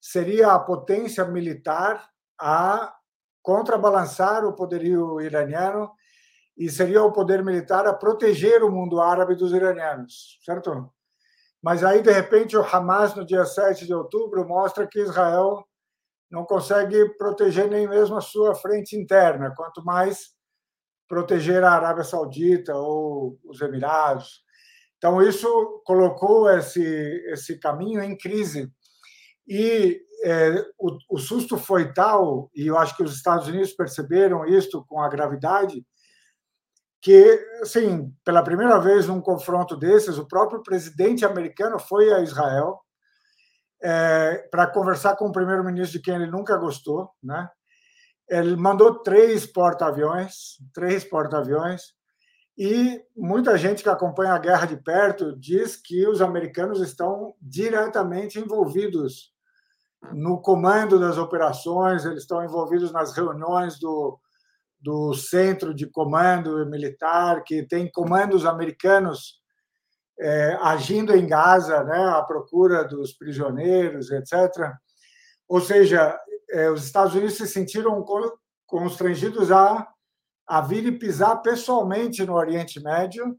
seria 0.00 0.52
a 0.52 0.58
potência 0.58 1.24
militar 1.24 2.08
a 2.40 2.92
contrabalançar 3.42 4.44
o 4.44 4.54
poderio 4.54 5.20
iraniano 5.20 5.90
e 6.56 6.70
seria 6.70 7.02
o 7.02 7.12
poder 7.12 7.42
militar 7.42 7.86
a 7.86 7.94
proteger 7.94 8.62
o 8.62 8.70
mundo 8.70 9.00
árabe 9.00 9.34
dos 9.34 9.52
iranianos, 9.52 10.38
certo? 10.44 10.90
Mas 11.62 11.84
aí, 11.84 12.02
de 12.02 12.10
repente, 12.10 12.56
o 12.56 12.62
Hamas, 12.64 13.14
no 13.14 13.24
dia 13.24 13.44
7 13.44 13.86
de 13.86 13.94
outubro, 13.94 14.46
mostra 14.46 14.86
que 14.86 15.00
Israel 15.00 15.64
não 16.30 16.44
consegue 16.44 17.10
proteger 17.16 17.68
nem 17.68 17.86
mesmo 17.86 18.16
a 18.16 18.20
sua 18.20 18.54
frente 18.54 18.96
interna, 18.96 19.54
quanto 19.54 19.84
mais 19.84 20.32
proteger 21.06 21.62
a 21.62 21.72
Arábia 21.72 22.04
Saudita 22.04 22.74
ou 22.74 23.38
os 23.44 23.60
Emirados. 23.60 24.42
Então, 24.96 25.20
isso 25.22 25.82
colocou 25.84 26.50
esse, 26.50 26.82
esse 27.26 27.58
caminho 27.58 28.02
em 28.02 28.16
crise. 28.16 28.72
E 29.46 30.00
é, 30.22 30.64
o, 30.78 30.96
o 31.10 31.18
susto 31.18 31.58
foi 31.58 31.92
tal, 31.92 32.50
e 32.54 32.66
eu 32.66 32.78
acho 32.78 32.96
que 32.96 33.02
os 33.02 33.14
Estados 33.14 33.48
Unidos 33.48 33.72
perceberam 33.72 34.46
isso 34.46 34.84
com 34.86 35.00
a 35.00 35.08
gravidade, 35.08 35.84
que, 37.00 37.44
assim, 37.60 38.14
pela 38.24 38.44
primeira 38.44 38.78
vez 38.78 39.08
num 39.08 39.20
confronto 39.20 39.76
desses, 39.76 40.18
o 40.18 40.28
próprio 40.28 40.62
presidente 40.62 41.24
americano 41.24 41.78
foi 41.78 42.12
a 42.12 42.20
Israel 42.20 42.80
é, 43.82 44.46
para 44.50 44.68
conversar 44.68 45.16
com 45.16 45.26
o 45.26 45.32
primeiro-ministro 45.32 45.98
de 45.98 46.04
quem 46.04 46.14
ele 46.14 46.30
nunca 46.30 46.56
gostou, 46.56 47.10
né? 47.20 47.48
Ele 48.30 48.54
mandou 48.54 49.02
três 49.02 49.44
porta-aviões, 49.44 50.58
três 50.72 51.04
porta-aviões, 51.04 51.82
e 52.56 53.02
muita 53.16 53.58
gente 53.58 53.82
que 53.82 53.88
acompanha 53.88 54.34
a 54.34 54.38
guerra 54.38 54.66
de 54.66 54.76
perto 54.76 55.36
diz 55.36 55.76
que 55.76 56.06
os 56.06 56.22
americanos 56.22 56.80
estão 56.80 57.34
diretamente 57.40 58.38
envolvidos 58.38 59.31
no 60.10 60.40
comando 60.40 60.98
das 60.98 61.16
operações, 61.18 62.04
eles 62.04 62.22
estão 62.22 62.44
envolvidos 62.44 62.90
nas 62.92 63.14
reuniões 63.14 63.78
do, 63.78 64.18
do 64.80 65.14
centro 65.14 65.72
de 65.72 65.86
comando 65.86 66.66
militar, 66.66 67.44
que 67.44 67.62
tem 67.62 67.90
comandos 67.90 68.44
americanos 68.44 69.40
é, 70.18 70.58
agindo 70.60 71.14
em 71.14 71.26
Gaza, 71.26 71.84
né, 71.84 72.08
à 72.08 72.22
procura 72.22 72.84
dos 72.84 73.12
prisioneiros, 73.12 74.10
etc. 74.10 74.72
Ou 75.48 75.60
seja, 75.60 76.18
é, 76.50 76.70
os 76.70 76.84
Estados 76.84 77.14
Unidos 77.14 77.36
se 77.36 77.46
sentiram 77.46 78.04
constrangidos 78.66 79.50
a, 79.50 79.88
a 80.46 80.60
vir 80.60 80.84
e 80.86 80.98
pisar 80.98 81.36
pessoalmente 81.42 82.24
no 82.24 82.34
Oriente 82.34 82.80
Médio 82.80 83.36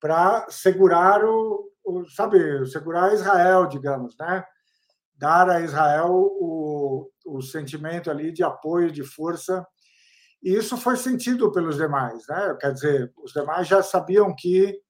para 0.00 0.46
segurar 0.48 1.24
o, 1.24 1.70
o, 1.84 2.08
sabe, 2.08 2.66
segurar 2.66 3.12
Israel, 3.12 3.66
digamos, 3.66 4.16
né? 4.18 4.44
Dar 5.18 5.50
a 5.50 5.60
Israel 5.60 6.10
o, 6.10 7.10
o 7.26 7.42
sentimento 7.42 8.10
ali 8.10 8.32
de 8.32 8.42
apoio, 8.42 8.90
de 8.90 9.04
força 9.04 9.66
e 10.42 10.54
isso 10.54 10.76
foi 10.76 10.96
sentido 10.96 11.50
pelos 11.50 11.76
demais, 11.76 12.24
né? 12.28 12.56
Quer 12.60 12.72
dizer, 12.72 13.12
os 13.16 13.32
demais 13.32 13.66
já 13.66 13.82
sabiam 13.82 14.34
que 14.34 14.80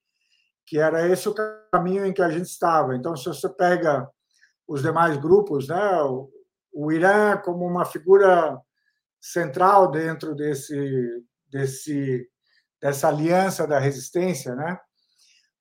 que 0.66 0.78
era 0.78 1.08
esse 1.08 1.26
o 1.26 1.34
caminho 1.72 2.04
em 2.04 2.12
que 2.12 2.20
a 2.20 2.28
gente 2.28 2.44
estava. 2.44 2.94
Então, 2.94 3.16
se 3.16 3.24
você 3.24 3.48
pega 3.48 4.06
os 4.66 4.82
demais 4.82 5.16
grupos, 5.16 5.66
né, 5.66 6.02
o, 6.02 6.28
o 6.70 6.92
Irã 6.92 7.38
como 7.38 7.64
uma 7.64 7.86
figura 7.86 8.54
central 9.18 9.90
dentro 9.90 10.34
desse 10.34 11.24
desse 11.48 12.28
dessa 12.80 13.08
aliança 13.08 13.66
da 13.66 13.78
resistência, 13.78 14.54
né? 14.54 14.78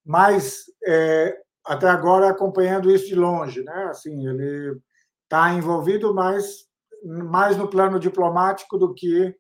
Mas 0.05 0.65
é, 0.86 1.38
até 1.68 1.88
agora 1.89 2.30
acompanhando 2.30 2.89
isso 2.89 3.07
de 3.07 3.15
longe, 3.15 3.63
né? 3.63 3.88
Assim, 3.89 4.28
ele 4.28 4.80
está 5.24 5.53
envolvido 5.53 6.13
mais 6.13 6.68
mais 7.03 7.55
no 7.55 7.70
plano 7.70 7.99
diplomático 7.99 8.78
do 8.78 8.93
que 8.93 9.36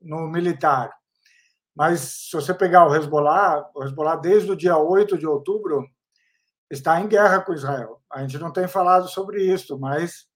no 0.00 0.28
militar. 0.28 0.92
Mas 1.74 2.28
se 2.30 2.32
você 2.32 2.54
pegar 2.54 2.86
o 2.86 2.94
Hezbollah, 2.94 3.68
o 3.74 3.84
Hezbollah 3.84 4.16
desde 4.16 4.50
o 4.50 4.56
dia 4.56 4.76
8 4.78 5.18
de 5.18 5.26
outubro 5.26 5.84
está 6.70 7.00
em 7.00 7.08
guerra 7.08 7.40
com 7.40 7.52
Israel. 7.52 8.00
A 8.10 8.20
gente 8.20 8.38
não 8.38 8.52
tem 8.52 8.66
falado 8.66 9.08
sobre 9.08 9.42
isso, 9.42 9.78
mas 9.78 10.26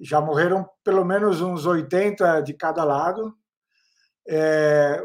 já 0.00 0.20
morreram 0.20 0.68
pelo 0.82 1.04
menos 1.04 1.40
uns 1.40 1.66
80 1.66 2.40
de 2.40 2.54
cada 2.54 2.82
lado. 2.84 3.34
É, 4.26 5.02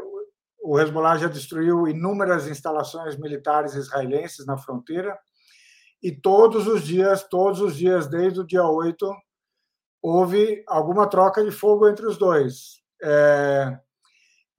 o 0.62 0.80
Hezbollah 0.80 1.18
já 1.18 1.28
destruiu 1.28 1.86
inúmeras 1.86 2.48
instalações 2.48 3.16
militares 3.16 3.74
israelenses 3.74 4.46
na 4.46 4.56
fronteira. 4.56 5.18
E 6.02 6.12
todos 6.12 6.66
os 6.66 6.82
dias, 6.82 7.22
todos 7.28 7.60
os 7.60 7.76
dias, 7.76 8.06
desde 8.06 8.40
o 8.40 8.46
dia 8.46 8.64
8, 8.64 9.10
houve 10.02 10.62
alguma 10.66 11.08
troca 11.08 11.44
de 11.44 11.50
fogo 11.50 11.88
entre 11.88 12.06
os 12.06 12.16
dois. 12.16 12.82
É, 13.02 13.78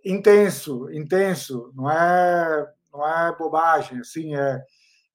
intenso, 0.03 0.89
intenso, 0.91 1.71
não 1.75 1.89
é, 1.89 2.67
não 2.91 3.07
é 3.07 3.35
bobagem, 3.38 3.99
assim, 3.99 4.35
é, 4.35 4.61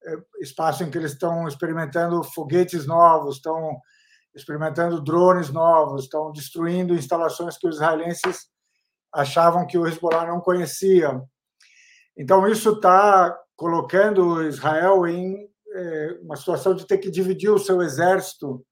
é 0.04 0.16
espaço 0.40 0.82
em 0.82 0.90
que 0.90 0.98
eles 0.98 1.12
estão 1.12 1.46
experimentando 1.46 2.22
foguetes 2.22 2.86
novos, 2.86 3.36
estão 3.36 3.78
experimentando 4.34 5.02
drones 5.02 5.50
novos, 5.50 6.04
estão 6.04 6.32
destruindo 6.32 6.94
instalações 6.94 7.58
que 7.58 7.68
os 7.68 7.76
israelenses 7.76 8.46
achavam 9.12 9.66
que 9.66 9.76
o 9.76 9.86
Hezbollah 9.86 10.26
não 10.26 10.40
conhecia. 10.40 11.20
Então, 12.16 12.46
isso 12.48 12.70
está 12.70 13.38
colocando 13.54 14.42
Israel 14.42 15.06
em 15.06 15.51
uma 16.22 16.36
situação 16.36 16.74
de 16.74 16.86
ter 16.86 16.98
que 16.98 17.10
dividir 17.10 17.50
o 17.50 17.58
seu 17.58 17.82
exército. 17.82 18.64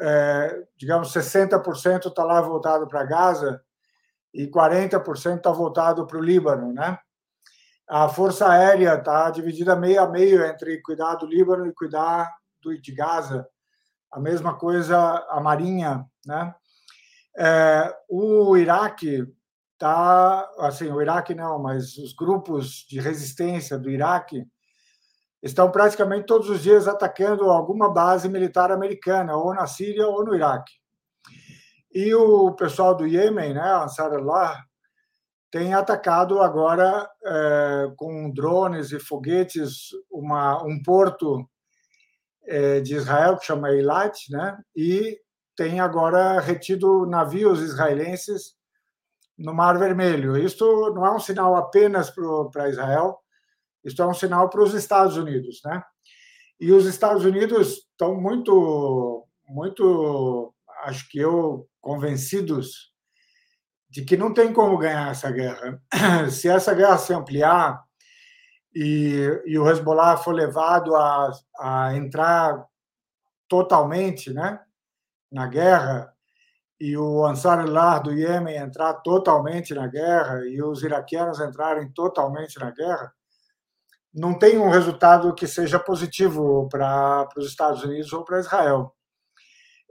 É, 0.00 0.64
digamos, 0.78 1.12
60% 1.12 2.06
está 2.06 2.24
lá 2.24 2.40
voltado 2.40 2.88
para 2.88 3.04
Gaza 3.04 3.62
e 4.32 4.46
40% 4.46 5.36
está 5.36 5.50
voltado 5.50 6.06
para 6.06 6.18
o 6.18 6.22
Líbano, 6.22 6.72
né? 6.72 6.98
A 7.88 8.08
Força 8.08 8.48
Aérea 8.48 8.94
está 8.94 9.28
dividida 9.30 9.74
meio 9.74 10.00
a 10.00 10.08
meio 10.08 10.44
entre 10.44 10.80
cuidar 10.80 11.16
do 11.16 11.26
Líbano 11.26 11.66
e 11.66 11.74
cuidar 11.74 12.32
do, 12.62 12.80
de 12.80 12.92
Gaza. 12.92 13.46
A 14.12 14.20
mesma 14.20 14.56
coisa 14.56 14.96
a 15.28 15.40
Marinha, 15.40 16.06
né? 16.24 16.54
É, 17.36 17.94
o 18.08 18.56
Iraque 18.56 19.26
está, 19.72 20.48
assim, 20.58 20.90
o 20.90 21.00
Iraque 21.00 21.34
não, 21.34 21.58
mas 21.58 21.96
os 21.96 22.12
grupos 22.12 22.86
de 22.88 23.00
resistência 23.00 23.78
do 23.78 23.90
Iraque 23.90 24.46
estão 25.42 25.70
praticamente 25.70 26.26
todos 26.26 26.50
os 26.50 26.62
dias 26.62 26.86
atacando 26.86 27.50
alguma 27.50 27.92
base 27.92 28.28
militar 28.28 28.70
americana, 28.70 29.36
ou 29.36 29.54
na 29.54 29.66
Síria 29.66 30.06
ou 30.06 30.24
no 30.24 30.34
Iraque. 30.34 30.72
E 31.92 32.14
o 32.14 32.52
pessoal 32.52 32.94
do 32.94 33.06
Iêmen, 33.06 33.54
né, 33.54 33.72
Ansar 33.74 34.12
Allah, 34.12 34.62
tem 35.50 35.74
atacado 35.74 36.40
agora 36.40 37.10
é, 37.24 37.92
com 37.96 38.30
drones 38.30 38.92
e 38.92 39.00
foguetes 39.00 39.88
uma, 40.08 40.62
um 40.62 40.80
porto 40.80 41.44
é, 42.44 42.80
de 42.80 42.94
Israel 42.94 43.36
que 43.36 43.46
chama 43.46 43.70
Eilat, 43.70 44.16
né, 44.30 44.56
e 44.76 45.18
tem 45.56 45.80
agora 45.80 46.38
retido 46.38 47.04
navios 47.06 47.60
israelenses 47.60 48.54
no 49.36 49.52
Mar 49.52 49.78
Vermelho. 49.78 50.36
Isto 50.36 50.92
não 50.94 51.04
é 51.04 51.10
um 51.10 51.18
sinal 51.18 51.56
apenas 51.56 52.10
para 52.52 52.68
Israel, 52.68 53.18
isto 53.84 54.02
é 54.02 54.06
um 54.06 54.14
sinal 54.14 54.48
para 54.48 54.62
os 54.62 54.74
Estados 54.74 55.16
Unidos, 55.16 55.60
né? 55.64 55.82
E 56.60 56.72
os 56.72 56.86
Estados 56.86 57.24
Unidos 57.24 57.86
estão 57.90 58.14
muito, 58.20 59.26
muito, 59.48 60.54
acho 60.84 61.08
que 61.08 61.18
eu 61.18 61.66
convencidos 61.80 62.90
de 63.88 64.04
que 64.04 64.16
não 64.16 64.32
tem 64.32 64.52
como 64.52 64.78
ganhar 64.78 65.10
essa 65.10 65.30
guerra. 65.30 65.82
Se 66.30 66.48
essa 66.48 66.74
guerra 66.74 66.98
se 66.98 67.12
ampliar 67.12 67.82
e, 68.74 69.42
e 69.46 69.58
o 69.58 69.68
Hezbollah 69.68 70.16
for 70.18 70.32
levado 70.32 70.94
a, 70.94 71.30
a 71.58 71.96
entrar 71.96 72.64
totalmente 73.48 74.32
né, 74.32 74.60
na 75.32 75.46
guerra, 75.46 76.14
e 76.80 76.96
o 76.96 77.26
Ansar 77.26 77.60
Allah 77.60 77.98
do 77.98 78.12
Iêmen 78.12 78.56
entrar 78.56 78.94
totalmente 78.94 79.74
na 79.74 79.86
guerra, 79.86 80.46
e 80.46 80.62
os 80.62 80.82
iraquianos 80.82 81.40
entrarem 81.40 81.90
totalmente 81.92 82.58
na 82.58 82.70
guerra, 82.70 83.12
não 84.12 84.38
tem 84.38 84.58
um 84.58 84.70
resultado 84.70 85.34
que 85.34 85.46
seja 85.46 85.78
positivo 85.78 86.68
para 86.68 87.28
os 87.36 87.46
Estados 87.46 87.82
Unidos 87.82 88.12
ou 88.12 88.24
para 88.24 88.40
Israel 88.40 88.94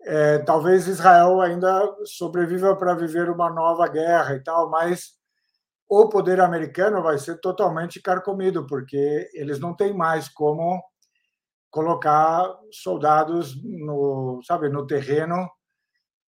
é, 0.03 0.39
talvez 0.39 0.87
Israel 0.87 1.41
ainda 1.41 1.95
sobreviva 2.05 2.75
para 2.75 2.95
viver 2.95 3.29
uma 3.29 3.49
nova 3.49 3.87
guerra 3.87 4.35
e 4.35 4.43
tal, 4.43 4.69
mas 4.69 5.17
o 5.87 6.07
poder 6.07 6.39
americano 6.39 7.01
vai 7.01 7.17
ser 7.17 7.39
totalmente 7.39 8.01
carcomido, 8.01 8.65
porque 8.65 9.29
eles 9.33 9.59
não 9.59 9.75
têm 9.75 9.93
mais 9.93 10.29
como 10.29 10.81
colocar 11.69 12.47
soldados 12.71 13.55
no, 13.63 14.41
sabe, 14.43 14.69
no 14.69 14.85
terreno 14.85 15.49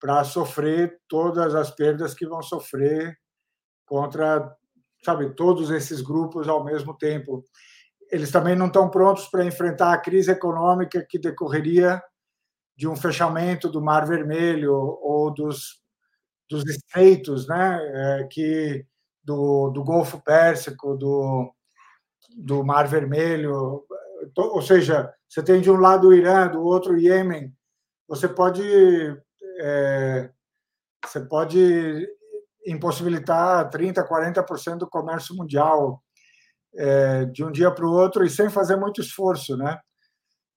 para 0.01 0.25
sofrer 0.25 1.01
todas 1.09 1.55
as 1.55 1.71
perdas 1.71 2.15
que 2.15 2.27
vão 2.27 2.41
sofrer 2.41 3.17
contra, 3.85 4.57
sabe, 5.05 5.35
todos 5.35 5.71
esses 5.71 6.01
grupos 6.01 6.49
ao 6.49 6.65
mesmo 6.65 6.97
tempo. 6.97 7.45
Eles 8.11 8.31
também 8.31 8.57
não 8.57 8.67
estão 8.67 8.89
prontos 8.89 9.27
para 9.29 9.45
enfrentar 9.45 9.93
a 9.93 9.99
crise 9.99 10.31
econômica 10.31 11.05
que 11.09 11.19
decorreria 11.19 12.03
de 12.77 12.89
um 12.89 12.97
fechamento 12.97 13.69
do 13.69 13.83
Mar 13.83 14.07
Vermelho 14.07 14.73
ou 14.73 15.33
dos, 15.33 15.81
dos 16.49 16.65
estreitos, 16.65 17.47
né, 17.49 17.79
é, 17.83 18.29
que 18.31 18.87
do, 19.23 19.71
do 19.71 19.83
Golfo 19.85 20.23
Pérsico, 20.23 20.97
do, 20.97 21.53
do 22.37 22.65
Mar 22.65 22.87
Vermelho, 22.87 23.85
ou 24.37 24.63
seja, 24.63 25.13
você 25.29 25.43
tem 25.43 25.61
de 25.61 25.71
um 25.71 25.77
lado 25.77 26.09
o 26.09 26.15
Irã, 26.15 26.49
do 26.49 26.63
outro 26.63 26.95
o 26.95 26.99
Iêmen, 26.99 27.53
você 28.07 28.29
pode 28.29 28.63
é, 29.61 30.31
você 31.05 31.21
pode 31.21 32.09
impossibilitar 32.67 33.69
30, 33.71 34.07
40% 34.07 34.79
do 34.79 34.89
comércio 34.89 35.35
mundial 35.35 36.03
é, 36.79 37.25
de 37.25 37.45
um 37.45 37.51
dia 37.51 37.73
para 37.73 37.85
o 37.85 37.93
outro 37.93 38.25
e 38.25 38.31
sem 38.31 38.49
fazer 38.49 38.77
muito 38.77 39.01
esforço, 39.01 39.57
né? 39.57 39.79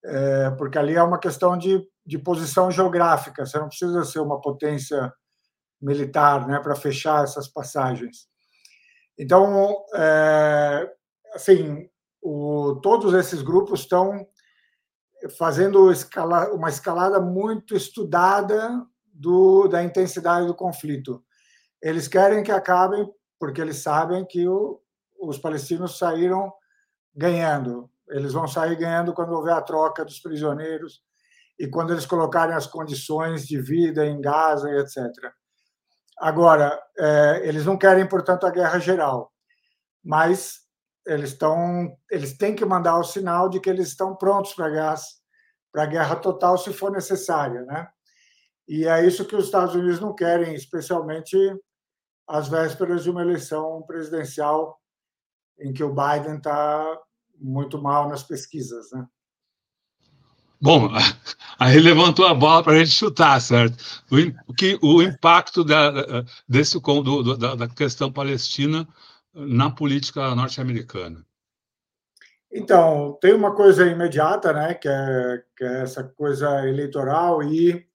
É, 0.05 0.51
porque 0.51 0.77
ali 0.77 0.95
é 0.95 1.03
uma 1.03 1.19
questão 1.19 1.57
de, 1.57 1.83
de 2.05 2.19
posição 2.19 2.69
geográfica. 2.69 3.45
Você 3.45 3.57
não 3.57 3.67
precisa 3.67 4.05
ser 4.05 4.19
uma 4.19 4.39
potência 4.39 5.11
militar, 5.81 6.47
né, 6.47 6.59
para 6.59 6.75
fechar 6.75 7.23
essas 7.23 7.47
passagens. 7.47 8.27
Então, 9.17 9.83
é, 9.95 10.91
assim, 11.33 11.89
o, 12.21 12.79
todos 12.83 13.15
esses 13.15 13.41
grupos 13.41 13.81
estão 13.81 14.27
fazendo 15.37 15.91
escala, 15.91 16.51
uma 16.53 16.69
escalada 16.69 17.19
muito 17.19 17.75
estudada 17.75 18.85
do, 19.11 19.67
da 19.67 19.83
intensidade 19.83 20.45
do 20.45 20.55
conflito. 20.55 21.23
Eles 21.81 22.07
querem 22.07 22.43
que 22.43 22.51
acabem 22.51 23.07
porque 23.39 23.59
eles 23.59 23.77
sabem 23.77 24.23
que 24.25 24.47
o, 24.47 24.79
os 25.21 25.37
palestinos 25.37 25.97
saíram 25.97 26.51
ganhando. 27.15 27.89
Eles 28.09 28.33
vão 28.33 28.47
sair 28.47 28.75
ganhando 28.75 29.13
quando 29.13 29.33
houver 29.33 29.53
a 29.53 29.61
troca 29.61 30.03
dos 30.03 30.19
prisioneiros 30.19 31.01
e 31.59 31.67
quando 31.67 31.91
eles 31.93 32.05
colocarem 32.05 32.55
as 32.55 32.67
condições 32.67 33.47
de 33.47 33.61
vida 33.61 34.05
em 34.05 34.19
Gaza 34.19 34.69
e 34.69 34.79
etc. 34.79 35.07
Agora, 36.17 36.81
é, 36.97 37.41
eles 37.43 37.65
não 37.65 37.77
querem, 37.77 38.07
portanto, 38.07 38.45
a 38.45 38.51
guerra 38.51 38.79
geral, 38.79 39.31
mas 40.03 40.61
eles 41.05 41.31
estão, 41.31 41.95
eles 42.09 42.37
têm 42.37 42.55
que 42.55 42.65
mandar 42.65 42.97
o 42.99 43.03
sinal 43.03 43.49
de 43.49 43.59
que 43.59 43.69
eles 43.69 43.87
estão 43.87 44.15
prontos 44.15 44.53
para 44.53 44.69
gás, 44.69 45.21
para 45.71 45.83
a 45.83 45.87
guerra 45.87 46.15
total, 46.15 46.57
se 46.57 46.73
for 46.73 46.91
necessária, 46.91 47.61
né? 47.63 47.87
E 48.67 48.85
é 48.85 49.05
isso 49.05 49.25
que 49.25 49.35
os 49.35 49.45
Estados 49.45 49.75
Unidos 49.75 49.99
não 49.99 50.13
querem, 50.13 50.53
especialmente 50.53 51.35
às 52.27 52.47
vésperas 52.47 53.03
de 53.03 53.09
uma 53.09 53.21
eleição 53.21 53.81
presidencial 53.83 54.80
em 55.59 55.73
que 55.73 55.83
o 55.83 55.93
Biden 55.93 56.37
está 56.37 56.99
muito 57.39 57.81
mal 57.81 58.07
nas 58.09 58.23
pesquisas, 58.23 58.91
né? 58.91 59.05
Bom, 60.61 60.89
aí 61.59 61.79
levantou 61.79 62.25
a 62.27 62.33
bola 62.35 62.63
para 62.63 62.73
a 62.73 62.77
gente 62.77 62.91
chutar, 62.91 63.41
certo? 63.41 63.77
O, 64.47 64.53
que, 64.53 64.77
o 64.81 65.01
impacto 65.01 65.63
da, 65.63 66.23
desse, 66.47 66.79
do, 66.79 67.35
da, 67.35 67.55
da 67.55 67.67
questão 67.67 68.11
palestina 68.11 68.87
na 69.33 69.71
política 69.71 70.35
norte-americana. 70.35 71.25
Então, 72.53 73.17
tem 73.21 73.33
uma 73.33 73.55
coisa 73.55 73.87
imediata, 73.87 74.51
né, 74.51 74.73
que 74.73 74.87
é, 74.87 75.43
que 75.55 75.63
é 75.63 75.81
essa 75.83 76.03
coisa 76.03 76.67
eleitoral 76.67 77.41
e, 77.41 77.87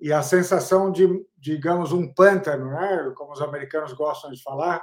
e 0.00 0.10
a 0.10 0.22
sensação 0.22 0.90
de, 0.90 1.06
digamos, 1.36 1.92
um 1.92 2.12
pântano, 2.12 2.70
né, 2.70 3.12
como 3.14 3.32
os 3.32 3.42
americanos 3.42 3.92
gostam 3.92 4.30
de 4.30 4.42
falar, 4.42 4.82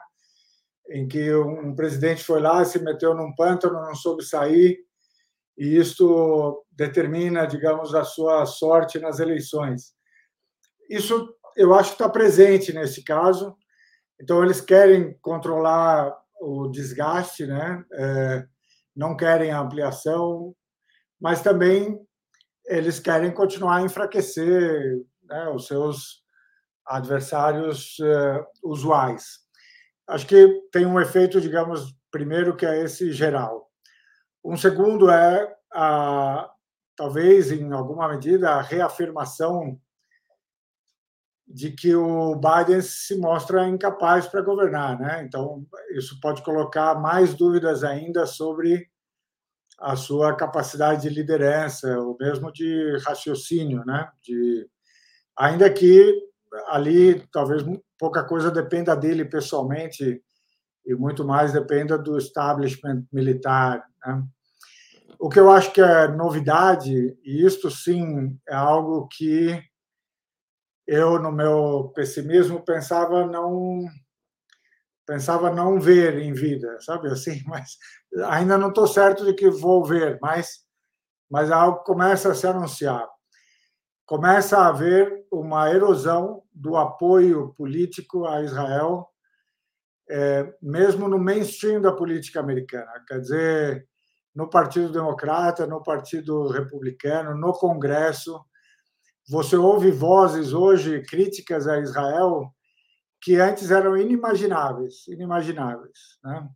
em 0.90 1.08
que 1.08 1.34
um 1.34 1.76
presidente 1.76 2.24
foi 2.24 2.40
lá, 2.40 2.64
se 2.66 2.80
meteu 2.80 3.14
num 3.14 3.34
pântano, 3.36 3.82
não 3.82 3.96
soube 3.96 4.24
sair, 4.24 4.80
e 5.58 5.78
isto 5.78 6.66
determina, 6.72 7.46
digamos, 7.46 7.94
a 7.94 8.04
sua 8.04 8.46
sorte 8.46 9.00
nas 9.00 9.20
eleições. 9.20 9.94
Isso 10.90 11.34
eu 11.56 11.74
acho 11.74 11.90
que 11.90 11.96
está 11.96 12.10
presente 12.10 12.74
nesse 12.74 13.04
caso. 13.04 13.56
Então 14.20 14.44
eles 14.44 14.60
querem 14.60 15.18
controlar 15.22 16.16
o 16.40 16.68
desgaste, 16.68 17.46
né? 17.46 17.84
É, 17.94 18.46
não 18.96 19.16
querem 19.16 19.52
a 19.52 19.60
ampliação, 19.60 20.56
mas 21.20 21.42
também 21.42 22.00
eles 22.66 23.00
querem 23.00 23.32
continuar 23.32 23.78
a 23.78 23.82
enfraquecer 23.82 25.02
né, 25.24 25.50
os 25.50 25.68
seus 25.68 26.24
adversários 26.86 27.98
uh, 28.00 28.46
usuais. 28.64 29.43
Acho 30.08 30.28
que 30.28 30.48
tem 30.72 30.86
um 30.86 31.00
efeito, 31.00 31.40
digamos, 31.40 31.96
primeiro 32.12 32.56
que 32.56 32.66
é 32.66 32.84
esse 32.84 33.12
geral. 33.12 33.70
Um 34.44 34.58
segundo 34.58 35.10
é, 35.10 35.56
a, 35.74 36.50
talvez, 36.96 37.52
em 37.52 37.72
alguma 37.72 38.10
medida, 38.10 38.52
a 38.52 38.62
reafirmação 38.62 39.80
de 41.48 41.72
que 41.72 41.94
o 41.96 42.36
Biden 42.36 42.82
se 42.82 43.18
mostra 43.18 43.68
incapaz 43.68 44.28
para 44.28 44.42
governar, 44.42 45.00
né? 45.00 45.24
Então 45.24 45.66
isso 45.92 46.20
pode 46.20 46.42
colocar 46.42 46.96
mais 46.96 47.34
dúvidas 47.34 47.84
ainda 47.84 48.26
sobre 48.26 48.90
a 49.80 49.96
sua 49.96 50.36
capacidade 50.36 51.04
de 51.04 51.10
liderança, 51.10 52.00
ou 52.00 52.18
mesmo 52.20 52.52
de 52.52 52.98
raciocínio, 53.06 53.84
né? 53.86 54.10
De 54.22 54.68
ainda 55.38 55.70
que 55.70 56.14
ali 56.68 57.26
talvez 57.32 57.64
pouca 58.04 58.22
coisa 58.22 58.52
dependa 58.52 58.98
dele 58.98 59.24
pessoalmente 59.24 60.22
e 60.86 60.94
muito 60.94 61.24
mais 61.24 61.54
dependa 61.54 61.98
do 61.98 62.18
establishment 62.18 63.08
militar. 63.14 63.82
Né? 64.06 64.22
O 65.18 65.30
que 65.30 65.40
eu 65.40 65.50
acho 65.50 65.72
que 65.72 65.80
é 65.80 66.10
novidade, 66.10 67.18
e 67.24 67.46
isto 67.46 67.72
sim 67.72 68.38
é 68.46 68.54
algo 68.54 69.08
que 69.08 69.58
eu, 70.86 71.18
no 71.18 71.32
meu 71.32 71.94
pessimismo, 71.96 72.60
pensava 72.66 73.26
não 73.26 73.86
pensava 75.08 75.50
não 75.50 75.80
ver 75.80 76.18
em 76.18 76.34
vida, 76.34 76.78
sabe 76.82 77.08
assim, 77.08 77.42
mas 77.48 77.78
ainda 78.26 78.58
não 78.58 78.68
estou 78.68 78.86
certo 78.86 79.24
de 79.24 79.34
que 79.34 79.50
vou 79.50 79.86
ver, 79.86 80.20
mas 80.22 80.62
mas 81.32 81.50
algo 81.50 81.86
começa 81.86 82.34
a 82.34 82.36
se 82.36 82.46
anunciar. 82.46 83.08
Começa 84.06 84.58
a 84.58 84.68
haver 84.68 85.26
uma 85.32 85.70
erosão 85.70 86.44
do 86.54 86.76
apoio 86.76 87.54
político 87.56 88.26
a 88.26 88.42
Israel, 88.42 89.08
é, 90.10 90.54
mesmo 90.62 91.08
no 91.08 91.18
mainstream 91.18 91.82
da 91.82 91.92
política 91.92 92.40
americana. 92.40 92.92
Quer 93.08 93.20
dizer, 93.22 93.88
no 94.36 94.50
Partido 94.50 94.92
Democrata, 94.92 95.66
no 95.66 95.82
Partido 95.82 96.48
Republicano, 96.50 97.36
no 97.36 97.54
Congresso, 97.54 98.44
você 99.30 99.56
ouve 99.56 99.90
vozes 99.92 100.54
hoje 100.54 101.02
críticas 101.04 101.68
a 101.68 101.80
Israel 101.80 102.54
que 103.22 103.38
antes 103.38 103.72
eram 103.72 103.96
inimagináveis, 103.96 105.08
inimagináveis, 105.08 106.18
né? 106.22 106.48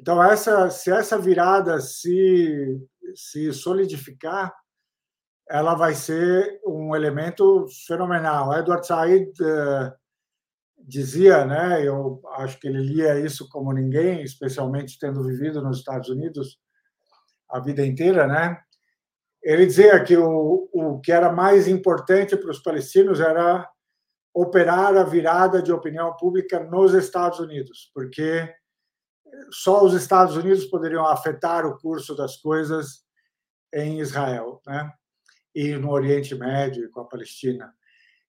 Então 0.00 0.20
essa, 0.22 0.68
se 0.70 0.90
essa 0.90 1.16
virada 1.16 1.80
se 1.80 2.80
se 3.14 3.52
solidificar, 3.52 4.52
ela 5.54 5.76
vai 5.76 5.94
ser 5.94 6.60
um 6.66 6.96
elemento 6.96 7.68
fenomenal. 7.86 8.52
Edward 8.58 8.84
Said 8.84 9.30
uh, 9.40 9.92
dizia, 10.76 11.44
né? 11.44 11.86
Eu 11.86 12.20
acho 12.38 12.58
que 12.58 12.66
ele 12.66 12.80
lia 12.80 13.20
isso 13.20 13.48
como 13.48 13.72
ninguém, 13.72 14.20
especialmente 14.24 14.98
tendo 14.98 15.22
vivido 15.22 15.62
nos 15.62 15.78
Estados 15.78 16.08
Unidos 16.08 16.58
a 17.48 17.60
vida 17.60 17.86
inteira, 17.86 18.26
né? 18.26 18.58
Ele 19.44 19.64
dizia 19.64 20.02
que 20.02 20.16
o, 20.16 20.68
o 20.72 21.00
que 21.00 21.12
era 21.12 21.30
mais 21.30 21.68
importante 21.68 22.36
para 22.36 22.50
os 22.50 22.58
palestinos 22.58 23.20
era 23.20 23.64
operar 24.34 24.96
a 24.96 25.04
virada 25.04 25.62
de 25.62 25.72
opinião 25.72 26.16
pública 26.16 26.64
nos 26.64 26.94
Estados 26.94 27.38
Unidos, 27.38 27.92
porque 27.94 28.52
só 29.52 29.84
os 29.84 29.94
Estados 29.94 30.36
Unidos 30.36 30.64
poderiam 30.64 31.06
afetar 31.06 31.64
o 31.64 31.78
curso 31.78 32.16
das 32.16 32.38
coisas 32.38 33.04
em 33.72 34.00
Israel, 34.00 34.60
né? 34.66 34.92
E 35.54 35.76
no 35.76 35.90
Oriente 35.90 36.34
Médio, 36.34 36.90
com 36.90 37.00
a 37.00 37.04
Palestina. 37.04 37.72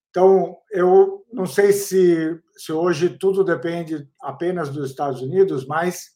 Então, 0.09 0.57
eu 0.71 1.25
não 1.31 1.45
sei 1.45 1.73
se, 1.73 2.39
se 2.55 2.71
hoje 2.71 3.17
tudo 3.17 3.43
depende 3.43 4.07
apenas 4.21 4.69
dos 4.69 4.89
Estados 4.89 5.21
Unidos, 5.21 5.67
mas, 5.67 6.11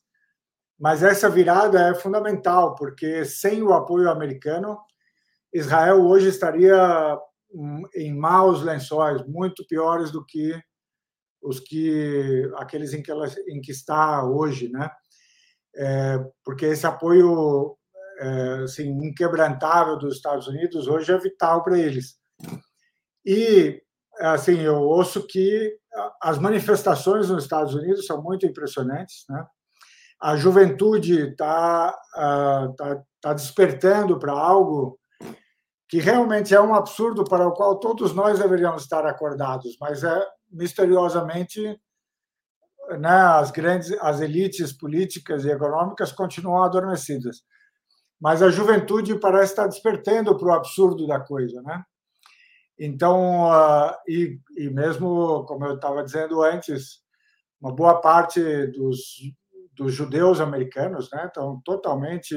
mas 0.80 1.04
essa 1.04 1.30
virada 1.30 1.90
é 1.90 1.94
fundamental, 1.94 2.76
porque 2.76 3.26
sem 3.26 3.62
o 3.62 3.74
apoio 3.74 4.10
americano, 4.10 4.80
Israel 5.54 6.02
hoje 6.06 6.30
estaria 6.30 7.20
hum, 7.52 7.84
em 7.94 8.16
maus 8.16 8.62
lençóis, 8.62 9.26
muito 9.28 9.68
piores 9.68 10.12
do 10.12 10.26
que 10.26 10.58
os 11.42 11.60
que 11.60 12.50
aqueles 12.56 12.94
em 12.94 13.02
que 13.02 13.12
ela 13.12 13.28
em 13.48 13.62
que 13.62 13.72
está 13.72 14.24
hoje, 14.26 14.70
né? 14.70 14.90
É, 15.76 16.20
porque 16.44 16.66
esse 16.66 16.86
apoio 16.86 17.78
assim 18.64 18.90
inquebrantável 19.04 19.98
dos 19.98 20.16
Estados 20.16 20.48
Unidos 20.48 20.88
hoje 20.88 21.12
é 21.12 21.18
vital 21.18 21.64
para 21.64 21.78
eles. 21.78 22.16
E 23.26 23.82
assim, 24.20 24.60
eu 24.60 24.76
ouço 24.76 25.26
que 25.26 25.78
as 26.22 26.38
manifestações 26.38 27.30
nos 27.30 27.44
Estados 27.44 27.74
Unidos 27.74 28.06
são 28.06 28.22
muito 28.22 28.46
impressionantes, 28.46 29.24
né? 29.30 29.46
A 30.22 30.36
juventude 30.36 31.30
está 31.30 31.98
uh, 32.18 32.76
tá, 32.76 33.02
tá 33.22 33.34
despertando 33.34 34.20
para 34.20 34.34
algo 34.34 35.00
que 35.88 36.00
realmente 36.00 36.54
é 36.54 36.62
um 36.62 36.76
absurdo 36.76 37.24
para 37.24 37.48
o 37.48 37.54
qual 37.54 37.80
todos 37.80 38.14
nós 38.14 38.38
deveríamos 38.38 38.84
estar 38.84 39.06
acordados, 39.06 39.78
mas 39.80 40.04
é 40.04 40.24
misteriosamente 40.52 41.80
né, 43.00 43.10
as 43.10 43.50
grandes 43.50 43.92
as 44.02 44.20
elites 44.20 44.72
políticas 44.72 45.46
e 45.46 45.50
econômicas 45.50 46.12
continuam 46.12 46.64
adormecidas. 46.64 47.38
Mas 48.20 48.42
a 48.42 48.50
juventude 48.50 49.18
parece 49.20 49.54
estar 49.54 49.68
despertando 49.68 50.38
para 50.38 50.48
o 50.48 50.54
absurdo 50.54 51.08
da 51.08 51.20
coisa, 51.20 51.62
né? 51.62 51.84
Então, 52.78 53.50
uh, 53.50 53.94
e, 54.08 54.40
e 54.58 54.70
mesmo, 54.70 55.46
como 55.46 55.66
eu 55.66 55.76
estava 55.76 56.04
dizendo 56.04 56.42
antes, 56.42 57.02
uma 57.62 57.74
boa 57.76 58.00
parte 58.00 58.42
dos, 58.68 59.00
dos 59.74 59.94
judeus 59.94 60.40
americanos 60.40 61.10
né, 61.12 61.26
estão 61.26 61.62
totalmente, 61.66 62.36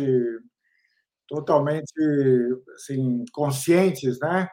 totalmente 1.29 1.93
assim, 2.75 3.25
conscientes 3.33 4.19
né, 4.21 4.49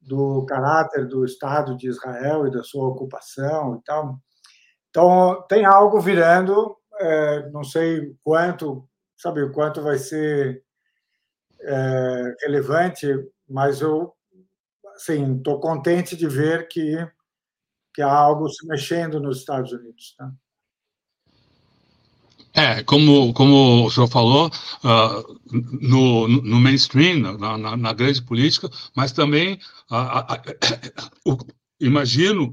do 0.00 0.44
caráter 0.46 1.06
do 1.06 1.24
Estado 1.24 1.76
de 1.76 1.88
Israel 1.88 2.46
e 2.46 2.50
da 2.50 2.64
sua 2.64 2.88
ocupação 2.88 3.76
e 3.76 3.84
tal. 3.84 4.18
Então, 4.90 5.44
tem 5.48 5.64
algo 5.64 6.00
virando, 6.00 6.76
é, 6.98 7.50
não 7.50 7.62
sei 7.62 8.14
quanto, 8.24 8.88
sabe, 9.16 9.42
o 9.42 9.52
quanto 9.52 9.82
vai 9.82 9.98
ser 9.98 10.62
é, 11.60 12.34
relevante, 12.42 13.06
mas 13.48 13.80
eu 13.80 14.14
sim, 14.96 15.36
estou 15.36 15.60
contente 15.60 16.16
de 16.16 16.26
ver 16.26 16.68
que, 16.68 16.96
que 17.94 18.02
há 18.02 18.12
algo 18.12 18.48
se 18.48 18.66
mexendo 18.66 19.20
nos 19.20 19.38
Estados 19.38 19.72
Unidos. 19.72 20.14
Tá? 20.16 20.32
É, 22.56 22.82
como, 22.84 23.34
como 23.34 23.84
o 23.84 23.90
senhor 23.90 24.08
falou, 24.08 24.46
uh, 24.46 25.38
no, 25.78 26.26
no 26.26 26.58
mainstream, 26.58 27.20
na, 27.20 27.58
na, 27.58 27.76
na, 27.76 27.92
grande 27.92 28.22
política, 28.22 28.70
mas 28.94 29.12
também, 29.12 29.60
uh, 29.92 31.30
uh, 31.30 31.46
imagino, 31.80 32.50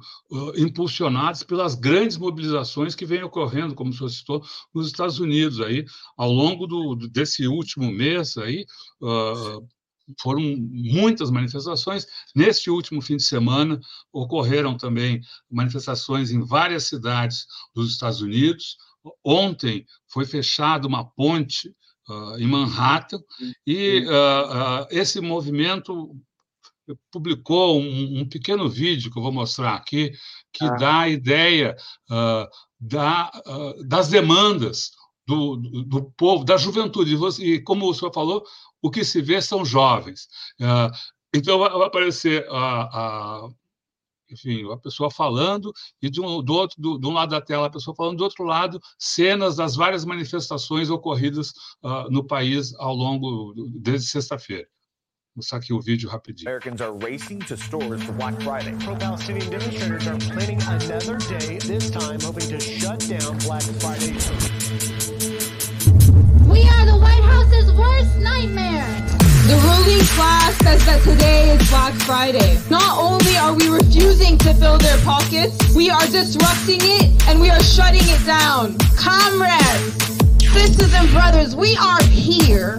impulsionados 0.55 1.43
pelas 1.43 1.75
grandes 1.75 2.17
mobilizações 2.17 2.95
que 2.95 3.05
vêm 3.05 3.23
ocorrendo, 3.23 3.75
como 3.75 3.91
o 3.91 3.93
senhor 3.93 4.09
citou, 4.09 4.43
nos 4.73 4.87
Estados 4.87 5.19
Unidos 5.19 5.61
aí, 5.61 5.85
ao 6.17 6.31
longo 6.31 6.67
do, 6.67 6.95
desse 7.07 7.47
último 7.47 7.91
mês 7.91 8.37
aí, 8.37 8.65
foram 10.19 10.41
muitas 10.41 11.31
manifestações. 11.31 12.05
Neste 12.35 12.69
último 12.69 13.01
fim 13.01 13.17
de 13.17 13.23
semana, 13.23 13.79
ocorreram 14.11 14.75
também 14.77 15.21
manifestações 15.49 16.31
em 16.31 16.45
várias 16.45 16.85
cidades 16.85 17.45
dos 17.73 17.91
Estados 17.91 18.21
Unidos. 18.21 18.77
Ontem 19.23 19.85
foi 20.07 20.25
fechada 20.25 20.87
uma 20.87 21.05
ponte 21.05 21.73
uh, 22.09 22.37
em 22.37 22.47
Manhattan, 22.47 23.21
e 23.65 24.05
uh, 24.05 24.83
uh, 24.83 24.87
esse 24.89 25.19
movimento 25.21 26.15
publicou 27.11 27.79
um, 27.79 28.21
um, 28.21 28.29
pequeno 28.29 28.69
vídeo 28.69 29.11
que 29.11 29.17
eu 29.17 29.23
vou 29.23 29.31
mostrar 29.31 29.75
aqui, 29.75 30.11
que 30.51 30.65
ah. 30.65 30.75
dá 30.75 30.99
a 30.99 31.09
ideia 31.09 31.75
da, 32.79 33.31
das 33.85 34.09
demandas 34.09 34.91
do, 35.25 35.55
do, 35.57 35.83
do, 35.83 36.03
povo, 36.17 36.43
da 36.43 36.57
juventude. 36.57 37.15
E, 37.41 37.61
como 37.61 37.89
o 37.89 37.93
senhor 37.93 38.13
falou, 38.13 38.43
o 38.81 38.91
que 38.91 39.03
se 39.05 39.21
vê 39.21 39.41
são 39.41 39.63
jovens. 39.63 40.27
Ah, 40.61 40.91
então, 41.33 41.57
vai 41.57 41.69
aparecer 41.87 42.45
a, 42.49 43.45
a 43.45 43.49
enfim, 44.29 44.71
a 44.71 44.77
pessoa 44.77 45.11
falando 45.11 45.71
e 46.01 46.09
de 46.09 46.19
um, 46.19 46.41
do 46.43 46.53
outro, 46.53 46.81
do, 46.81 46.97
de 46.97 47.07
um 47.07 47.13
lado 47.13 47.29
da 47.29 47.41
tela 47.41 47.67
a 47.67 47.69
pessoa 47.69 47.95
falando, 47.95 48.17
do 48.17 48.23
outro 48.23 48.43
lado 48.43 48.79
cenas 48.97 49.55
das 49.55 49.75
várias 49.75 50.05
manifestações 50.05 50.89
ocorridas 50.89 51.51
uh, 51.83 52.09
no 52.09 52.25
país 52.25 52.73
ao 52.75 52.95
longo 52.95 53.53
desde 53.75 54.07
sexta-feira. 54.07 54.67
Vou 55.35 55.39
mostrar 55.39 55.57
aqui 55.57 55.73
o 55.73 55.81
vídeo 55.81 56.07
rapidinho. 56.07 56.47
Americans 56.47 56.79
are 56.79 56.93
racing 56.93 57.39
to 57.39 57.57
stores 57.57 58.03
for 58.03 58.13
Black 58.13 58.39
Friday. 58.43 58.71
Pro-Palestinian 58.85 59.49
demonstrators 59.49 60.07
are 60.07 60.17
planning 60.29 60.61
another 60.61 61.17
day, 61.25 61.57
this 61.57 61.89
time 61.89 62.21
hoping 62.21 62.47
to 62.49 62.59
shut 62.59 62.99
down 63.09 63.35
Black 63.39 63.63
Friday. 63.81 64.13
We 66.45 66.69
are 66.69 66.85
the 66.85 66.99
White 67.01 67.23
House's 67.23 67.73
worst 67.73 68.15
nightmare. 68.19 68.85
The 69.49 69.57
ruling 69.57 70.05
class 70.13 70.53
says 70.61 70.85
that 70.85 71.01
today 71.01 71.49
is 71.49 71.67
Black 71.67 71.95
Friday. 72.05 72.59
Not 72.69 72.95
only 72.99 73.35
are 73.35 73.55
we 73.55 73.69
refusing 73.69 74.37
to 74.37 74.53
fill 74.53 74.77
their 74.77 74.99
pockets, 74.99 75.73
we 75.73 75.89
are 75.89 76.05
disrupting 76.13 76.77
it 76.79 77.09
and 77.27 77.41
we 77.41 77.49
are 77.49 77.63
shutting 77.63 78.05
it 78.05 78.23
down. 78.23 78.77
Comrades, 78.95 79.97
sisters 80.53 80.93
and 80.93 81.09
brothers, 81.09 81.55
we 81.55 81.75
are 81.77 82.03
here 82.03 82.77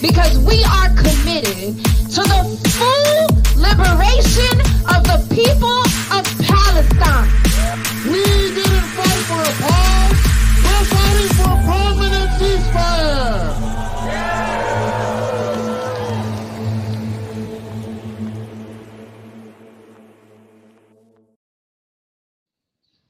because 0.00 0.38
we 0.38 0.62
are 0.64 0.88
committed 0.94 1.76
to 2.14 2.22
the 2.22 2.42
full 2.78 3.26
liberation 3.56 4.54
of 4.94 5.02
the 5.04 5.18
people 5.34 5.80
of 6.14 6.24
Palestine. 6.46 7.28
We 8.04 8.22
didn't 8.54 8.86
fight 8.94 9.22
for 9.26 9.42
a 9.42 9.87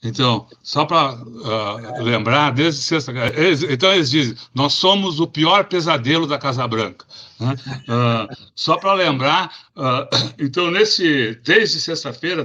Então, 0.09 0.47
só 0.63 0.87
para 0.87 1.15
uh, 1.15 1.47
ah, 1.47 2.03
lembrar, 2.03 2.51
desde 2.53 2.83
sexta, 2.83 3.13
eles, 3.37 3.63
então 3.63 3.93
eles 3.93 4.11
dizem, 4.11 4.35
nós 4.55 4.73
somos 4.73 5.21
o 5.21 5.27
pior 5.27 5.65
pesadelo 5.65 6.27
da 6.27 6.39
Casa 6.39 6.67
Branca. 6.67 7.05
Né? 7.39 7.55
Uh, 7.83 8.37
só 8.55 8.77
para 8.77 8.95
lembrar, 8.95 9.53
uh, 9.77 10.09
então 10.41 10.71
nesse, 10.71 11.39
desde 11.45 11.79
sexta-feira, 11.79 12.45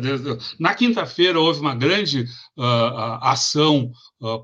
na 0.60 0.74
quinta-feira 0.74 1.40
houve 1.40 1.62
uma 1.62 1.74
grande 1.76 2.28
ação 3.22 3.92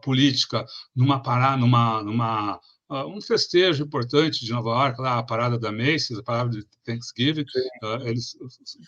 política 0.02 0.66
numa 0.96 1.22
parada, 1.22 1.58
numa, 1.58 2.02
numa 2.02 2.60
um 2.90 3.22
festejo 3.22 3.84
importante 3.84 4.44
de 4.44 4.52
Nova 4.52 4.70
York, 4.70 5.00
lá 5.00 5.20
a 5.20 5.24
parada 5.24 5.60
da 5.60 5.72
Macy's, 5.72 6.18
a 6.18 6.24
parada 6.24 6.50
de 6.50 6.66
Thanksgiving, 6.84 7.46
eles 8.04 8.36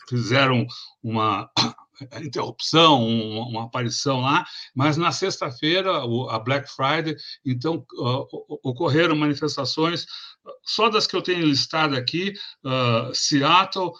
fizeram 0.09 0.65
uma 1.03 1.47
interrupção, 2.23 3.05
uma, 3.05 3.45
uma, 3.47 3.63
aparição 3.65 4.21
lá, 4.21 4.45
mas 4.75 4.97
na 4.97 5.11
sexta-feira, 5.11 6.03
a 6.29 6.39
Black 6.39 6.69
Friday, 6.69 7.15
então 7.45 7.85
uh, 7.97 8.27
ocorreram 8.63 9.15
manifestações, 9.15 10.05
só 10.63 10.89
das 10.89 11.07
que 11.07 11.15
eu 11.15 11.21
tenho 11.21 11.45
listado 11.45 11.95
aqui, 11.95 12.33
uh, 12.65 13.13
Seattle, 13.13 13.91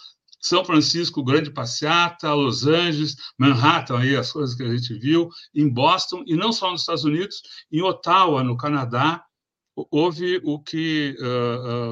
são 0.42 0.66
Francisco, 0.66 1.24
Grande 1.24 1.52
Passeata, 1.52 2.34
Los 2.34 2.66
Angeles, 2.66 3.16
Manhattan, 3.38 4.00
aí 4.00 4.16
as 4.16 4.32
coisas 4.32 4.56
que 4.56 4.64
a 4.64 4.76
gente 4.76 4.94
viu, 4.96 5.30
em 5.54 5.70
Boston, 5.70 6.24
e 6.26 6.36
não 6.36 6.52
só 6.52 6.72
nos 6.72 6.82
Estados 6.82 7.04
Unidos, 7.04 7.42
em 7.72 7.82
Ottawa, 7.82 8.44
no 8.44 8.58
Canadá, 8.58 9.24
houve 9.76 10.42
o 10.44 10.60
que 10.60 11.16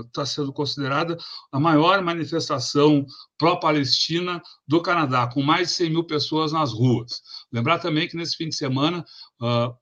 está 0.06 0.22
uh, 0.22 0.24
uh, 0.24 0.28
sendo 0.28 0.54
considerada 0.54 1.18
a 1.52 1.60
maior 1.60 2.02
manifestação 2.02 3.06
pró-Palestina 3.38 4.42
do 4.68 4.82
Canadá, 4.82 5.28
com 5.28 5.42
mais 5.42 5.70
de 5.70 5.76
100 5.76 5.90
mil 5.90 6.04
pessoas 6.04 6.52
nas 6.52 6.74
ruas. 6.74 7.22
Lembrar 7.52 7.80
também 7.80 8.08
que 8.08 8.18
nesse 8.18 8.36
fim 8.36 8.50
de 8.50 8.56
semana, 8.56 9.06
uh, 9.42 9.74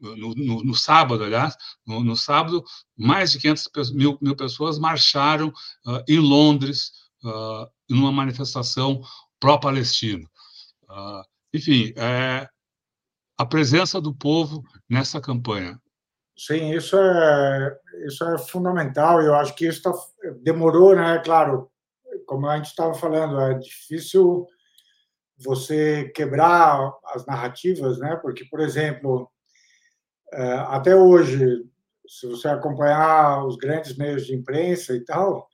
no, 0.00 0.34
no, 0.34 0.62
no, 0.64 0.74
sábado, 0.74 1.24
aliás, 1.24 1.56
no, 1.86 2.04
no, 2.04 2.14
sábado, 2.14 2.62
mais 2.96 3.32
de 3.32 3.38
500 3.38 3.92
mil, 3.94 4.18
mil 4.20 4.36
pessoas 4.36 4.78
marcharam 4.78 5.50
em 6.06 6.18
Londres, 6.18 6.92
numa 7.88 8.12
manifestação 8.12 9.00
pró-Palestina. 9.40 10.28
enfim, 11.54 11.94
é, 11.96 12.46
a 13.38 13.46
presença 13.46 13.98
do 13.98 14.14
povo 14.14 14.62
nessa 14.90 15.22
campanha 15.22 15.80
Sim, 16.38 16.70
isso 16.72 16.96
é, 16.96 17.76
isso 18.06 18.24
é 18.24 18.38
fundamental. 18.38 19.20
Eu 19.20 19.34
acho 19.34 19.56
que 19.56 19.66
isso 19.66 19.82
tá, 19.82 19.92
demorou, 20.40 20.94
né? 20.94 21.20
Claro, 21.24 21.68
como 22.26 22.46
a 22.46 22.56
gente 22.56 22.66
estava 22.66 22.94
falando, 22.94 23.40
é 23.40 23.54
difícil 23.54 24.46
você 25.36 26.08
quebrar 26.14 26.92
as 27.06 27.26
narrativas, 27.26 27.98
né? 27.98 28.14
Porque, 28.22 28.44
por 28.44 28.60
exemplo, 28.60 29.28
é, 30.32 30.52
até 30.68 30.94
hoje, 30.94 31.64
se 32.06 32.28
você 32.28 32.46
acompanhar 32.46 33.44
os 33.44 33.56
grandes 33.56 33.96
meios 33.96 34.24
de 34.24 34.34
imprensa 34.34 34.94
e 34.94 35.04
tal, 35.04 35.48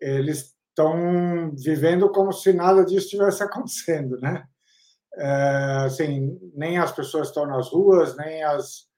eles 0.00 0.54
estão 0.68 1.52
vivendo 1.56 2.08
como 2.10 2.32
se 2.32 2.52
nada 2.52 2.84
disso 2.84 3.06
estivesse 3.06 3.42
acontecendo, 3.44 4.16
né? 4.20 4.44
É, 5.16 5.86
assim, 5.86 6.38
nem 6.54 6.78
as 6.78 6.92
pessoas 6.92 7.28
estão 7.28 7.46
nas 7.46 7.68
ruas, 7.68 8.16
nem 8.16 8.44
as 8.44 8.88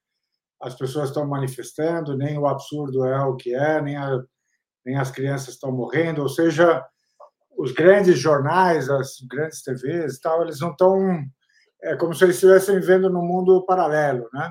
as 0.61 0.75
pessoas 0.75 1.09
estão 1.09 1.27
manifestando, 1.27 2.17
nem 2.17 2.39
o 2.39 2.47
absurdo 2.47 3.05
é 3.05 3.21
o 3.25 3.37
que 3.37 3.55
é, 3.55 3.81
nem, 3.81 3.97
a, 3.97 4.23
nem 4.85 4.97
as 4.97 5.11
crianças 5.11 5.55
estão 5.55 5.71
morrendo, 5.71 6.23
ou 6.23 6.29
seja, 6.29 6.85
os 7.57 7.73
grandes 7.73 8.19
jornais, 8.19 8.89
as 8.89 9.21
grandes 9.29 9.63
TVs, 9.63 10.19
tal, 10.19 10.43
eles 10.43 10.61
não 10.61 10.71
estão 10.71 11.25
é 11.83 11.95
como 11.97 12.15
se 12.15 12.25
eles 12.25 12.37
estivessem 12.37 12.81
vivendo 12.81 13.11
num 13.11 13.25
mundo 13.25 13.65
paralelo, 13.65 14.29
né? 14.33 14.51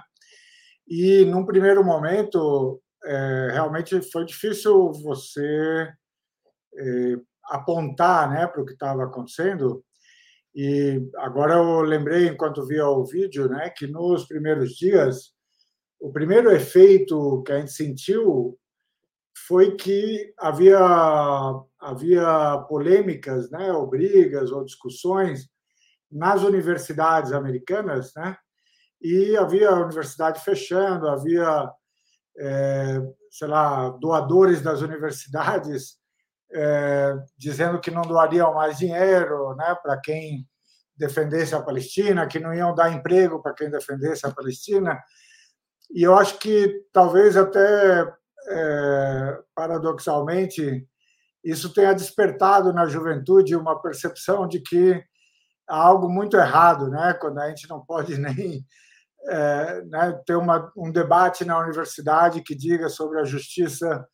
E 0.87 1.25
num 1.25 1.45
primeiro 1.45 1.83
momento, 1.83 2.81
é, 3.03 3.49
realmente 3.51 4.01
foi 4.11 4.25
difícil 4.25 4.91
você 4.93 5.91
é, 6.77 7.15
apontar, 7.45 8.29
né, 8.29 8.47
para 8.47 8.61
o 8.61 8.65
que 8.65 8.73
estava 8.73 9.03
acontecendo. 9.03 9.83
E 10.53 11.01
agora 11.17 11.55
eu 11.55 11.81
lembrei, 11.81 12.27
enquanto 12.27 12.65
via 12.65 12.87
o 12.87 13.03
vídeo, 13.03 13.49
né, 13.49 13.69
que 13.69 13.87
nos 13.87 14.25
primeiros 14.25 14.75
dias 14.75 15.34
o 15.99 16.11
primeiro 16.11 16.51
efeito 16.51 17.43
que 17.43 17.51
a 17.51 17.59
gente 17.59 17.71
sentiu 17.71 18.57
foi 19.47 19.75
que 19.75 20.33
havia 20.37 20.79
havia 21.79 22.65
polêmicas, 22.67 23.49
né, 23.51 23.71
ou 23.71 23.87
brigas 23.87 24.51
ou 24.51 24.65
discussões 24.65 25.47
nas 26.11 26.41
universidades 26.41 27.31
americanas, 27.31 28.11
né? 28.15 28.35
E 29.01 29.37
havia 29.37 29.71
universidade 29.71 30.43
fechando, 30.43 31.07
havia, 31.07 31.69
é, 32.39 33.01
sei 33.29 33.47
lá, 33.47 33.89
doadores 33.89 34.61
das 34.61 34.81
universidades 34.81 35.97
é, 36.51 37.15
dizendo 37.37 37.79
que 37.79 37.91
não 37.91 38.01
doariam 38.01 38.53
mais 38.53 38.77
dinheiro, 38.77 39.55
né, 39.55 39.75
para 39.83 39.99
quem 39.99 40.47
defendesse 40.97 41.53
a 41.53 41.61
Palestina, 41.61 42.25
que 42.25 42.39
não 42.39 42.53
iam 42.53 42.73
dar 42.73 42.91
emprego 42.91 43.41
para 43.41 43.53
quem 43.53 43.69
defendesse 43.69 44.25
a 44.25 44.31
Palestina. 44.31 44.97
E 45.93 46.03
eu 46.03 46.15
acho 46.17 46.39
que 46.39 46.83
talvez 46.91 47.37
até 47.37 48.11
é, 48.47 49.39
paradoxalmente 49.53 50.87
isso 51.43 51.71
tenha 51.73 51.93
despertado 51.93 52.73
na 52.73 52.87
juventude 52.87 53.55
uma 53.55 53.79
percepção 53.79 54.47
de 54.47 54.59
que 54.59 55.03
há 55.67 55.77
algo 55.77 56.09
muito 56.09 56.37
errado, 56.37 56.89
né? 56.89 57.13
Quando 57.13 57.39
a 57.39 57.49
gente 57.49 57.69
não 57.69 57.79
pode 57.79 58.17
nem 58.19 58.65
é, 59.27 59.81
né, 59.83 60.21
ter 60.25 60.35
uma, 60.35 60.71
um 60.75 60.91
debate 60.91 61.45
na 61.45 61.59
universidade 61.59 62.41
que 62.41 62.55
diga 62.55 62.89
sobre 62.89 63.19
a 63.19 63.23
justiça 63.23 64.07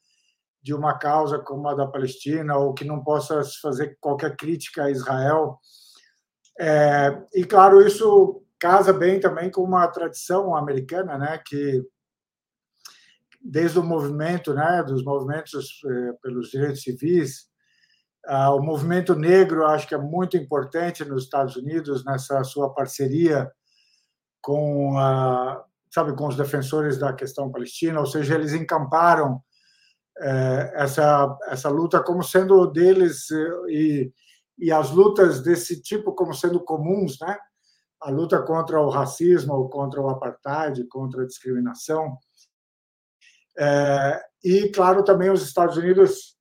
de 0.62 0.74
uma 0.74 0.98
causa 0.98 1.40
como 1.40 1.68
a 1.68 1.74
da 1.74 1.88
Palestina 1.88 2.56
ou 2.58 2.74
que 2.74 2.86
não 2.86 3.04
possa 3.04 3.42
fazer 3.62 3.98
qualquer 4.00 4.36
crítica 4.36 4.84
a 4.84 4.92
Israel. 4.92 5.58
É, 6.60 7.18
e 7.34 7.44
claro, 7.44 7.86
isso 7.86 8.41
casa 8.62 8.94
bem 8.94 9.20
também 9.20 9.50
com 9.50 9.64
uma 9.64 9.88
tradição 9.88 10.56
americana, 10.56 11.18
né, 11.18 11.42
que 11.44 11.84
desde 13.44 13.80
o 13.80 13.84
movimento, 13.84 14.54
né, 14.54 14.84
dos 14.84 15.04
movimentos 15.04 15.82
é, 15.84 16.14
pelos 16.22 16.52
direitos 16.52 16.84
civis, 16.84 17.48
ah, 18.28 18.54
o 18.54 18.62
movimento 18.62 19.16
negro 19.16 19.66
acho 19.66 19.88
que 19.88 19.96
é 19.96 19.98
muito 19.98 20.38
importante 20.38 21.04
nos 21.04 21.24
Estados 21.24 21.56
Unidos 21.56 22.06
nessa 22.06 22.44
sua 22.44 22.72
parceria 22.72 23.52
com 24.40 24.96
a, 25.00 25.66
sabe 25.92 26.16
com 26.16 26.28
os 26.28 26.36
defensores 26.38 27.00
da 27.00 27.14
questão 27.14 27.52
palestina, 27.52 28.00
ou 28.00 28.06
seja, 28.06 28.36
eles 28.36 28.54
encamparam 28.54 29.42
é, 30.20 30.74
essa 30.76 31.36
essa 31.48 31.70
luta 31.70 32.04
como 32.04 32.24
sendo 32.24 32.68
deles 32.68 33.28
e 33.70 34.12
e 34.60 34.72
as 34.72 34.92
lutas 34.92 35.42
desse 35.42 35.82
tipo 35.82 36.14
como 36.14 36.36
sendo 36.36 36.60
comuns, 36.64 37.18
né? 37.20 37.36
A 38.02 38.10
luta 38.10 38.42
contra 38.42 38.82
o 38.82 38.90
racismo, 38.90 39.70
contra 39.70 40.02
o 40.02 40.10
apartheid, 40.10 40.88
contra 40.88 41.24
a 41.24 41.28
discriminação. 41.28 42.18
É, 43.58 44.22
e 44.44 44.70
claro 44.70 45.04
também 45.04 45.30
os 45.30 45.44
Estados 45.44 45.78
Unidos 45.78 46.38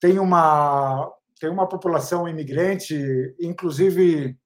tem 0.00 0.18
uma 0.18 1.12
tem 1.38 1.50
uma 1.50 1.68
população 1.68 2.26
imigrante, 2.28 2.96
inclusive 3.38 4.38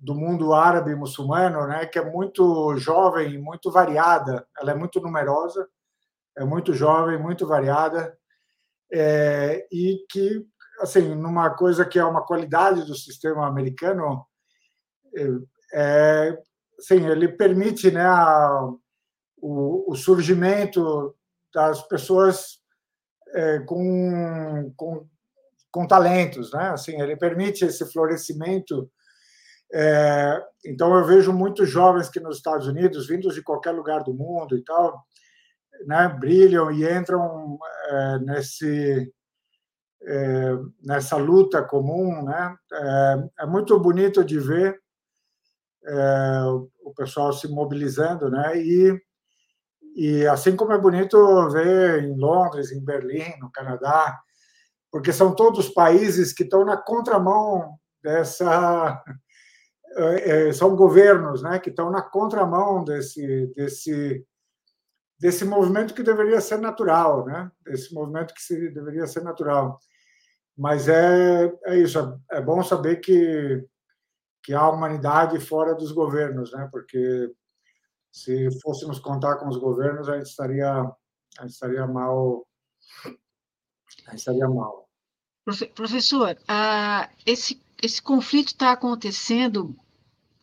do 0.00 0.14
mundo 0.14 0.54
árabe 0.54 0.90
e 0.90 0.96
muçulmano, 0.96 1.66
né, 1.66 1.86
que 1.86 1.98
é 1.98 2.04
muito 2.04 2.76
jovem, 2.76 3.38
muito 3.38 3.70
variada. 3.70 4.46
Ela 4.58 4.72
é 4.72 4.74
muito 4.74 5.00
numerosa, 5.00 5.68
é 6.36 6.44
muito 6.44 6.72
jovem, 6.72 7.18
muito 7.18 7.46
variada, 7.46 8.16
é, 8.92 9.66
e 9.70 10.04
que, 10.10 10.44
assim, 10.80 11.14
numa 11.14 11.50
coisa 11.50 11.84
que 11.84 11.98
é 11.98 12.04
uma 12.04 12.24
qualidade 12.24 12.84
do 12.84 12.94
sistema 12.94 13.46
americano, 13.46 14.26
é, 15.72 16.38
assim, 16.78 17.06
ele 17.06 17.28
permite, 17.28 17.90
né, 17.90 18.04
a, 18.04 18.68
o, 19.40 19.92
o 19.92 19.94
surgimento 19.94 21.14
das 21.54 21.86
pessoas 21.88 22.60
é, 23.34 23.60
com, 23.60 24.72
com, 24.76 25.06
com 25.70 25.86
talentos, 25.86 26.52
né? 26.52 26.70
Assim, 26.70 27.00
ele 27.00 27.16
permite 27.16 27.64
esse 27.64 27.90
florescimento. 27.90 28.90
É, 29.72 30.42
então, 30.66 30.94
eu 30.94 31.04
vejo 31.04 31.32
muitos 31.32 31.68
jovens 31.68 32.08
que 32.08 32.20
nos 32.20 32.36
Estados 32.36 32.66
Unidos, 32.66 33.06
vindos 33.06 33.34
de 33.34 33.42
qualquer 33.42 33.70
lugar 33.72 34.02
do 34.02 34.14
mundo 34.14 34.56
e 34.56 34.64
tal, 34.64 35.04
né, 35.86 36.08
brilham 36.08 36.70
e 36.70 36.84
entram 36.84 37.58
é, 37.88 38.18
nesse 38.18 39.12
é, 40.02 40.56
nessa 40.82 41.16
luta 41.16 41.62
comum, 41.62 42.22
né? 42.24 42.56
É, 42.72 43.42
é, 43.42 43.46
muito 43.46 43.78
bonito 43.78 44.24
de 44.24 44.38
ver 44.38 44.80
é, 45.86 46.42
o 46.84 46.92
pessoal 46.94 47.32
se 47.32 47.48
mobilizando, 47.48 48.30
né? 48.30 48.60
E 48.60 49.00
e 49.94 50.26
assim 50.26 50.56
como 50.56 50.72
é 50.72 50.78
bonito 50.78 51.48
ver 51.50 52.04
em 52.04 52.16
Londres, 52.16 52.70
em 52.72 52.82
Berlim, 52.82 53.38
no 53.40 53.50
Canadá, 53.50 54.20
porque 54.90 55.12
são 55.12 55.34
todos 55.34 55.68
países 55.68 56.32
que 56.32 56.42
estão 56.42 56.64
na 56.64 56.76
contramão 56.76 57.78
dessa. 58.02 59.02
Eh, 59.96 60.50
eh, 60.50 60.52
são 60.52 60.76
governos 60.76 61.42
né, 61.42 61.58
que 61.58 61.68
estão 61.68 61.90
na 61.90 62.00
contramão 62.00 62.84
desse, 62.84 63.48
desse, 63.56 64.24
desse 65.18 65.44
movimento 65.44 65.94
que 65.94 66.04
deveria 66.04 66.40
ser 66.40 66.58
natural, 66.58 67.26
né? 67.26 67.50
desse 67.64 67.92
movimento 67.92 68.32
que 68.32 68.70
deveria 68.70 69.04
ser 69.08 69.24
natural. 69.24 69.80
Mas 70.56 70.88
é, 70.88 71.52
é 71.64 71.76
isso, 71.76 71.98
é 72.30 72.40
bom 72.40 72.62
saber 72.62 73.00
que, 73.00 73.66
que 74.42 74.52
há 74.54 74.68
humanidade 74.68 75.38
fora 75.40 75.74
dos 75.74 75.92
governos, 75.92 76.52
né? 76.52 76.68
porque 76.70 77.32
se 78.12 78.48
fôssemos 78.60 78.98
contar 78.98 79.36
com 79.36 79.48
os 79.48 79.56
governos, 79.56 80.08
a 80.08 80.16
gente 80.16 80.26
estaria, 80.26 80.72
a 80.72 81.42
gente 81.42 81.52
estaria 81.52 81.86
mal. 81.86 82.46
A 83.04 84.10
gente 84.10 84.18
estaria 84.18 84.48
mal. 84.48 84.88
Professor, 85.74 86.36
ah, 86.48 87.08
esse, 87.24 87.60
esse 87.82 88.00
conflito 88.02 88.48
está 88.48 88.72
acontecendo 88.72 89.76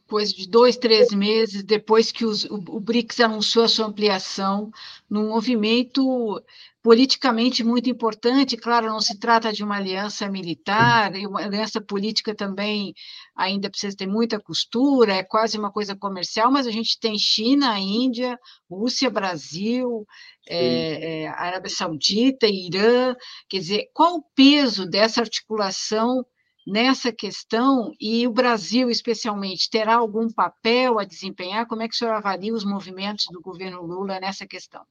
coisa 0.08 0.34
de 0.34 0.48
dois, 0.48 0.78
três 0.78 1.10
meses 1.12 1.64
depois 1.64 2.12
que 2.12 2.26
os, 2.26 2.46
o, 2.46 2.56
o 2.56 2.80
BRICS 2.80 3.20
anunciou 3.20 3.66
a 3.66 3.68
sua 3.68 3.88
ampliação, 3.88 4.72
num 5.10 5.30
movimento 5.30 6.42
politicamente 6.82 7.66
muito 7.66 7.90
importante. 7.90 8.56
Claro, 8.56 8.88
não 8.88 9.02
se 9.02 9.20
trata 9.20 9.52
de 9.52 9.64
uma 9.64 9.76
aliança 9.76 10.30
militar, 10.30 11.14
e 11.16 11.28
uma 11.28 11.42
aliança 11.42 11.82
política 11.82 12.34
também 12.34 12.94
ainda 13.36 13.70
precisa 13.70 13.98
ter 13.98 14.08
muita 14.08 14.40
costura, 14.40 15.14
é 15.14 15.24
quase 15.24 15.58
uma 15.58 15.70
coisa 15.72 15.96
comercial, 15.96 16.50
mas 16.50 16.66
a 16.66 16.72
gente 16.72 16.98
tem 17.00 17.20
China, 17.20 17.78
Índia, 17.78 18.40
Rússia, 18.70 19.10
Brasil, 19.10 20.08
é, 20.48 21.24
é, 21.24 21.28
Arábia 21.28 21.70
Saudita, 21.70 22.48
Irã. 22.48 23.14
Quer 23.50 23.60
dizer, 23.60 23.90
qual 23.94 24.16
o 24.16 24.24
peso 24.34 24.86
dessa 24.86 25.20
articulação? 25.20 26.26
Nessa 26.68 27.14
questão 27.14 27.94
e 27.98 28.27
o 28.27 28.34
Brasil, 28.34 28.89
especialmente, 28.89 29.69
terá 29.69 29.95
algum 29.95 30.30
papel 30.30 30.99
a 30.99 31.06
desempenhar? 31.06 31.65
Como 31.65 31.81
é 31.81 31.88
que 31.88 31.95
o 31.95 31.98
senhor 31.98 32.14
avalia 32.14 32.53
os 32.53 32.65
movimentos 32.65 33.26
do 33.31 33.41
governo 33.41 33.81
Lula 33.81 34.19
nessa 34.19 34.45
questão? 34.45 34.84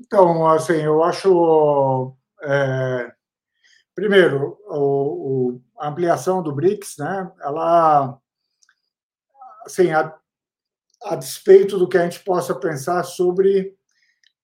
Então, 0.00 0.44
assim, 0.48 0.82
eu 0.82 1.04
acho. 1.04 2.16
É, 2.42 3.12
primeiro, 3.94 4.58
o, 4.66 5.52
o, 5.52 5.60
a 5.78 5.88
ampliação 5.88 6.42
do 6.42 6.52
BRICS, 6.52 6.96
né? 6.98 7.30
Ela, 7.40 8.18
assim, 9.64 9.92
a, 9.92 10.12
a 11.04 11.14
despeito 11.14 11.78
do 11.78 11.88
que 11.88 11.96
a 11.96 12.02
gente 12.02 12.24
possa 12.24 12.52
pensar 12.56 13.04
sobre 13.04 13.76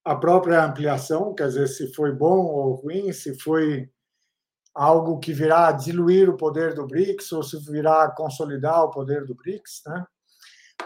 a 0.05 0.15
própria 0.15 0.65
ampliação, 0.65 1.35
quer 1.35 1.49
dizer, 1.49 1.67
se 1.67 1.93
foi 1.93 2.13
bom 2.13 2.47
ou 2.47 2.75
ruim, 2.77 3.13
se 3.13 3.37
foi 3.41 3.91
algo 4.79 5.19
que 5.19 5.33
virá 5.33 5.73
diluir 5.73 6.31
o 6.31 6.37
poder 6.37 6.73
do 6.73 6.87
BRICS 6.87 7.33
ou 7.33 7.43
se 7.43 7.59
virá 7.69 8.09
consolidar 8.17 8.85
o 8.85 8.91
poder 8.91 9.25
do 9.25 9.35
BRICS, 9.35 9.83
né? 9.85 10.07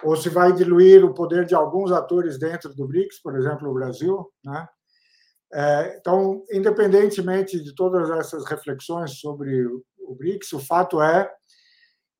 ou 0.03 0.17
se 0.17 0.31
vai 0.31 0.51
diluir 0.51 1.05
o 1.05 1.13
poder 1.13 1.45
de 1.45 1.55
alguns 1.55 1.93
atores 1.93 2.39
dentro 2.39 2.75
do 2.75 2.89
BRICS, 2.89 3.21
por 3.21 3.37
exemplo, 3.37 3.69
o 3.69 3.75
Brasil. 3.75 4.27
Né? 4.43 4.67
É, 5.53 5.99
então, 5.99 6.43
independentemente 6.51 7.63
de 7.63 7.75
todas 7.75 8.09
essas 8.09 8.47
reflexões 8.47 9.21
sobre 9.21 9.67
o 9.67 10.15
BRICS, 10.19 10.55
o 10.55 10.59
fato 10.59 11.03
é 11.03 11.31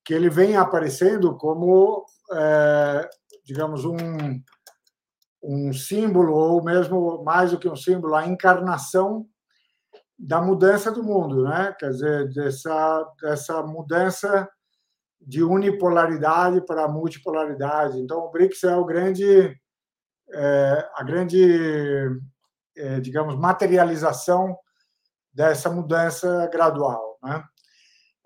que 0.05 0.13
ele 0.13 0.29
vem 0.29 0.59
aparecendo 0.59 1.35
como, 1.39 2.05
é, 2.35 3.09
digamos, 3.47 3.87
um, 3.87 3.97
um 5.43 5.73
símbolo, 5.73 6.35
ou 6.35 6.63
mesmo 6.63 7.25
mais 7.25 7.51
do 7.51 7.59
que 7.59 7.67
um 7.69 7.77
símbolo, 7.77 8.15
a 8.15 8.27
encarnação 8.27 9.27
da 10.25 10.41
mudança 10.41 10.93
do 10.93 11.03
mundo, 11.03 11.43
né? 11.43 11.75
Quer 11.77 11.91
dizer, 11.91 12.29
dessa, 12.29 13.13
dessa 13.21 13.61
mudança 13.65 14.49
de 15.21 15.43
unipolaridade 15.43 16.65
para 16.65 16.87
multipolaridade. 16.87 17.99
Então, 17.99 18.21
o 18.21 18.31
BRICS 18.31 18.63
é 18.65 18.77
o 18.77 18.85
grande, 18.85 19.53
é, 20.33 20.89
a 20.95 21.03
grande, 21.03 22.09
é, 22.77 23.01
digamos, 23.01 23.37
materialização 23.37 24.57
dessa 25.35 25.69
mudança 25.69 26.49
gradual. 26.53 27.19
Né? 27.21 27.45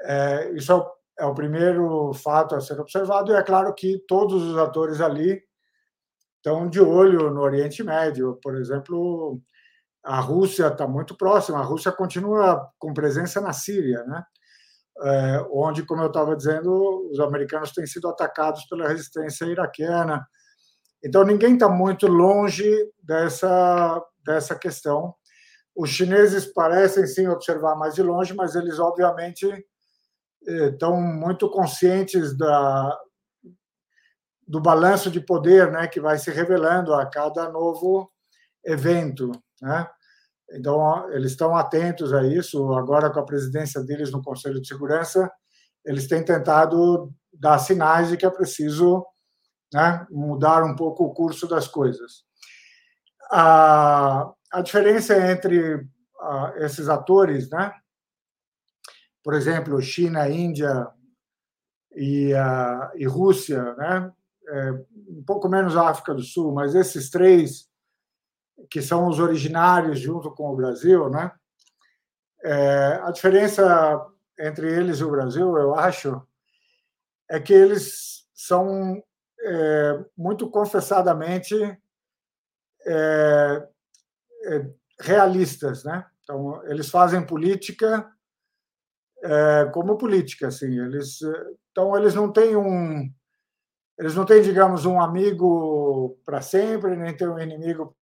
É, 0.03 0.51
isso 0.53 0.73
é 0.73 0.75
o, 0.75 0.87
é 1.21 1.25
o, 1.25 1.35
primeiro 1.35 2.13
fato 2.13 2.55
a 2.55 2.61
ser 2.61 2.79
observado, 2.79 3.33
e 3.33 3.37
é 3.37 3.43
claro 3.43 3.73
que 3.75 4.05
todos 4.07 4.43
os 4.43 4.59
atores 4.59 5.01
ali 5.01 5.43
estão 6.37 6.69
de 6.69 6.81
olho 6.81 7.31
no 7.31 7.41
Oriente 7.41 7.83
Médio. 7.83 8.39
Por 8.43 8.55
exemplo, 8.57 9.41
a 10.07 10.21
Rússia 10.21 10.69
está 10.69 10.87
muito 10.87 11.17
próxima, 11.17 11.59
a 11.59 11.65
Rússia 11.65 11.91
continua 11.91 12.71
com 12.79 12.95
presença 12.95 13.41
na 13.41 13.53
Síria, 13.53 14.05
né? 14.05 14.23
É, 15.03 15.47
onde, 15.51 15.85
como 15.85 16.01
eu 16.01 16.07
estava 16.07 16.35
dizendo, 16.37 17.11
os 17.11 17.19
americanos 17.21 17.73
têm 17.73 17.85
sido 17.87 18.09
atacados 18.09 18.65
pela 18.67 18.89
resistência 18.89 19.45
iraquiana. 19.45 20.27
Então, 21.05 21.23
ninguém 21.25 21.55
está 21.55 21.69
muito 21.69 22.07
longe 22.07 22.65
dessa, 23.03 24.03
dessa 24.25 24.55
questão. 24.55 25.15
Os 25.75 25.91
chineses 25.91 26.47
parecem 26.47 27.07
sim 27.07 27.27
observar 27.27 27.77
mais 27.77 27.95
de 27.95 28.03
longe, 28.03 28.33
mas 28.33 28.55
eles, 28.55 28.79
obviamente, 28.79 29.47
estão 30.47 30.99
muito 30.99 31.51
conscientes 31.51 32.35
da, 32.39 32.97
do 34.47 34.61
balanço 34.61 35.11
de 35.11 35.21
poder 35.21 35.71
né, 35.73 35.89
que 35.89 36.01
vai 36.01 36.17
se 36.17 36.31
revelando 36.31 36.95
a 36.95 37.05
cada 37.05 37.51
novo 37.51 38.11
evento. 38.65 39.31
Né? 39.61 39.87
Então, 40.53 41.11
eles 41.13 41.33
estão 41.33 41.57
atentos 41.57 42.13
a 42.13 42.25
isso. 42.25 42.73
Agora, 42.75 43.11
com 43.11 43.21
a 43.21 43.25
presidência 43.25 43.83
deles 43.83 44.13
no 44.13 44.23
Conselho 44.23 44.61
de 44.61 44.69
Segurança, 44.69 45.31
eles 45.85 46.07
têm 46.07 46.25
tentado 46.25 47.13
dar 47.33 47.59
sinais 47.59 48.09
de 48.09 48.17
que 48.17 48.27
é 48.27 48.31
preciso 48.31 49.05
né, 49.73 50.07
mudar 50.11 50.65
um 50.65 50.75
pouco 50.75 51.05
o 51.05 51.13
curso 51.13 51.47
das 51.47 51.69
coisas. 51.69 52.25
A, 53.31 54.33
a 54.53 54.63
diferença 54.63 55.17
entre 55.31 55.75
uh, 55.75 56.57
esses 56.59 56.89
atores, 56.89 57.51
né, 57.51 57.73
por 59.23 59.35
exemplo, 59.35 59.81
China, 59.83 60.29
Índia 60.29 60.89
e, 61.95 62.33
uh, 62.33 62.97
e 62.97 63.05
Rússia, 63.07 63.75
né, 63.75 64.13
é, 64.49 64.71
um 65.09 65.25
pouco 65.27 65.49
menos 65.49 65.77
a 65.77 65.89
África 65.89 66.15
do 66.15 66.23
Sul, 66.23 66.53
mas 66.53 66.75
esses 66.75 67.11
três 67.11 67.69
que 68.71 68.81
são 68.83 69.09
os 69.09 69.19
originários 69.19 70.01
junto 70.01 70.31
com 70.31 70.51
o 70.51 70.57
Brasil, 70.57 71.09
né? 71.11 71.33
É, 72.43 73.01
a 73.03 73.11
diferença 73.11 74.07
entre 74.39 74.71
eles 74.71 74.99
e 74.99 75.05
o 75.05 75.11
Brasil, 75.11 75.57
eu 75.57 75.75
acho, 75.75 76.23
é 77.29 77.41
que 77.41 77.53
eles 77.53 78.27
são 78.35 79.03
é, 79.41 80.05
muito 80.17 80.49
confessadamente 80.51 81.55
é, 82.87 83.69
é 84.45 84.71
realistas, 85.01 85.85
né? 85.85 86.07
Então 86.23 86.65
eles 86.67 86.89
fazem 86.89 87.25
política 87.25 88.11
é, 89.23 89.71
como 89.73 89.99
política, 89.99 90.49
assim. 90.49 90.79
Eles, 90.79 91.21
então 91.71 91.97
eles 91.97 92.15
não 92.15 92.33
têm 92.33 92.57
um, 92.57 93.11
eles 93.99 94.15
não 94.15 94.25
têm, 94.25 94.43
digamos, 94.43 94.85
um 94.85 95.01
amigo 95.01 96.19
para 96.25 96.43
sempre, 96.43 96.97
nem 96.97 97.17
têm 97.17 97.29
um 97.29 97.39
inimigo 97.39 97.97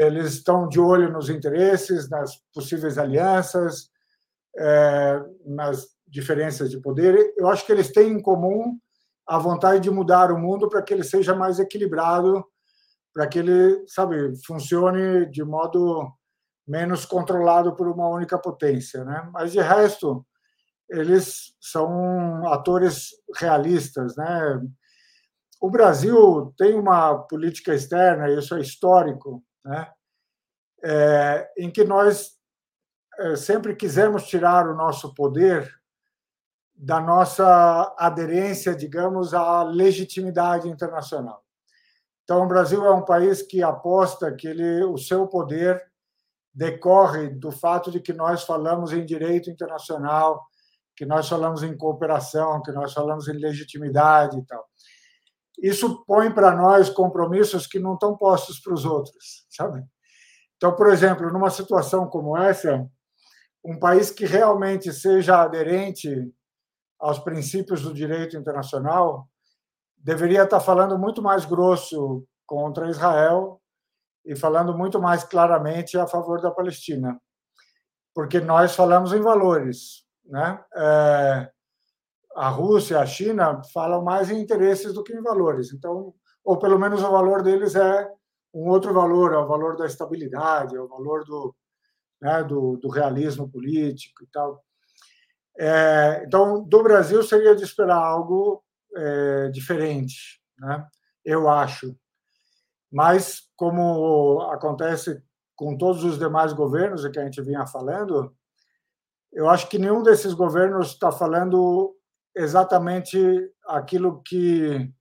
eles 0.00 0.32
estão 0.32 0.66
de 0.66 0.80
olho 0.80 1.12
nos 1.12 1.28
interesses, 1.28 2.08
nas 2.08 2.36
possíveis 2.54 2.96
alianças, 2.96 3.90
é, 4.56 5.22
nas 5.44 5.88
diferenças 6.08 6.70
de 6.70 6.80
poder. 6.80 7.34
Eu 7.36 7.48
acho 7.48 7.66
que 7.66 7.72
eles 7.72 7.92
têm 7.92 8.12
em 8.12 8.22
comum 8.22 8.78
a 9.26 9.38
vontade 9.38 9.80
de 9.80 9.90
mudar 9.90 10.32
o 10.32 10.38
mundo 10.38 10.68
para 10.68 10.82
que 10.82 10.94
ele 10.94 11.04
seja 11.04 11.34
mais 11.34 11.58
equilibrado, 11.58 12.44
para 13.12 13.26
que 13.26 13.38
ele, 13.38 13.84
sabe, 13.86 14.34
funcione 14.46 15.26
de 15.26 15.44
modo 15.44 16.10
menos 16.66 17.04
controlado 17.04 17.76
por 17.76 17.86
uma 17.86 18.08
única 18.08 18.38
potência, 18.38 19.04
né? 19.04 19.28
Mas 19.32 19.52
de 19.52 19.60
resto, 19.60 20.24
eles 20.88 21.54
são 21.60 22.46
atores 22.52 23.10
realistas, 23.36 24.16
né? 24.16 24.60
O 25.60 25.70
Brasil 25.70 26.54
tem 26.56 26.74
uma 26.74 27.18
política 27.18 27.74
externa, 27.74 28.30
isso 28.30 28.54
é 28.54 28.60
histórico, 28.60 29.42
né? 29.64 29.90
É, 30.82 31.52
em 31.58 31.70
que 31.70 31.84
nós 31.84 32.38
é, 33.18 33.36
sempre 33.36 33.76
quisemos 33.76 34.26
tirar 34.26 34.66
o 34.66 34.74
nosso 34.74 35.14
poder 35.14 35.70
da 36.74 36.98
nossa 36.98 37.94
aderência, 37.98 38.74
digamos, 38.74 39.34
à 39.34 39.62
legitimidade 39.62 40.68
internacional. 40.68 41.44
Então, 42.24 42.42
o 42.42 42.48
Brasil 42.48 42.84
é 42.86 42.90
um 42.90 43.04
país 43.04 43.42
que 43.42 43.62
aposta 43.62 44.34
que 44.34 44.48
ele, 44.48 44.84
o 44.84 44.96
seu 44.96 45.26
poder 45.26 45.84
decorre 46.54 47.28
do 47.28 47.50
fato 47.50 47.90
de 47.90 48.00
que 48.00 48.14
nós 48.14 48.44
falamos 48.44 48.92
em 48.92 49.04
direito 49.04 49.50
internacional, 49.50 50.46
que 50.96 51.04
nós 51.04 51.28
falamos 51.28 51.62
em 51.62 51.76
cooperação, 51.76 52.62
que 52.62 52.72
nós 52.72 52.94
falamos 52.94 53.28
em 53.28 53.32
legitimidade 53.32 54.38
e 54.38 54.44
tal 54.46 54.69
isso 55.62 56.04
põe 56.06 56.32
para 56.32 56.54
nós 56.54 56.88
compromissos 56.88 57.66
que 57.66 57.78
não 57.78 57.94
estão 57.94 58.16
postos 58.16 58.58
para 58.60 58.72
os 58.72 58.84
outros, 58.84 59.44
sabe? 59.50 59.84
Então, 60.56 60.74
por 60.74 60.88
exemplo, 60.88 61.30
numa 61.32 61.50
situação 61.50 62.06
como 62.06 62.36
essa, 62.36 62.86
um 63.64 63.78
país 63.78 64.10
que 64.10 64.24
realmente 64.24 64.92
seja 64.92 65.42
aderente 65.42 66.32
aos 66.98 67.18
princípios 67.18 67.82
do 67.82 67.94
direito 67.94 68.36
internacional 68.36 69.28
deveria 69.96 70.44
estar 70.44 70.60
falando 70.60 70.98
muito 70.98 71.22
mais 71.22 71.44
grosso 71.44 72.24
contra 72.46 72.88
Israel 72.88 73.60
e 74.24 74.34
falando 74.34 74.76
muito 74.76 75.00
mais 75.00 75.24
claramente 75.24 75.98
a 75.98 76.06
favor 76.06 76.40
da 76.40 76.50
Palestina, 76.50 77.20
porque 78.14 78.40
nós 78.40 78.74
falamos 78.74 79.12
em 79.12 79.20
valores, 79.20 80.04
né? 80.24 80.62
É, 80.74 81.50
a 82.40 82.48
Rússia, 82.48 82.98
a 82.98 83.04
China 83.04 83.60
falam 83.70 84.02
mais 84.02 84.30
em 84.30 84.40
interesses 84.40 84.94
do 84.94 85.04
que 85.04 85.12
em 85.12 85.20
valores. 85.20 85.74
Então, 85.74 86.14
ou 86.42 86.58
pelo 86.58 86.78
menos 86.78 87.02
o 87.02 87.10
valor 87.10 87.42
deles 87.42 87.74
é 87.74 88.10
um 88.54 88.66
outro 88.70 88.94
valor, 88.94 89.34
é 89.34 89.36
o 89.36 89.46
valor 89.46 89.76
da 89.76 89.84
estabilidade, 89.84 90.74
é 90.74 90.80
o 90.80 90.88
valor 90.88 91.22
do, 91.26 91.54
né, 92.18 92.42
do, 92.42 92.78
do, 92.78 92.88
realismo 92.88 93.46
político 93.46 94.24
e 94.24 94.26
tal. 94.28 94.64
É, 95.58 96.22
então, 96.26 96.64
do 96.64 96.82
Brasil 96.82 97.22
seria 97.22 97.54
de 97.54 97.62
esperar 97.62 97.98
algo 97.98 98.64
é, 98.96 99.48
diferente, 99.50 100.40
né? 100.58 100.88
eu 101.22 101.46
acho. 101.46 101.94
Mas, 102.90 103.50
como 103.54 104.40
acontece 104.50 105.22
com 105.54 105.76
todos 105.76 106.04
os 106.04 106.18
demais 106.18 106.54
governos 106.54 107.06
que 107.06 107.18
a 107.18 107.24
gente 107.24 107.42
vinha 107.42 107.66
falando, 107.66 108.34
eu 109.30 109.46
acho 109.46 109.68
que 109.68 109.78
nenhum 109.78 110.02
desses 110.02 110.32
governos 110.32 110.88
está 110.88 111.12
falando 111.12 111.99
exatamente 112.34 113.18
aquilo 113.66 114.22
que, 114.22 114.92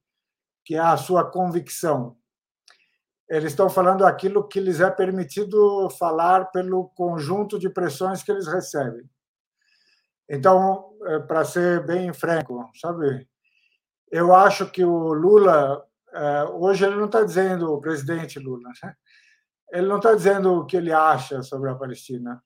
que 0.65 0.75
é 0.75 0.79
a 0.79 0.97
sua 0.97 1.29
convicção. 1.29 2.17
Eles 3.29 3.51
estão 3.51 3.69
falando 3.69 4.05
aquilo 4.05 4.47
que 4.47 4.59
lhes 4.59 4.79
é 4.79 4.89
permitido 4.89 5.89
falar 5.91 6.45
pelo 6.45 6.89
conjunto 6.89 7.59
de 7.59 7.69
pressões 7.69 8.23
que 8.23 8.31
eles 8.31 8.47
recebem. 8.47 9.07
Então, 10.27 10.97
é, 11.05 11.19
para 11.19 11.45
ser 11.45 11.85
bem 11.85 12.11
franco, 12.13 12.69
sabe, 12.79 13.27
eu 14.11 14.33
acho 14.33 14.69
que 14.71 14.83
o 14.83 15.13
Lula, 15.13 15.83
é, 16.11 16.43
hoje 16.45 16.85
ele 16.85 16.95
não 16.95 17.05
está 17.05 17.23
dizendo, 17.23 17.71
o 17.71 17.81
presidente 17.81 18.39
Lula, 18.39 18.69
né? 18.83 18.95
ele 19.71 19.87
não 19.87 19.97
está 19.97 20.13
dizendo 20.15 20.53
o 20.53 20.65
que 20.65 20.77
ele 20.77 20.91
acha 20.91 21.43
sobre 21.43 21.69
a 21.69 21.75
Palestina 21.75 22.43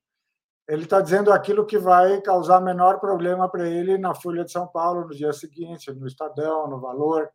ele 0.68 0.84
está 0.84 1.02
dizendo 1.02 1.32
aquilo 1.32 1.66
que 1.66 1.78
vai 1.78 2.22
causar 2.22 2.62
menor 2.62 3.00
problema 3.00 3.50
para 3.50 3.68
ele 3.68 3.98
na 3.98 4.16
Folha 4.16 4.46
de 4.46 4.52
São 4.52 4.68
Paulo 4.68 5.08
no 5.08 5.16
dia 5.16 5.34
seguinte, 5.34 5.92
no 5.92 6.08
Estadão, 6.08 6.68
no 6.70 6.80
Valor, 6.80 7.30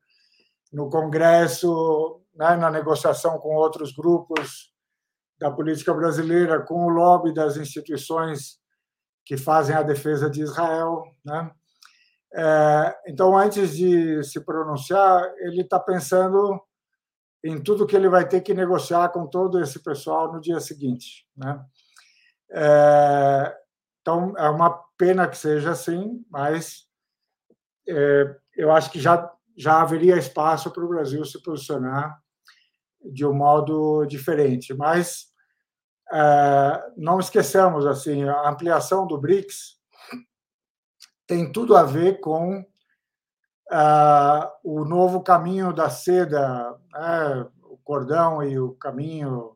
no 0.72 0.88
Congresso, 0.88 2.22
né, 2.34 2.56
na 2.56 2.70
negociação 2.70 3.38
com 3.38 3.54
outros 3.54 3.92
grupos 3.92 4.72
da 5.38 5.50
política 5.50 5.94
brasileira, 5.94 6.62
com 6.62 6.86
o 6.86 6.88
lobby 6.88 7.32
das 7.32 7.56
instituições 7.56 8.58
que 9.24 9.36
fazem 9.36 9.76
a 9.76 9.82
defesa 9.82 10.28
de 10.28 10.42
Israel. 10.42 11.04
Né? 11.24 11.50
É, 12.34 12.96
então, 13.06 13.36
antes 13.36 13.76
de 13.76 14.22
se 14.24 14.40
pronunciar, 14.40 15.22
ele 15.38 15.62
está 15.62 15.78
pensando 15.78 16.60
em 17.44 17.62
tudo 17.62 17.86
que 17.86 17.94
ele 17.94 18.08
vai 18.08 18.26
ter 18.26 18.40
que 18.40 18.52
negociar 18.52 19.10
com 19.10 19.26
todo 19.26 19.60
esse 19.60 19.82
pessoal 19.82 20.32
no 20.32 20.40
dia 20.40 20.58
seguinte. 20.60 21.26
Né? 21.36 21.62
É, 22.50 23.56
então, 24.00 24.34
é 24.36 24.48
uma 24.48 24.70
pena 24.96 25.28
que 25.28 25.36
seja 25.36 25.70
assim, 25.70 26.24
mas 26.30 26.86
é, 27.86 28.36
eu 28.56 28.72
acho 28.72 28.90
que 28.90 29.00
já, 29.00 29.30
já 29.56 29.80
haveria 29.80 30.16
espaço 30.16 30.70
para 30.70 30.84
o 30.84 30.88
Brasil 30.88 31.24
se 31.24 31.42
posicionar 31.42 32.18
de 33.04 33.26
um 33.26 33.34
modo 33.34 34.04
diferente. 34.06 34.74
Mas 34.74 35.26
é, 36.12 36.92
não 36.96 37.20
esqueçamos 37.20 37.86
assim, 37.86 38.24
a 38.24 38.48
ampliação 38.48 39.06
do 39.06 39.18
BRICS 39.18 39.78
tem 41.28 41.52
tudo 41.52 41.76
a 41.76 41.82
ver 41.82 42.20
com 42.20 42.64
uh, 43.70 44.50
o 44.64 44.84
novo 44.84 45.20
caminho 45.22 45.74
da 45.74 45.90
seda, 45.90 46.74
né, 46.90 47.46
o 47.62 47.76
cordão 47.84 48.42
e 48.42 48.58
o 48.58 48.72
caminho 48.72 49.54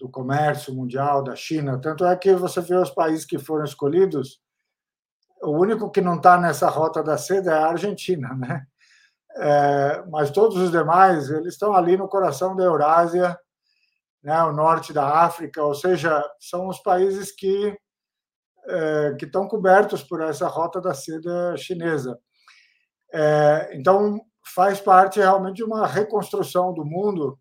do 0.00 0.08
comércio 0.08 0.74
mundial 0.74 1.22
da 1.22 1.36
China. 1.36 1.78
Tanto 1.78 2.04
é 2.06 2.16
que 2.16 2.34
você 2.34 2.60
vê 2.62 2.74
os 2.74 2.90
países 2.90 3.26
que 3.26 3.38
foram 3.38 3.64
escolhidos, 3.64 4.40
o 5.42 5.50
único 5.50 5.90
que 5.90 6.00
não 6.00 6.16
está 6.16 6.38
nessa 6.38 6.68
rota 6.68 7.02
da 7.02 7.18
seda 7.18 7.52
é 7.52 7.54
a 7.54 7.66
Argentina, 7.68 8.32
né? 8.34 8.66
É, 9.36 10.04
mas 10.10 10.30
todos 10.30 10.56
os 10.56 10.72
demais 10.72 11.30
eles 11.30 11.52
estão 11.52 11.72
ali 11.72 11.96
no 11.96 12.08
coração 12.08 12.56
da 12.56 12.64
Eurásia, 12.64 13.38
né, 14.24 14.42
o 14.42 14.52
norte 14.52 14.92
da 14.92 15.22
África, 15.24 15.62
ou 15.62 15.72
seja, 15.72 16.20
são 16.40 16.66
os 16.66 16.80
países 16.80 17.30
que 17.30 17.78
é, 18.66 19.14
que 19.18 19.24
estão 19.24 19.48
cobertos 19.48 20.02
por 20.02 20.20
essa 20.20 20.48
rota 20.48 20.80
da 20.80 20.92
seda 20.92 21.56
chinesa. 21.56 22.18
É, 23.12 23.70
então, 23.74 24.20
faz 24.54 24.80
parte 24.80 25.20
realmente 25.20 25.56
de 25.56 25.64
uma 25.64 25.86
reconstrução 25.86 26.74
do 26.74 26.84
mundo 26.84 27.38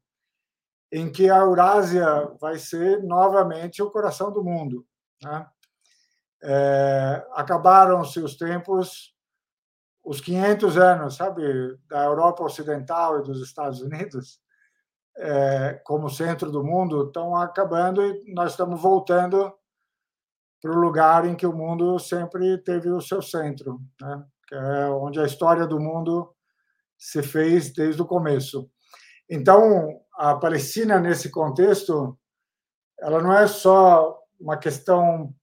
em 0.92 1.12
que 1.12 1.30
a 1.30 1.38
Eurásia 1.38 2.06
vai 2.40 2.58
ser 2.58 3.04
novamente 3.04 3.82
o 3.82 3.92
coração 3.92 4.32
do 4.32 4.44
mundo. 4.44 4.86
Né? 5.24 5.48
É, 6.42 7.28
Acabaram-se 7.34 8.20
os 8.20 8.36
tempos, 8.36 9.14
os 10.04 10.20
500 10.22 10.78
anos, 10.78 11.16
sabe, 11.16 11.78
da 11.88 12.04
Europa 12.06 12.44
Ocidental 12.44 13.20
e 13.20 13.24
dos 13.24 13.42
Estados 13.42 13.82
Unidos, 13.82 14.40
é, 15.18 15.82
como 15.84 16.10
centro 16.10 16.52
do 16.52 16.64
mundo, 16.64 17.08
estão 17.08 17.36
acabando 17.36 18.04
e 18.04 18.34
nós 18.34 18.52
estamos 18.52 18.82
voltando 18.82 19.54
para 20.62 20.72
o 20.72 20.80
lugar 20.80 21.26
em 21.26 21.36
que 21.36 21.46
o 21.46 21.54
mundo 21.54 22.00
sempre 22.00 22.58
teve 22.60 22.90
o 22.90 23.02
seu 23.02 23.22
centro. 23.22 23.80
Né? 24.02 24.24
que 24.50 24.56
é 24.56 24.90
onde 24.90 25.20
a 25.20 25.26
história 25.26 25.68
do 25.68 25.80
mundo 25.80 26.34
se 26.98 27.22
fez 27.22 27.72
desde 27.72 28.02
o 28.02 28.06
começo. 28.06 28.68
Então, 29.30 30.02
a 30.20 30.36
Palestina, 30.36 31.00
nesse 31.00 31.30
contexto, 31.30 32.18
ela 33.00 33.22
não 33.22 33.34
é 33.34 33.48
só 33.48 34.20
uma 34.40 34.58
questão 34.58 35.34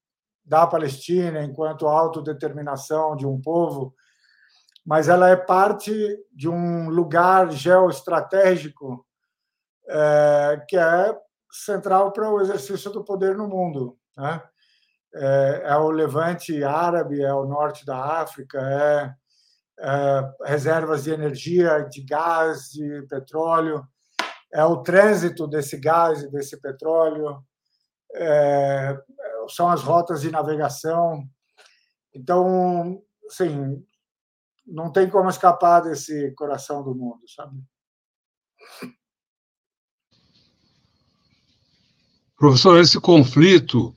da 0.45 0.67
Palestina 0.67 1.43
enquanto 1.43 1.87
autodeterminação 1.87 3.17
de 3.17 3.27
um 3.27 3.41
povo, 3.41 3.95
mas 4.85 5.09
ela 5.09 5.29
é 5.31 5.37
parte 5.37 5.93
de 6.33 6.49
um 6.49 6.89
lugar 6.91 7.51
geoestratégico 7.51 9.05
é, 9.89 10.65
que 10.69 10.77
é 10.77 11.19
central 11.51 12.13
para 12.13 12.31
o 12.31 12.41
exercício 12.41 12.91
do 12.91 13.05
poder 13.05 13.37
no 13.37 13.49
mundo. 13.49 13.99
Né? 14.17 14.43
é, 15.17 15.63
é 15.65 15.77
o 15.77 15.91
levante 15.91 16.63
árabe, 16.63 17.23
é 17.23 17.33
o 17.33 17.47
norte 17.47 17.85
da 17.87 18.21
África, 18.21 18.59
é, 18.61 19.15
é 19.79 20.35
reservas 20.45 21.05
de 21.05 21.11
energia, 21.11 21.81
de 21.81 22.03
gás, 22.03 22.71
de 22.71 23.03
petróleo, 23.09 23.87
é 24.53 24.65
o 24.65 24.83
trânsito 24.83 25.47
desse 25.47 25.77
gás 25.79 26.23
e 26.23 26.31
desse 26.31 26.61
petróleo, 26.61 27.43
é, 28.15 28.99
são 29.49 29.69
as 29.69 29.83
rotas 29.83 30.21
de 30.21 30.31
navegação. 30.31 31.25
Então, 32.15 33.03
assim, 33.31 33.85
não 34.67 34.91
tem 34.91 35.09
como 35.09 35.29
escapar 35.29 35.81
desse 35.81 36.33
coração 36.33 36.83
do 36.83 36.95
mundo, 36.95 37.21
sabe? 37.29 37.61
Professor, 42.37 42.79
esse 42.81 43.01
conflito 43.01 43.97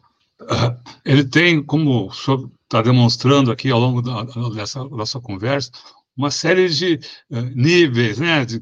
ele 1.06 1.26
tem, 1.26 1.64
como 1.64 2.08
o 2.08 2.14
senhor 2.14 2.50
está 2.64 2.82
demonstrando 2.82 3.52
aqui 3.52 3.70
ao 3.70 3.80
longo 3.80 4.02
da, 4.02 4.24
dessa 4.54 4.84
nossa 4.86 5.20
conversa, 5.20 5.72
uma 6.16 6.32
série 6.32 6.70
de 6.70 7.00
uh, 7.30 7.42
níveis, 7.56 8.20
né, 8.20 8.46
de, 8.46 8.62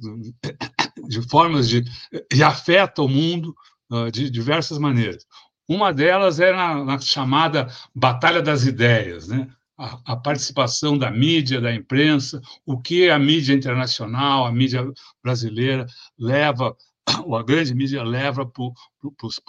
de, 1.08 1.22
formas 1.22 1.70
de. 1.70 1.84
e 2.34 2.44
afeta 2.44 3.02
o 3.02 3.08
mundo 3.08 3.56
uh, 3.92 4.12
de 4.12 4.30
diversas 4.30 4.78
maneiras. 4.78 5.26
Uma 5.68 5.94
delas 5.94 6.40
é 6.40 6.54
na, 6.54 6.84
na 6.84 7.00
chamada 7.00 7.68
Batalha 7.94 8.42
das 8.42 8.66
Ideias, 8.66 9.28
né? 9.28 9.48
A, 9.78 10.14
a, 10.14 10.16
participação 10.16 10.98
da 10.98 11.12
mídia, 11.12 11.62
da 11.62 11.72
imprensa, 11.74 12.42
o 12.66 12.82
que 12.82 13.10
a 13.12 13.20
mídia 13.20 13.54
internacional, 13.54 14.46
a 14.46 14.52
mídia 14.52 14.84
brasileira 15.24 15.86
leva 16.18 16.76
a 17.38 17.44
grande 17.44 17.74
mídia 17.74 18.04
leva 18.04 18.46
para 18.46 18.64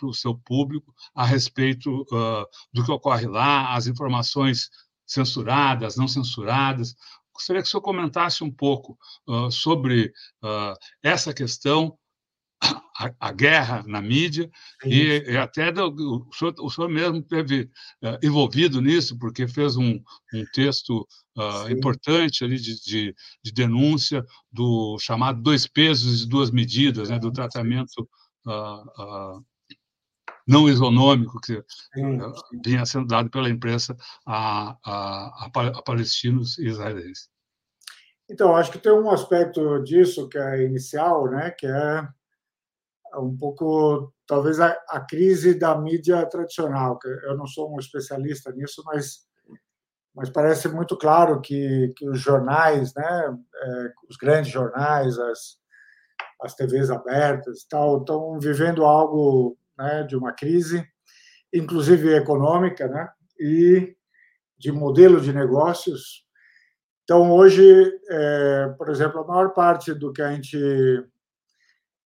o 0.02 0.14
seu 0.14 0.34
público 0.34 0.94
a 1.14 1.24
respeito 1.24 2.02
uh, 2.12 2.46
do 2.72 2.84
que 2.84 2.90
ocorre 2.90 3.26
lá, 3.26 3.74
as 3.74 3.86
informações 3.86 4.70
censuradas, 5.06 5.96
não 5.96 6.06
censuradas. 6.06 6.94
Gostaria 7.38 7.62
que 7.62 7.68
o 7.68 7.70
senhor 7.70 7.82
comentasse 7.82 8.42
um 8.42 8.50
pouco 8.50 8.98
uh, 9.28 9.48
sobre 9.50 10.12
uh, 10.42 10.74
essa 11.00 11.32
questão, 11.32 11.96
a, 12.60 13.14
a, 13.20 13.32
guerra 13.32 13.84
na 13.86 14.02
mídia, 14.02 14.50
e, 14.84 15.22
e, 15.28 15.36
até 15.36 15.70
do, 15.70 16.26
o, 16.28 16.34
senhor, 16.34 16.52
o, 16.58 16.68
senhor, 16.68 16.88
mesmo 16.88 17.22
teve 17.22 17.70
envolvido 18.20 18.80
nisso, 18.80 19.16
porque 19.16 19.46
fez 19.46 19.76
um, 19.76 20.02
um 20.34 20.44
texto 20.52 21.06
uh, 21.36 21.70
importante 21.70 22.42
ali 22.42 22.58
de, 22.58 22.74
de, 22.82 23.14
de, 23.44 23.52
denúncia 23.52 24.24
do 24.50 24.98
chamado 24.98 25.40
dois 25.40 25.68
pesos 25.68 26.24
e 26.24 26.28
duas 26.28 26.50
medidas, 26.50 27.08
né, 27.08 27.20
do 27.20 27.30
tratamento 27.30 28.08
uh, 28.44 29.36
uh, 29.36 29.44
não 30.48 30.68
isonômico 30.68 31.38
que 31.40 31.62
vinha 32.64 32.86
sendo 32.86 33.06
dado 33.06 33.30
pela 33.30 33.50
imprensa 33.50 33.96
a, 34.26 34.76
a, 34.84 35.46
a, 35.46 35.82
palestinos 35.82 36.58
e 36.58 36.66
israelenses. 36.66 37.28
Então, 38.30 38.56
acho 38.56 38.72
que 38.72 38.78
tem 38.78 38.92
um 38.92 39.10
aspecto 39.10 39.82
disso 39.84 40.28
que 40.28 40.38
é 40.38 40.64
inicial, 40.64 41.30
né, 41.30 41.50
que 41.50 41.66
é 41.66 42.08
um 43.16 43.36
pouco, 43.36 44.12
talvez, 44.26 44.58
a, 44.60 44.70
a 44.88 45.00
crise 45.00 45.54
da 45.54 45.78
mídia 45.78 46.26
tradicional. 46.26 46.98
Eu 47.24 47.36
não 47.36 47.46
sou 47.46 47.74
um 47.74 47.78
especialista 47.78 48.52
nisso, 48.52 48.82
mas 48.84 49.28
mas 50.18 50.30
parece 50.30 50.68
muito 50.68 50.96
claro 50.96 51.40
que, 51.40 51.92
que 51.96 52.08
os 52.08 52.20
jornais, 52.20 52.92
né, 52.92 53.38
é, 53.54 53.92
os 54.10 54.16
grandes 54.16 54.50
jornais, 54.50 55.16
as, 55.16 55.58
as 56.42 56.54
TVs 56.56 56.90
abertas, 56.90 57.64
tal, 57.70 57.98
estão 57.98 58.36
vivendo 58.40 58.84
algo 58.84 59.56
né, 59.78 60.02
de 60.02 60.16
uma 60.16 60.32
crise, 60.32 60.86
inclusive 61.52 62.14
econômica, 62.14 62.88
né, 62.88 63.08
e 63.38 63.96
de 64.58 64.72
modelo 64.72 65.20
de 65.20 65.32
negócios. 65.32 66.26
Então, 67.04 67.30
hoje, 67.30 67.62
é, 68.10 68.74
por 68.76 68.90
exemplo, 68.90 69.20
a 69.20 69.26
maior 69.26 69.54
parte 69.54 69.94
do 69.94 70.12
que 70.12 70.20
a 70.20 70.32
gente 70.32 70.58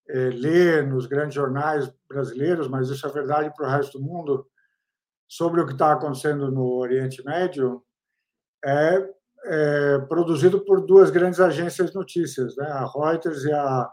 é, 0.09 0.31
lê 0.31 0.83
nos 0.83 1.07
grandes 1.07 1.35
jornais 1.35 1.91
brasileiros, 2.09 2.69
mas 2.69 2.91
isso 2.91 3.07
é 3.07 3.11
verdade 3.11 3.53
para 3.55 3.67
o 3.67 3.71
resto 3.71 3.99
do 3.99 4.05
mundo, 4.05 4.47
sobre 5.29 5.61
o 5.61 5.67
que 5.67 5.73
está 5.73 5.93
acontecendo 5.93 6.51
no 6.51 6.79
Oriente 6.79 7.25
Médio, 7.25 7.83
é, 8.65 9.09
é, 9.45 9.99
produzido 10.01 10.65
por 10.65 10.85
duas 10.85 11.11
grandes 11.11 11.41
agências 11.41 11.91
de 11.91 11.97
notícias, 11.97 12.57
né? 12.57 12.67
a 12.67 12.85
Reuters 12.85 13.45
e 13.45 13.53
a 13.53 13.89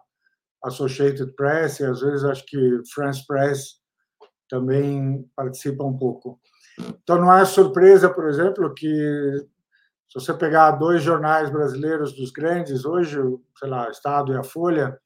Associated 0.64 1.34
Press, 1.36 1.80
e 1.80 1.86
às 1.86 2.02
vezes 2.02 2.24
acho 2.24 2.46
que 2.46 2.82
France 2.94 3.26
Press 3.26 3.76
também 4.50 5.30
participa 5.36 5.84
um 5.84 5.98
pouco. 5.98 6.40
Então 7.04 7.20
não 7.20 7.34
é 7.34 7.44
surpresa, 7.46 8.10
por 8.10 8.28
exemplo, 8.28 8.74
que 8.74 8.88
se 10.10 10.14
você 10.16 10.34
pegar 10.34 10.72
dois 10.72 11.02
jornais 11.02 11.50
brasileiros 11.50 12.14
dos 12.14 12.32
grandes 12.32 12.86
hoje, 12.86 13.18
sei 13.58 13.70
lá, 13.70 13.90
Estado 13.90 14.34
e 14.34 14.38
a 14.38 14.44
Folha, 14.44 14.98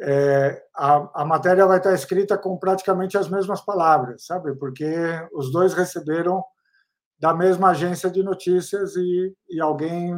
é, 0.00 0.62
a, 0.74 1.22
a 1.22 1.24
matéria 1.24 1.66
vai 1.66 1.78
estar 1.78 1.94
escrita 1.94 2.36
com 2.36 2.56
praticamente 2.58 3.16
as 3.16 3.28
mesmas 3.28 3.60
palavras, 3.60 4.26
sabe? 4.26 4.54
Porque 4.56 4.86
os 5.32 5.52
dois 5.52 5.74
receberam 5.74 6.44
da 7.18 7.32
mesma 7.32 7.70
agência 7.70 8.10
de 8.10 8.22
notícias 8.22 8.96
e, 8.96 9.34
e 9.48 9.60
alguém 9.60 10.14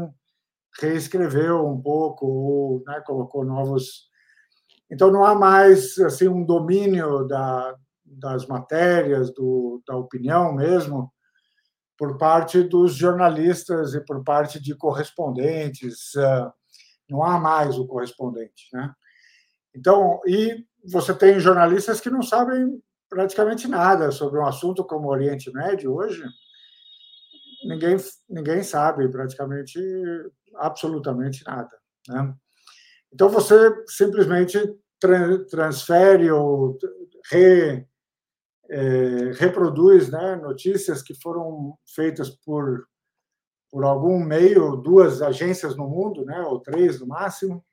reescreveu 0.81 1.67
um 1.67 1.81
pouco 1.81 2.27
ou 2.27 2.83
né, 2.87 3.01
colocou 3.07 3.45
novos. 3.45 4.09
Então 4.91 5.11
não 5.11 5.25
há 5.25 5.35
mais 5.35 5.99
assim 5.99 6.29
um 6.29 6.45
domínio 6.45 7.25
da, 7.27 7.75
das 8.05 8.47
matérias, 8.47 9.33
do, 9.33 9.83
da 9.87 9.97
opinião 9.97 10.53
mesmo, 10.53 11.13
por 11.99 12.19
parte 12.19 12.63
dos 12.63 12.95
jornalistas 12.95 13.95
e 13.95 14.05
por 14.05 14.23
parte 14.23 14.61
de 14.61 14.75
correspondentes. 14.75 16.13
Não 17.09 17.23
há 17.23 17.39
mais 17.39 17.79
o 17.79 17.87
correspondente, 17.87 18.69
né? 18.73 18.93
Então, 19.75 20.21
e 20.27 20.65
você 20.91 21.15
tem 21.15 21.39
jornalistas 21.39 22.01
que 22.01 22.09
não 22.09 22.23
sabem 22.23 22.81
praticamente 23.09 23.69
nada 23.69 24.11
sobre 24.11 24.41
um 24.41 24.47
assunto 24.47 24.85
como 24.85 25.09
o 25.09 25.11
Oriente 25.11 25.53
Médio 25.53 25.95
hoje, 25.95 26.25
ninguém, 27.65 27.97
ninguém 28.29 28.63
sabe 28.63 29.09
praticamente, 29.09 29.79
absolutamente 30.57 31.45
nada. 31.45 31.71
Né? 32.09 32.35
Então, 33.17 33.31
você 33.31 33.57
simplesmente 33.87 34.59
transfere 35.49 36.31
ou 36.31 36.77
re, 37.31 37.83
é, 38.69 39.33
reproduz 39.39 40.11
né, 40.11 40.37
notícias 40.37 41.01
que 41.01 41.15
foram 41.15 41.79
feitas 41.95 42.29
por, 42.29 42.87
por 43.71 43.85
algum 43.85 44.23
meio, 44.23 44.77
duas 44.77 45.23
agências 45.23 45.75
no 45.75 45.89
mundo, 45.89 46.27
né, 46.27 46.43
ou 46.43 46.61
três 46.61 47.01
no 47.01 47.07
máximo, 47.07 47.65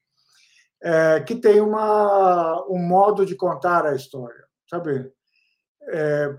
é, 0.81 1.19
que 1.19 1.35
tem 1.35 1.59
uma, 1.59 2.65
um 2.69 2.79
modo 2.79 3.25
de 3.25 3.35
contar 3.35 3.85
a 3.85 3.95
história, 3.95 4.45
sabe? 4.69 5.11
É, 5.89 6.37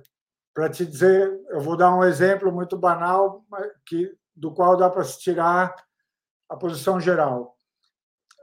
para 0.55 0.71
te 0.71 0.87
dizer, 0.87 1.39
eu 1.51 1.61
vou 1.61 1.77
dar 1.77 1.95
um 1.95 2.05
exemplo 2.05 2.51
muito 2.51 2.79
banal, 2.79 3.45
que, 3.85 4.17
do 4.35 4.51
qual 4.51 4.79
dá 4.79 4.89
para 4.89 5.05
se 5.05 5.19
tirar 5.19 5.77
a 6.49 6.57
posição 6.57 6.99
geral. 6.99 7.54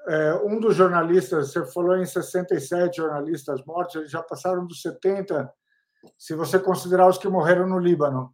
É, 0.08 0.34
um 0.44 0.60
dos 0.60 0.76
jornalistas, 0.76 1.52
você 1.52 1.66
falou 1.72 1.98
em 1.98 2.06
67 2.06 2.98
jornalistas 2.98 3.64
mortos, 3.66 3.96
eles 3.96 4.12
já 4.12 4.22
passaram 4.22 4.66
dos 4.66 4.82
70, 4.82 5.52
se 6.18 6.34
você 6.34 6.58
considerar 6.58 7.08
os 7.08 7.18
que 7.18 7.28
morreram 7.28 7.68
no 7.68 7.78
Líbano. 7.78 8.34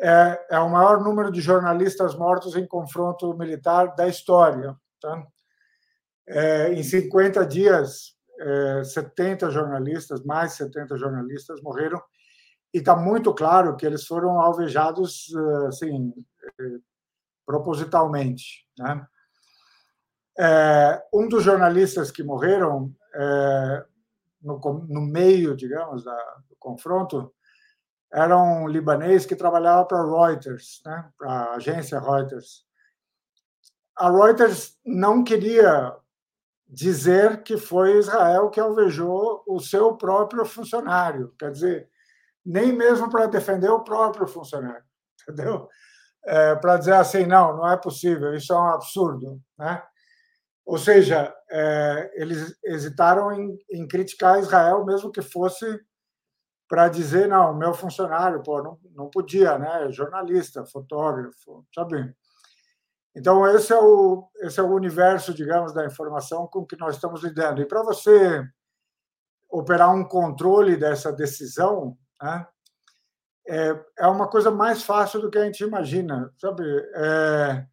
É, 0.00 0.46
é 0.50 0.58
o 0.58 0.68
maior 0.68 1.02
número 1.02 1.30
de 1.30 1.40
jornalistas 1.40 2.14
mortos 2.14 2.54
em 2.56 2.66
confronto 2.66 3.36
militar 3.36 3.94
da 3.94 4.08
história. 4.08 4.74
Tá? 5.00 5.26
É, 6.28 6.72
em 6.72 6.82
50 6.82 7.46
dias, 7.46 8.14
é, 8.38 8.84
70 8.84 9.50
jornalistas, 9.50 10.22
mais 10.22 10.52
70 10.54 10.96
jornalistas 10.96 11.60
morreram, 11.62 12.00
e 12.72 12.78
está 12.78 12.96
muito 12.96 13.32
claro 13.34 13.76
que 13.76 13.86
eles 13.86 14.06
foram 14.06 14.40
alvejados 14.40 15.34
assim, 15.68 16.12
propositalmente. 17.46 18.66
Né? 18.78 19.06
É, 20.38 21.02
um 21.12 21.28
dos 21.28 21.42
jornalistas 21.42 22.10
que 22.10 22.22
morreram 22.22 22.94
é, 23.14 23.84
no, 24.42 24.60
no, 24.88 25.00
meio, 25.00 25.56
digamos, 25.56 26.04
da, 26.04 26.16
do 26.48 26.56
confronto 26.58 27.32
era 28.12 28.36
um 28.36 28.68
libanês 28.68 29.26
que 29.26 29.34
trabalhava 29.34 29.84
para 29.84 29.98
a 29.98 30.28
Reuters, 30.28 30.80
né, 30.84 31.10
para 31.18 31.30
a 31.30 31.54
agência 31.54 31.98
Reuters. 31.98 32.64
A 33.96 34.10
Reuters 34.10 34.78
não 34.84 35.24
queria 35.24 35.96
dizer 36.68 37.42
que 37.42 37.56
foi 37.56 37.98
Israel 37.98 38.50
que 38.50 38.60
alvejou 38.60 39.42
o 39.46 39.60
seu 39.60 39.96
próprio 39.96 40.44
funcionário, 40.44 41.32
quer 41.38 41.50
dizer, 41.50 41.88
nem 42.44 42.72
mesmo 42.72 43.10
para 43.10 43.26
defender 43.26 43.70
o 43.70 43.82
próprio 43.84 44.26
funcionário, 44.26 44.84
entendeu? 45.22 45.68
É, 46.24 46.54
para 46.56 46.76
dizer 46.76 46.94
assim, 46.94 47.24
não, 47.24 47.56
não 47.56 47.68
é 47.68 47.76
possível, 47.76 48.34
isso 48.34 48.52
é 48.52 48.56
um 48.56 48.68
absurdo, 48.68 49.40
né? 49.58 49.82
Ou 50.66 50.78
seja, 50.78 51.32
é, 51.48 52.10
eles 52.14 52.58
hesitaram 52.64 53.30
em, 53.32 53.56
em, 53.70 53.86
criticar 53.86 54.40
Israel, 54.40 54.84
mesmo 54.84 55.12
que 55.12 55.22
fosse 55.22 55.64
para 56.68 56.88
dizer, 56.88 57.28
não, 57.28 57.54
meu 57.56 57.72
funcionário, 57.72 58.42
pô, 58.42 58.60
não, 58.60 58.76
não 58.92 59.08
podia, 59.08 59.56
né? 59.56 59.88
Jornalista, 59.92 60.66
fotógrafo, 60.66 61.64
sabe? 61.72 62.12
Então, 63.14 63.46
esse 63.46 63.72
é, 63.72 63.78
o, 63.78 64.28
esse 64.40 64.58
é 64.58 64.62
o 64.64 64.74
universo, 64.74 65.32
digamos, 65.32 65.72
da 65.72 65.86
informação 65.86 66.48
com 66.48 66.66
que 66.66 66.76
nós 66.76 66.96
estamos 66.96 67.22
lidando. 67.22 67.62
E 67.62 67.66
para 67.66 67.84
você 67.84 68.44
operar 69.48 69.94
um 69.94 70.04
controle 70.04 70.76
dessa 70.76 71.12
decisão, 71.12 71.96
né, 72.20 72.46
é, 73.46 73.84
é 74.00 74.06
uma 74.08 74.28
coisa 74.28 74.50
mais 74.50 74.82
fácil 74.82 75.20
do 75.20 75.30
que 75.30 75.38
a 75.38 75.44
gente 75.44 75.62
imagina, 75.62 76.34
sabe? 76.38 76.64
É, 76.96 77.66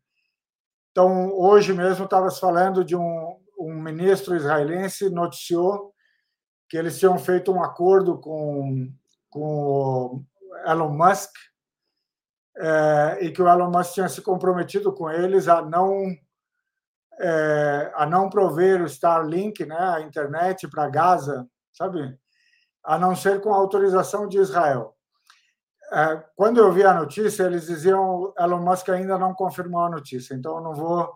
então, 0.93 1.33
hoje 1.33 1.73
mesmo 1.73 2.05
estava 2.05 2.29
falando 2.29 2.85
de 2.85 2.95
um, 2.95 3.39
um 3.57 3.73
ministro 3.73 4.35
israelense 4.35 5.09
noticiou 5.09 5.91
que 6.69 6.77
eles 6.77 6.99
tinham 6.99 7.17
feito 7.17 7.51
um 7.51 7.63
acordo 7.63 8.19
com, 8.19 8.93
com 9.27 10.23
Elon 10.67 10.91
Musk 10.91 11.31
é, 12.55 13.17
e 13.21 13.31
que 13.31 13.41
o 13.41 13.49
Elon 13.49 13.71
Musk 13.71 13.93
tinha 13.95 14.07
se 14.07 14.21
comprometido 14.21 14.93
com 14.93 15.09
eles 15.09 15.47
a 15.47 15.63
não 15.63 16.15
é, 17.19 17.91
a 17.95 18.05
não 18.05 18.29
prover 18.29 18.79
o 18.79 18.85
Starlink, 18.85 19.65
né, 19.65 19.75
a 19.75 20.01
internet 20.01 20.67
para 20.67 20.89
Gaza, 20.89 21.47
sabe, 21.73 22.15
a 22.83 22.99
não 22.99 23.15
ser 23.15 23.41
com 23.41 23.51
autorização 23.51 24.27
de 24.27 24.37
Israel. 24.37 24.95
É, 25.93 26.23
quando 26.35 26.57
eu 26.57 26.71
vi 26.71 26.83
a 26.83 26.93
notícia, 26.93 27.43
eles 27.43 27.67
diziam 27.67 28.33
Elon 28.39 28.61
Musk 28.61 28.89
ainda 28.89 29.17
não 29.17 29.33
confirmou 29.33 29.81
a 29.81 29.89
notícia, 29.89 30.33
então 30.33 30.57
eu 30.57 30.63
não 30.63 30.73
vou 30.73 31.13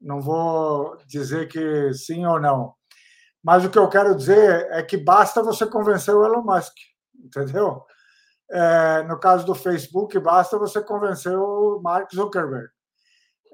não 0.00 0.20
vou 0.20 0.96
dizer 1.06 1.48
que 1.48 1.92
sim 1.94 2.24
ou 2.26 2.38
não. 2.38 2.74
Mas 3.42 3.64
o 3.64 3.70
que 3.70 3.78
eu 3.78 3.88
quero 3.88 4.14
dizer 4.14 4.68
é 4.70 4.82
que 4.82 4.96
basta 4.96 5.42
você 5.42 5.66
convencer 5.66 6.14
o 6.14 6.24
Elon 6.24 6.42
Musk, 6.42 6.74
entendeu? 7.14 7.82
É, 8.50 9.02
no 9.04 9.18
caso 9.18 9.44
do 9.46 9.54
Facebook, 9.54 10.18
basta 10.18 10.58
você 10.58 10.82
convencer 10.82 11.36
o 11.36 11.80
Mark 11.82 12.14
Zuckerberg. 12.14 12.68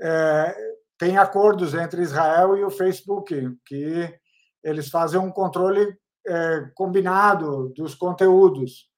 É, 0.01 0.55
tem 0.99 1.17
acordos 1.17 1.73
entre 1.73 2.03
Israel 2.03 2.57
e 2.57 2.65
o 2.65 2.71
Facebook, 2.71 3.57
que 3.65 4.15
eles 4.63 4.91
fazem 4.91 5.19
um 5.19 5.31
controle 5.31 5.97
é, 6.27 6.71
combinado 6.75 7.71
dos 7.71 7.95
conteúdos. 7.95 8.90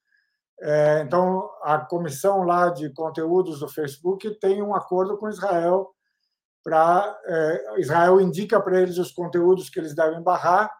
É, 0.61 1.01
então, 1.01 1.49
a 1.63 1.79
comissão 1.79 2.43
lá 2.43 2.69
de 2.69 2.89
conteúdos 2.93 3.59
do 3.59 3.67
Facebook 3.67 4.39
tem 4.39 4.61
um 4.61 4.75
acordo 4.75 5.17
com 5.17 5.29
Israel 5.29 5.93
para 6.63 7.19
é, 7.25 7.81
Israel 7.81 8.21
indica 8.21 8.61
para 8.61 8.79
eles 8.79 8.97
os 8.97 9.11
conteúdos 9.11 9.69
que 9.69 9.79
eles 9.79 9.93
devem 9.93 10.23
barrar 10.23 10.71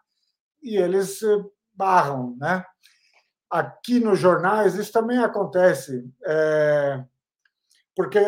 e 0.62 0.76
eles 0.76 1.22
é, 1.22 1.44
barram, 1.74 2.36
né? 2.40 2.64
Aqui 3.50 4.00
nos 4.00 4.18
jornais 4.18 4.74
isso 4.74 4.90
também 4.90 5.18
acontece, 5.18 6.10
é, 6.24 7.04
porque 7.94 8.18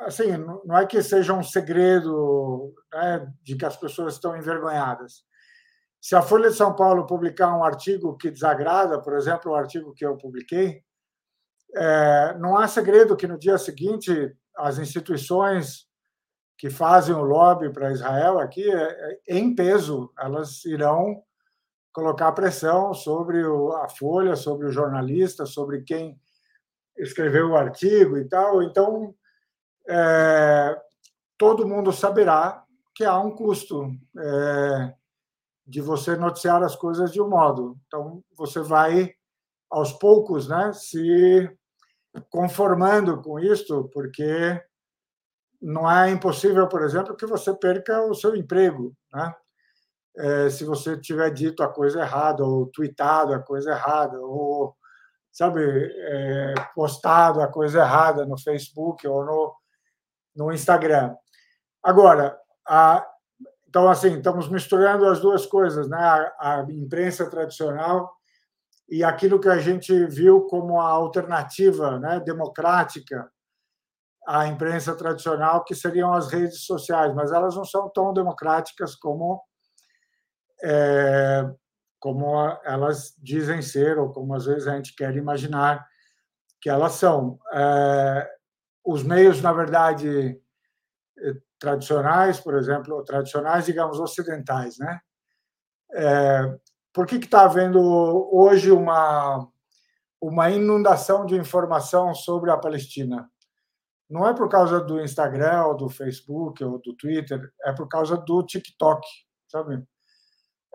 assim 0.00 0.36
não 0.64 0.76
é 0.76 0.84
que 0.84 1.02
seja 1.02 1.32
um 1.32 1.42
segredo 1.42 2.74
né, 2.92 3.32
de 3.42 3.56
que 3.56 3.64
as 3.64 3.76
pessoas 3.76 4.14
estão 4.14 4.36
envergonhadas. 4.36 5.24
Se 6.00 6.14
a 6.14 6.20
Folha 6.20 6.50
de 6.50 6.56
São 6.56 6.74
Paulo 6.74 7.06
publicar 7.06 7.56
um 7.56 7.64
artigo 7.64 8.16
que 8.18 8.30
desagrada, 8.30 9.00
por 9.00 9.16
exemplo, 9.16 9.52
o 9.52 9.54
artigo 9.54 9.94
que 9.94 10.04
eu 10.04 10.18
publiquei, 10.18 10.82
é, 11.74 12.36
não 12.38 12.56
há 12.56 12.68
segredo 12.68 13.16
que 13.16 13.26
no 13.26 13.38
dia 13.38 13.58
seguinte 13.58 14.34
as 14.56 14.78
instituições 14.78 15.88
que 16.56 16.70
fazem 16.70 17.14
o 17.14 17.22
lobby 17.22 17.72
para 17.72 17.92
Israel 17.92 18.38
aqui, 18.38 18.68
é, 18.70 19.20
é, 19.28 19.36
em 19.36 19.54
peso, 19.54 20.12
elas 20.18 20.64
irão 20.64 21.22
colocar 21.92 22.32
pressão 22.32 22.94
sobre 22.94 23.42
a 23.82 23.88
Folha, 23.88 24.36
sobre 24.36 24.66
o 24.66 24.72
jornalista, 24.72 25.46
sobre 25.46 25.82
quem 25.82 26.18
escreveu 26.96 27.50
o 27.50 27.56
artigo 27.56 28.16
e 28.16 28.24
tal. 28.28 28.62
Então, 28.62 29.14
é, 29.88 30.80
todo 31.36 31.66
mundo 31.66 31.92
saberá 31.92 32.64
que 32.94 33.04
há 33.04 33.18
um 33.18 33.32
custo 33.32 33.90
é, 34.16 34.94
de 35.66 35.80
você 35.80 36.16
noticiar 36.16 36.62
as 36.62 36.76
coisas 36.76 37.12
de 37.12 37.20
um 37.20 37.28
modo. 37.28 37.76
Então, 37.86 38.22
você 38.36 38.60
vai, 38.60 39.12
aos 39.70 39.92
poucos, 39.92 40.48
né, 40.48 40.72
se 40.72 41.50
conformando 42.30 43.20
com 43.22 43.38
isto, 43.38 43.88
porque 43.92 44.62
não 45.60 45.90
é 45.90 46.10
impossível, 46.10 46.68
por 46.68 46.82
exemplo, 46.82 47.16
que 47.16 47.26
você 47.26 47.54
perca 47.54 48.02
o 48.02 48.14
seu 48.14 48.36
emprego, 48.36 48.94
né? 49.12 49.34
É, 50.16 50.48
se 50.50 50.64
você 50.64 50.96
tiver 50.96 51.30
dito 51.30 51.62
a 51.62 51.68
coisa 51.68 52.00
errada, 52.00 52.44
ou 52.44 52.66
tweetado 52.66 53.34
a 53.34 53.40
coisa 53.40 53.72
errada, 53.72 54.20
ou, 54.20 54.76
sabe, 55.32 55.60
é, 55.64 56.54
postado 56.74 57.40
a 57.40 57.48
coisa 57.48 57.80
errada 57.80 58.24
no 58.24 58.38
Facebook 58.38 59.06
ou 59.08 59.24
no, 59.24 59.56
no 60.36 60.52
Instagram. 60.52 61.16
Agora, 61.82 62.38
a, 62.66 63.04
então, 63.68 63.90
assim, 63.90 64.18
estamos 64.18 64.48
misturando 64.48 65.06
as 65.06 65.18
duas 65.20 65.46
coisas, 65.46 65.88
né? 65.88 65.98
A, 65.98 66.60
a 66.60 66.66
imprensa 66.70 67.28
tradicional 67.28 68.14
e 68.88 69.02
aquilo 69.02 69.40
que 69.40 69.48
a 69.48 69.58
gente 69.58 70.06
viu 70.06 70.42
como 70.42 70.80
a 70.80 70.88
alternativa 70.88 71.98
né, 71.98 72.20
democrática 72.20 73.30
à 74.26 74.46
imprensa 74.46 74.94
tradicional, 74.94 75.64
que 75.64 75.74
seriam 75.74 76.12
as 76.12 76.30
redes 76.30 76.64
sociais, 76.64 77.14
mas 77.14 77.32
elas 77.32 77.56
não 77.56 77.64
são 77.64 77.88
tão 77.90 78.12
democráticas 78.12 78.94
como 78.94 79.42
é, 80.62 81.50
como 81.98 82.36
elas 82.64 83.14
dizem 83.18 83.62
ser 83.62 83.98
ou 83.98 84.12
como 84.12 84.34
às 84.34 84.46
vezes 84.46 84.66
a 84.66 84.76
gente 84.76 84.94
quer 84.94 85.14
imaginar 85.16 85.86
que 86.60 86.68
elas 86.70 86.92
são. 86.92 87.38
É, 87.52 88.30
os 88.86 89.02
meios, 89.02 89.40
na 89.40 89.52
verdade, 89.52 90.38
tradicionais, 91.58 92.38
por 92.38 92.54
exemplo, 92.54 93.02
tradicionais, 93.04 93.64
digamos, 93.64 93.98
ocidentais, 93.98 94.78
né? 94.78 95.00
É, 95.94 96.58
por 96.94 97.06
que 97.06 97.16
está 97.16 97.42
havendo 97.42 97.80
hoje 98.32 98.70
uma, 98.70 99.48
uma 100.22 100.48
inundação 100.48 101.26
de 101.26 101.34
informação 101.34 102.14
sobre 102.14 102.52
a 102.52 102.56
Palestina? 102.56 103.28
Não 104.08 104.28
é 104.28 104.32
por 104.32 104.48
causa 104.48 104.80
do 104.80 105.00
Instagram, 105.00 105.64
ou 105.64 105.76
do 105.76 105.88
Facebook, 105.88 106.62
ou 106.62 106.78
do 106.78 106.94
Twitter, 106.94 107.52
é 107.64 107.72
por 107.72 107.88
causa 107.88 108.16
do 108.16 108.44
TikTok, 108.44 109.04
sabe? 109.48 109.82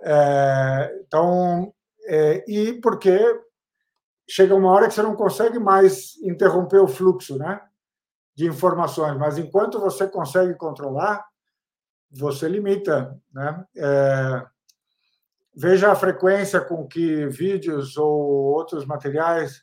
É, 0.01 0.99
então, 1.05 1.73
é, 2.05 2.43
e 2.51 2.73
porque 2.81 3.17
chega 4.29 4.53
uma 4.53 4.71
hora 4.71 4.89
que 4.89 4.93
você 4.93 5.01
não 5.01 5.15
consegue 5.15 5.57
mais 5.57 6.17
interromper 6.21 6.79
o 6.79 6.87
fluxo, 6.87 7.37
né? 7.37 7.61
De 8.35 8.45
informações, 8.45 9.17
mas 9.17 9.37
enquanto 9.37 9.79
você 9.79 10.05
consegue 10.05 10.53
controlar, 10.55 11.25
você 12.11 12.49
limita, 12.49 13.17
né? 13.31 13.65
É, 13.77 14.45
veja 15.59 15.91
a 15.91 15.95
frequência 15.95 16.61
com 16.61 16.87
que 16.87 17.27
vídeos 17.27 17.97
ou 17.97 18.17
outros 18.53 18.85
materiais 18.85 19.61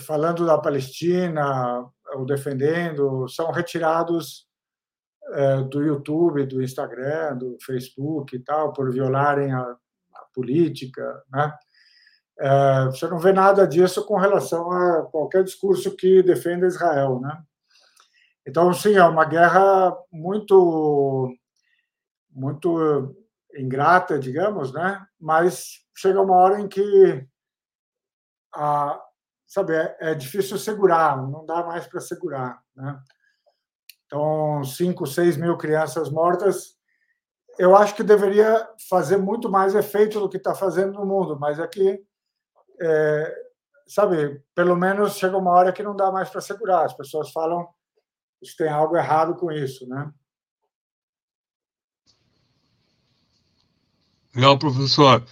falando 0.00 0.46
da 0.46 0.56
Palestina 0.56 1.84
ou 2.14 2.24
defendendo 2.24 3.26
são 3.28 3.50
retirados 3.50 4.46
é, 5.32 5.62
do 5.62 5.82
YouTube, 5.82 6.46
do 6.46 6.62
Instagram, 6.62 7.36
do 7.36 7.58
Facebook 7.60 8.36
e 8.36 8.38
tal, 8.38 8.72
por 8.72 8.92
violarem 8.92 9.52
a, 9.52 9.60
a 9.60 10.24
política, 10.32 11.02
né? 11.28 11.52
É, 12.38 12.84
você 12.86 13.08
não 13.08 13.18
vê 13.18 13.32
nada 13.32 13.66
disso 13.66 14.06
com 14.06 14.16
relação 14.16 14.70
a 14.70 15.02
qualquer 15.06 15.42
discurso 15.42 15.96
que 15.96 16.22
defenda 16.22 16.66
Israel, 16.66 17.20
né? 17.20 17.42
Então, 18.46 18.72
sim, 18.72 18.94
é 18.94 19.04
uma 19.04 19.24
guerra 19.24 19.96
muito, 20.10 21.32
muito 22.30 23.21
ingrata, 23.56 24.18
digamos, 24.18 24.72
né? 24.72 25.04
Mas 25.20 25.80
chega 25.96 26.20
uma 26.20 26.36
hora 26.36 26.60
em 26.60 26.68
que 26.68 27.26
a, 28.54 29.00
sabe, 29.46 29.74
é, 29.74 29.96
é 30.00 30.14
difícil 30.14 30.58
segurar, 30.58 31.16
não 31.16 31.44
dá 31.44 31.64
mais 31.64 31.86
para 31.86 32.00
segurar, 32.00 32.62
né? 32.74 33.00
Então, 34.06 34.62
5, 34.62 35.06
6 35.06 35.38
mil 35.38 35.56
crianças 35.56 36.10
mortas, 36.10 36.76
eu 37.58 37.76
acho 37.76 37.94
que 37.94 38.02
deveria 38.02 38.68
fazer 38.88 39.16
muito 39.16 39.50
mais 39.50 39.74
efeito 39.74 40.20
do 40.20 40.28
que 40.28 40.36
está 40.36 40.54
fazendo 40.54 40.92
no 40.94 41.06
mundo, 41.06 41.38
mas 41.38 41.58
aqui, 41.58 41.98
é, 42.80 42.86
é, 42.86 43.34
sabe, 43.86 44.42
pelo 44.54 44.76
menos 44.76 45.16
chega 45.16 45.36
uma 45.36 45.50
hora 45.52 45.72
que 45.72 45.82
não 45.82 45.94
dá 45.94 46.10
mais 46.10 46.28
para 46.30 46.40
segurar. 46.40 46.84
As 46.84 46.94
pessoas 46.94 47.30
falam 47.30 47.68
que 48.42 48.56
tem 48.56 48.68
algo 48.68 48.96
errado 48.96 49.34
com 49.36 49.50
isso, 49.50 49.88
né? 49.88 50.12
Legal, 54.34 54.58
professor. 54.58 55.22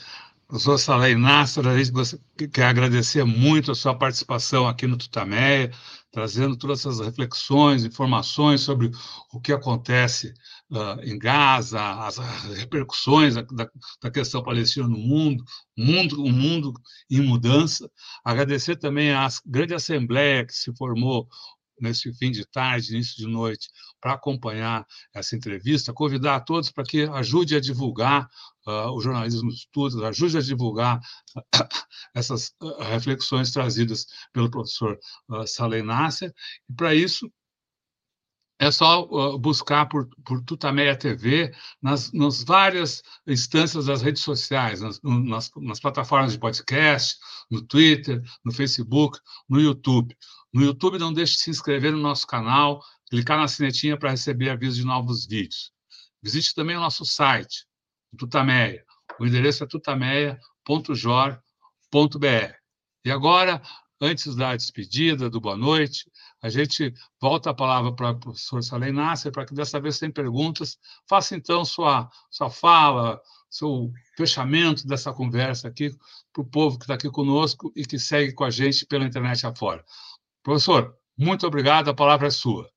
Professor 0.47 0.77
Saleh 0.77 1.15
Nasser, 1.15 1.67
a 1.67 1.83
gente 1.83 2.19
quer 2.53 2.65
agradecer 2.65 3.25
muito 3.25 3.71
a 3.71 3.75
sua 3.75 3.95
participação 3.95 4.69
aqui 4.69 4.87
no 4.87 4.99
Tutameia, 4.99 5.73
trazendo 6.13 6.55
todas 6.57 6.81
essas 6.81 7.01
reflexões, 7.01 7.85
informações 7.85 8.61
sobre 8.61 8.91
o 9.33 9.41
que 9.41 9.53
acontece 9.53 10.35
uh, 10.71 11.01
em 11.03 11.17
Gaza, 11.19 11.81
as 11.81 12.19
repercussões 12.59 13.37
da, 13.37 13.71
da, 14.03 14.11
questão 14.11 14.43
palestina 14.43 14.87
no 14.87 14.99
mundo, 14.99 15.45
mundo, 15.79 16.23
um 16.23 16.33
mundo 16.33 16.75
em 17.09 17.23
mudança. 17.23 17.91
Agradecer 18.23 18.77
também 18.77 19.13
à 19.13 19.29
grande 19.47 19.73
assembleia 19.73 20.45
que 20.45 20.53
se 20.53 20.75
formou 20.77 21.27
nesse 21.81 22.13
fim 22.15 22.31
de 22.31 22.45
tarde, 22.45 22.95
início 22.95 23.17
de 23.17 23.27
noite, 23.27 23.69
para 24.01 24.13
acompanhar 24.13 24.87
essa 25.15 25.35
entrevista, 25.35 25.93
convidar 25.93 26.37
a 26.37 26.41
todos 26.41 26.71
para 26.71 26.85
que 26.85 27.03
ajude 27.05 27.57
a 27.57 27.61
divulgar 27.61 28.29
uh, 28.67 28.91
o 28.93 29.01
jornalismo 29.01 29.49
dos 29.49 29.61
estudos, 29.61 30.03
ajude 30.03 30.39
a 30.39 30.43
divulgar 30.43 31.01
essas 32.15 32.53
uh, 32.63 32.83
reflexões 32.83 33.51
trazidas 33.51 34.07
pelo 34.33 34.51
professor 34.51 34.99
uh, 35.29 35.85
Nasser, 35.85 36.33
e 36.69 36.73
para 36.75 36.95
isso 36.95 37.31
é 38.61 38.71
só 38.71 39.05
uh, 39.05 39.39
buscar 39.39 39.87
por, 39.87 40.07
por 40.23 40.45
Tutameia 40.45 40.95
TV 40.95 41.51
nas, 41.81 42.13
nas 42.13 42.45
várias 42.45 43.03
instâncias 43.27 43.87
das 43.87 44.03
redes 44.03 44.23
sociais, 44.23 44.83
nas, 44.83 45.01
nas, 45.03 45.51
nas 45.57 45.81
plataformas 45.81 46.33
de 46.33 46.39
podcast, 46.39 47.17
no 47.51 47.63
Twitter, 47.63 48.23
no 48.45 48.53
Facebook, 48.53 49.19
no 49.49 49.59
YouTube. 49.59 50.15
No 50.53 50.63
YouTube, 50.63 50.99
não 50.99 51.11
deixe 51.11 51.37
de 51.37 51.41
se 51.41 51.51
inscrever 51.51 51.93
no 51.93 51.99
nosso 51.99 52.27
canal, 52.27 52.83
clicar 53.09 53.39
na 53.39 53.49
sinetinha 53.49 53.97
para 53.97 54.11
receber 54.11 54.51
avisos 54.51 54.77
de 54.77 54.85
novos 54.85 55.27
vídeos. 55.27 55.73
Visite 56.23 56.55
também 56.55 56.77
o 56.77 56.81
nosso 56.81 57.07
site, 57.07 57.65
Tutameia. 58.17 58.85
O 59.19 59.27
endereço 59.27 59.65
é 59.65 59.67
tutameia.jor.br. 59.67 62.55
E 63.05 63.11
agora, 63.11 63.63
antes 64.01 64.35
da 64.35 64.57
despedida, 64.57 65.31
do 65.31 65.41
boa 65.41 65.57
noite, 65.57 66.11
a 66.43 66.49
gente 66.49 66.93
volta 67.21 67.51
a 67.51 67.55
palavra 67.55 67.95
para 67.95 68.11
o 68.11 68.19
professor 68.19 68.63
Salem 68.63 68.93
Nasser, 68.93 69.31
para 69.31 69.45
que 69.45 69.55
dessa 69.55 69.81
vez, 69.81 69.97
sem 69.97 70.11
perguntas, 70.11 70.79
faça 71.09 71.37
então 71.37 71.65
sua, 71.65 72.11
sua 72.31 72.51
fala, 72.51 73.21
seu 73.51 73.93
fechamento 74.17 74.87
dessa 74.87 75.13
conversa 75.13 75.69
aqui 75.69 75.91
para 76.33 76.43
o 76.43 76.47
povo 76.47 76.79
que 76.79 76.85
está 76.85 76.95
aqui 76.95 77.11
conosco 77.11 77.73
e 77.77 77.85
que 77.85 77.99
segue 77.99 78.33
com 78.33 78.45
a 78.45 78.51
gente 78.51 78.87
pela 78.87 79.05
internet 79.05 79.47
afora. 79.47 79.85
Professor, 80.43 80.97
muito 81.17 81.47
obrigado, 81.47 81.89
a 81.89 81.95
palavra 81.95 82.29
é 82.29 82.31
sua. 82.31 82.71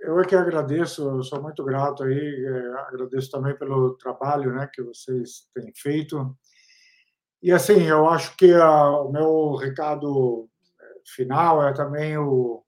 Eu 0.00 0.18
é 0.18 0.24
que 0.24 0.34
agradeço, 0.34 1.22
sou 1.22 1.42
muito 1.42 1.62
grato 1.62 2.04
aí, 2.04 2.44
é, 2.46 2.80
agradeço 2.88 3.30
também 3.30 3.56
pelo 3.56 3.96
trabalho 3.96 4.52
né, 4.52 4.68
que 4.72 4.82
vocês 4.82 5.48
têm 5.54 5.72
feito. 5.74 6.34
E 7.42 7.52
assim, 7.52 7.82
eu 7.82 8.08
acho 8.08 8.34
que 8.36 8.52
a, 8.52 8.90
o 8.90 9.12
meu 9.12 9.54
recado 9.56 10.48
é, 10.80 10.84
final 11.14 11.66
é 11.66 11.74
também 11.74 12.16
o, 12.16 12.64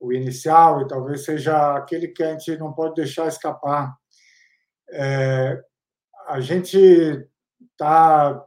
o 0.00 0.12
inicial, 0.12 0.80
e 0.80 0.88
talvez 0.88 1.24
seja 1.24 1.76
aquele 1.76 2.08
que 2.08 2.22
a 2.22 2.32
gente 2.32 2.56
não 2.56 2.72
pode 2.72 2.94
deixar 2.94 3.28
escapar. 3.28 3.94
É, 4.90 5.62
a 6.26 6.40
gente 6.40 6.76
está 7.72 8.44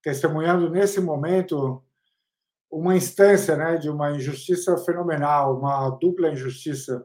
testemunhando 0.00 0.70
nesse 0.70 1.00
momento 1.00 1.82
uma 2.70 2.94
instância 2.94 3.56
né, 3.56 3.76
de 3.76 3.90
uma 3.90 4.12
injustiça 4.12 4.76
fenomenal, 4.78 5.58
uma 5.58 5.90
dupla 5.90 6.28
injustiça. 6.28 7.04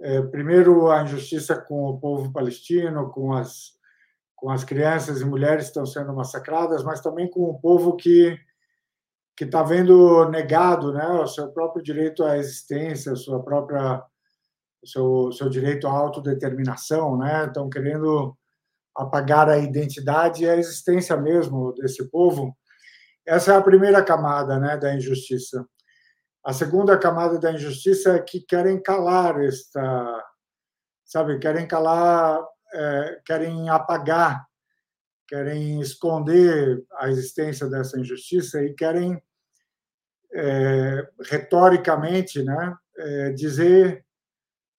É, 0.00 0.20
primeiro, 0.22 0.90
a 0.90 1.02
injustiça 1.02 1.56
com 1.56 1.84
o 1.84 1.98
povo 1.98 2.32
palestino, 2.32 3.10
com 3.10 3.32
as, 3.32 3.72
com 4.34 4.50
as 4.50 4.64
crianças 4.64 5.20
e 5.20 5.24
mulheres 5.24 5.64
que 5.64 5.70
estão 5.70 5.86
sendo 5.86 6.14
massacradas, 6.14 6.82
mas 6.82 7.00
também 7.00 7.30
com 7.30 7.42
o 7.42 7.58
povo 7.60 7.96
que 7.96 8.38
que 9.36 9.42
está 9.42 9.64
vendo 9.64 10.28
negado 10.30 10.92
né, 10.92 11.04
o 11.08 11.26
seu 11.26 11.50
próprio 11.50 11.82
direito 11.82 12.22
à 12.22 12.38
existência, 12.38 13.10
a 13.10 13.16
sua 13.16 13.42
própria, 13.42 14.00
seu, 14.84 15.32
seu 15.32 15.48
direito 15.48 15.88
à 15.88 15.90
autodeterminação, 15.90 17.18
né? 17.18 17.46
estão 17.46 17.68
querendo 17.68 18.36
apagar 18.96 19.48
a 19.48 19.58
identidade 19.58 20.44
e 20.44 20.48
a 20.48 20.56
existência 20.56 21.16
mesmo 21.16 21.72
desse 21.74 22.08
povo 22.12 22.56
essa 23.26 23.54
é 23.54 23.56
a 23.56 23.62
primeira 23.62 24.04
camada 24.04 24.58
né, 24.58 24.76
da 24.76 24.94
injustiça. 24.94 25.66
A 26.44 26.52
segunda 26.52 26.98
camada 26.98 27.38
da 27.38 27.52
injustiça 27.52 28.16
é 28.16 28.18
que 28.18 28.40
querem 28.40 28.82
calar 28.82 29.40
esta, 29.42 30.24
sabe, 31.02 31.38
querem 31.38 31.66
calar, 31.66 32.44
é, 32.74 33.20
querem 33.24 33.70
apagar, 33.70 34.46
querem 35.26 35.80
esconder 35.80 36.84
a 36.98 37.08
existência 37.08 37.66
dessa 37.66 37.98
injustiça 37.98 38.62
e 38.62 38.74
querem 38.74 39.22
é, 40.34 41.08
retoricamente, 41.22 42.42
né, 42.42 42.76
é, 42.98 43.30
dizer 43.30 44.04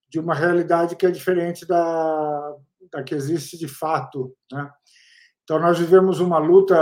de 0.08 0.20
uma 0.20 0.36
realidade 0.36 0.96
que 0.96 1.06
é 1.06 1.10
diferente 1.10 1.66
da, 1.66 2.56
da 2.92 3.04
que 3.04 3.16
existe 3.16 3.58
de 3.58 3.68
fato, 3.68 4.36
né? 4.52 4.70
Então 5.44 5.60
nós 5.60 5.80
vivemos 5.80 6.20
uma 6.20 6.38
luta 6.38 6.76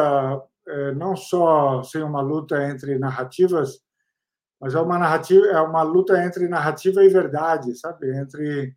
é, 0.68 0.92
não 0.94 1.16
só 1.16 1.84
ser 1.84 2.04
uma 2.04 2.22
luta 2.22 2.64
entre 2.70 2.98
narrativas, 2.98 3.80
mas 4.64 4.74
é 4.76 4.80
uma 4.80 4.98
narrativa, 4.98 5.46
é 5.48 5.60
uma 5.60 5.82
luta 5.82 6.24
entre 6.24 6.48
narrativa 6.48 7.04
e 7.04 7.10
verdade, 7.10 7.76
sabe? 7.76 8.18
Entre 8.18 8.74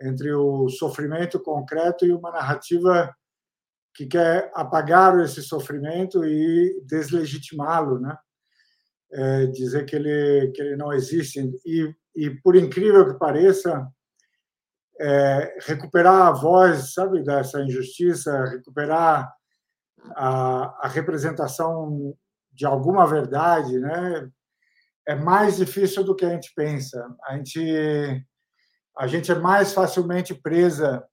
entre 0.00 0.32
o 0.32 0.66
sofrimento 0.70 1.38
concreto 1.38 2.06
e 2.06 2.12
uma 2.12 2.30
narrativa 2.30 3.14
que 3.94 4.06
quer 4.06 4.50
apagar 4.54 5.20
esse 5.20 5.42
sofrimento 5.42 6.24
e 6.24 6.82
deslegitimá-lo, 6.86 8.00
né? 8.00 8.16
É, 9.12 9.46
dizer 9.48 9.84
que 9.84 9.94
ele 9.94 10.52
que 10.52 10.62
ele 10.62 10.76
não 10.76 10.90
existe 10.90 11.52
e, 11.66 11.94
e 12.16 12.30
por 12.30 12.56
incrível 12.56 13.06
que 13.06 13.18
pareça 13.18 13.86
é, 14.98 15.58
recuperar 15.66 16.28
a 16.28 16.32
voz, 16.32 16.94
sabe, 16.94 17.22
dessa 17.22 17.60
injustiça, 17.60 18.46
recuperar 18.46 19.30
a, 20.16 20.86
a 20.86 20.88
representação 20.88 22.16
de 22.52 22.64
alguma 22.64 23.06
verdade, 23.06 23.78
né, 23.78 24.30
é 25.06 25.14
mais 25.14 25.56
difícil 25.56 26.04
do 26.04 26.14
que 26.14 26.24
a 26.24 26.30
gente 26.30 26.52
pensa. 26.54 27.06
A 27.26 27.36
gente, 27.36 28.26
a 28.96 29.06
gente 29.06 29.30
é 29.30 29.34
mais 29.34 29.72
facilmente 29.72 30.34
presa 30.34 31.04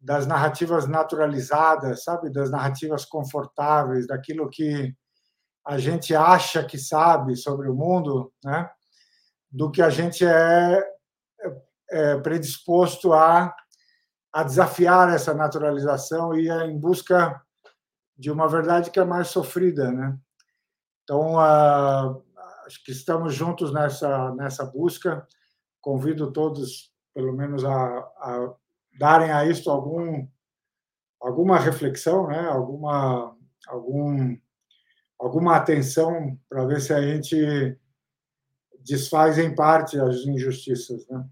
das 0.00 0.26
narrativas 0.26 0.86
naturalizadas, 0.86 2.04
sabe, 2.04 2.30
das 2.30 2.50
narrativas 2.50 3.04
confortáveis, 3.04 4.06
daquilo 4.06 4.48
que 4.50 4.94
a 5.66 5.78
gente 5.78 6.14
acha 6.14 6.62
que 6.64 6.78
sabe 6.78 7.36
sobre 7.36 7.68
o 7.68 7.74
mundo, 7.74 8.32
né, 8.44 8.70
do 9.50 9.70
que 9.70 9.82
a 9.82 9.90
gente 9.90 10.24
é, 10.24 10.84
é 11.90 12.16
predisposto 12.18 13.12
a, 13.12 13.52
a 14.32 14.42
desafiar 14.44 15.12
essa 15.12 15.34
naturalização 15.34 16.36
e 16.36 16.48
a, 16.48 16.66
em 16.66 16.78
busca 16.78 17.40
de 18.16 18.30
uma 18.30 18.48
verdade 18.48 18.90
que 18.90 19.00
é 19.00 19.04
mais 19.04 19.28
sofrida, 19.28 19.90
né? 19.90 20.16
Então, 21.02 21.34
uh, 21.34 22.25
acho 22.66 22.82
que 22.82 22.90
estamos 22.90 23.34
juntos 23.34 23.72
nessa, 23.72 24.34
nessa 24.34 24.64
busca. 24.64 25.26
Convido 25.80 26.32
todos, 26.32 26.92
pelo 27.14 27.32
menos, 27.32 27.64
a, 27.64 27.70
a 27.70 28.54
darem 28.98 29.30
a 29.30 29.46
isto 29.46 29.70
algum, 29.70 30.26
alguma 31.20 31.58
reflexão, 31.58 32.26
né? 32.26 32.40
alguma, 32.48 33.36
algum, 33.68 34.36
alguma 35.18 35.56
atenção 35.56 36.38
para 36.48 36.64
ver 36.64 36.80
se 36.80 36.92
a 36.92 37.00
gente 37.00 37.78
desfaz 38.80 39.38
em 39.38 39.54
parte 39.54 39.98
as 39.98 40.16
injustiças. 40.26 41.06
Né? 41.08 41.24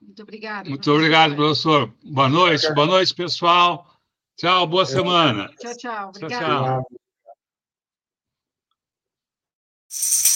Muito 0.00 0.22
obrigado. 0.22 0.68
Muito 0.68 0.90
obrigado, 0.90 1.36
professor. 1.36 1.92
Boa 2.02 2.28
noite, 2.28 2.72
boa 2.74 2.86
noite, 2.86 3.14
pessoal. 3.14 3.91
Tchau, 4.36 4.66
boa 4.66 4.84
semana. 4.86 5.48
Tchau, 5.58 5.76
tchau. 5.76 6.08
Obrigada. 6.08 6.38
Tchau, 6.38 6.86
tchau. 9.88 10.31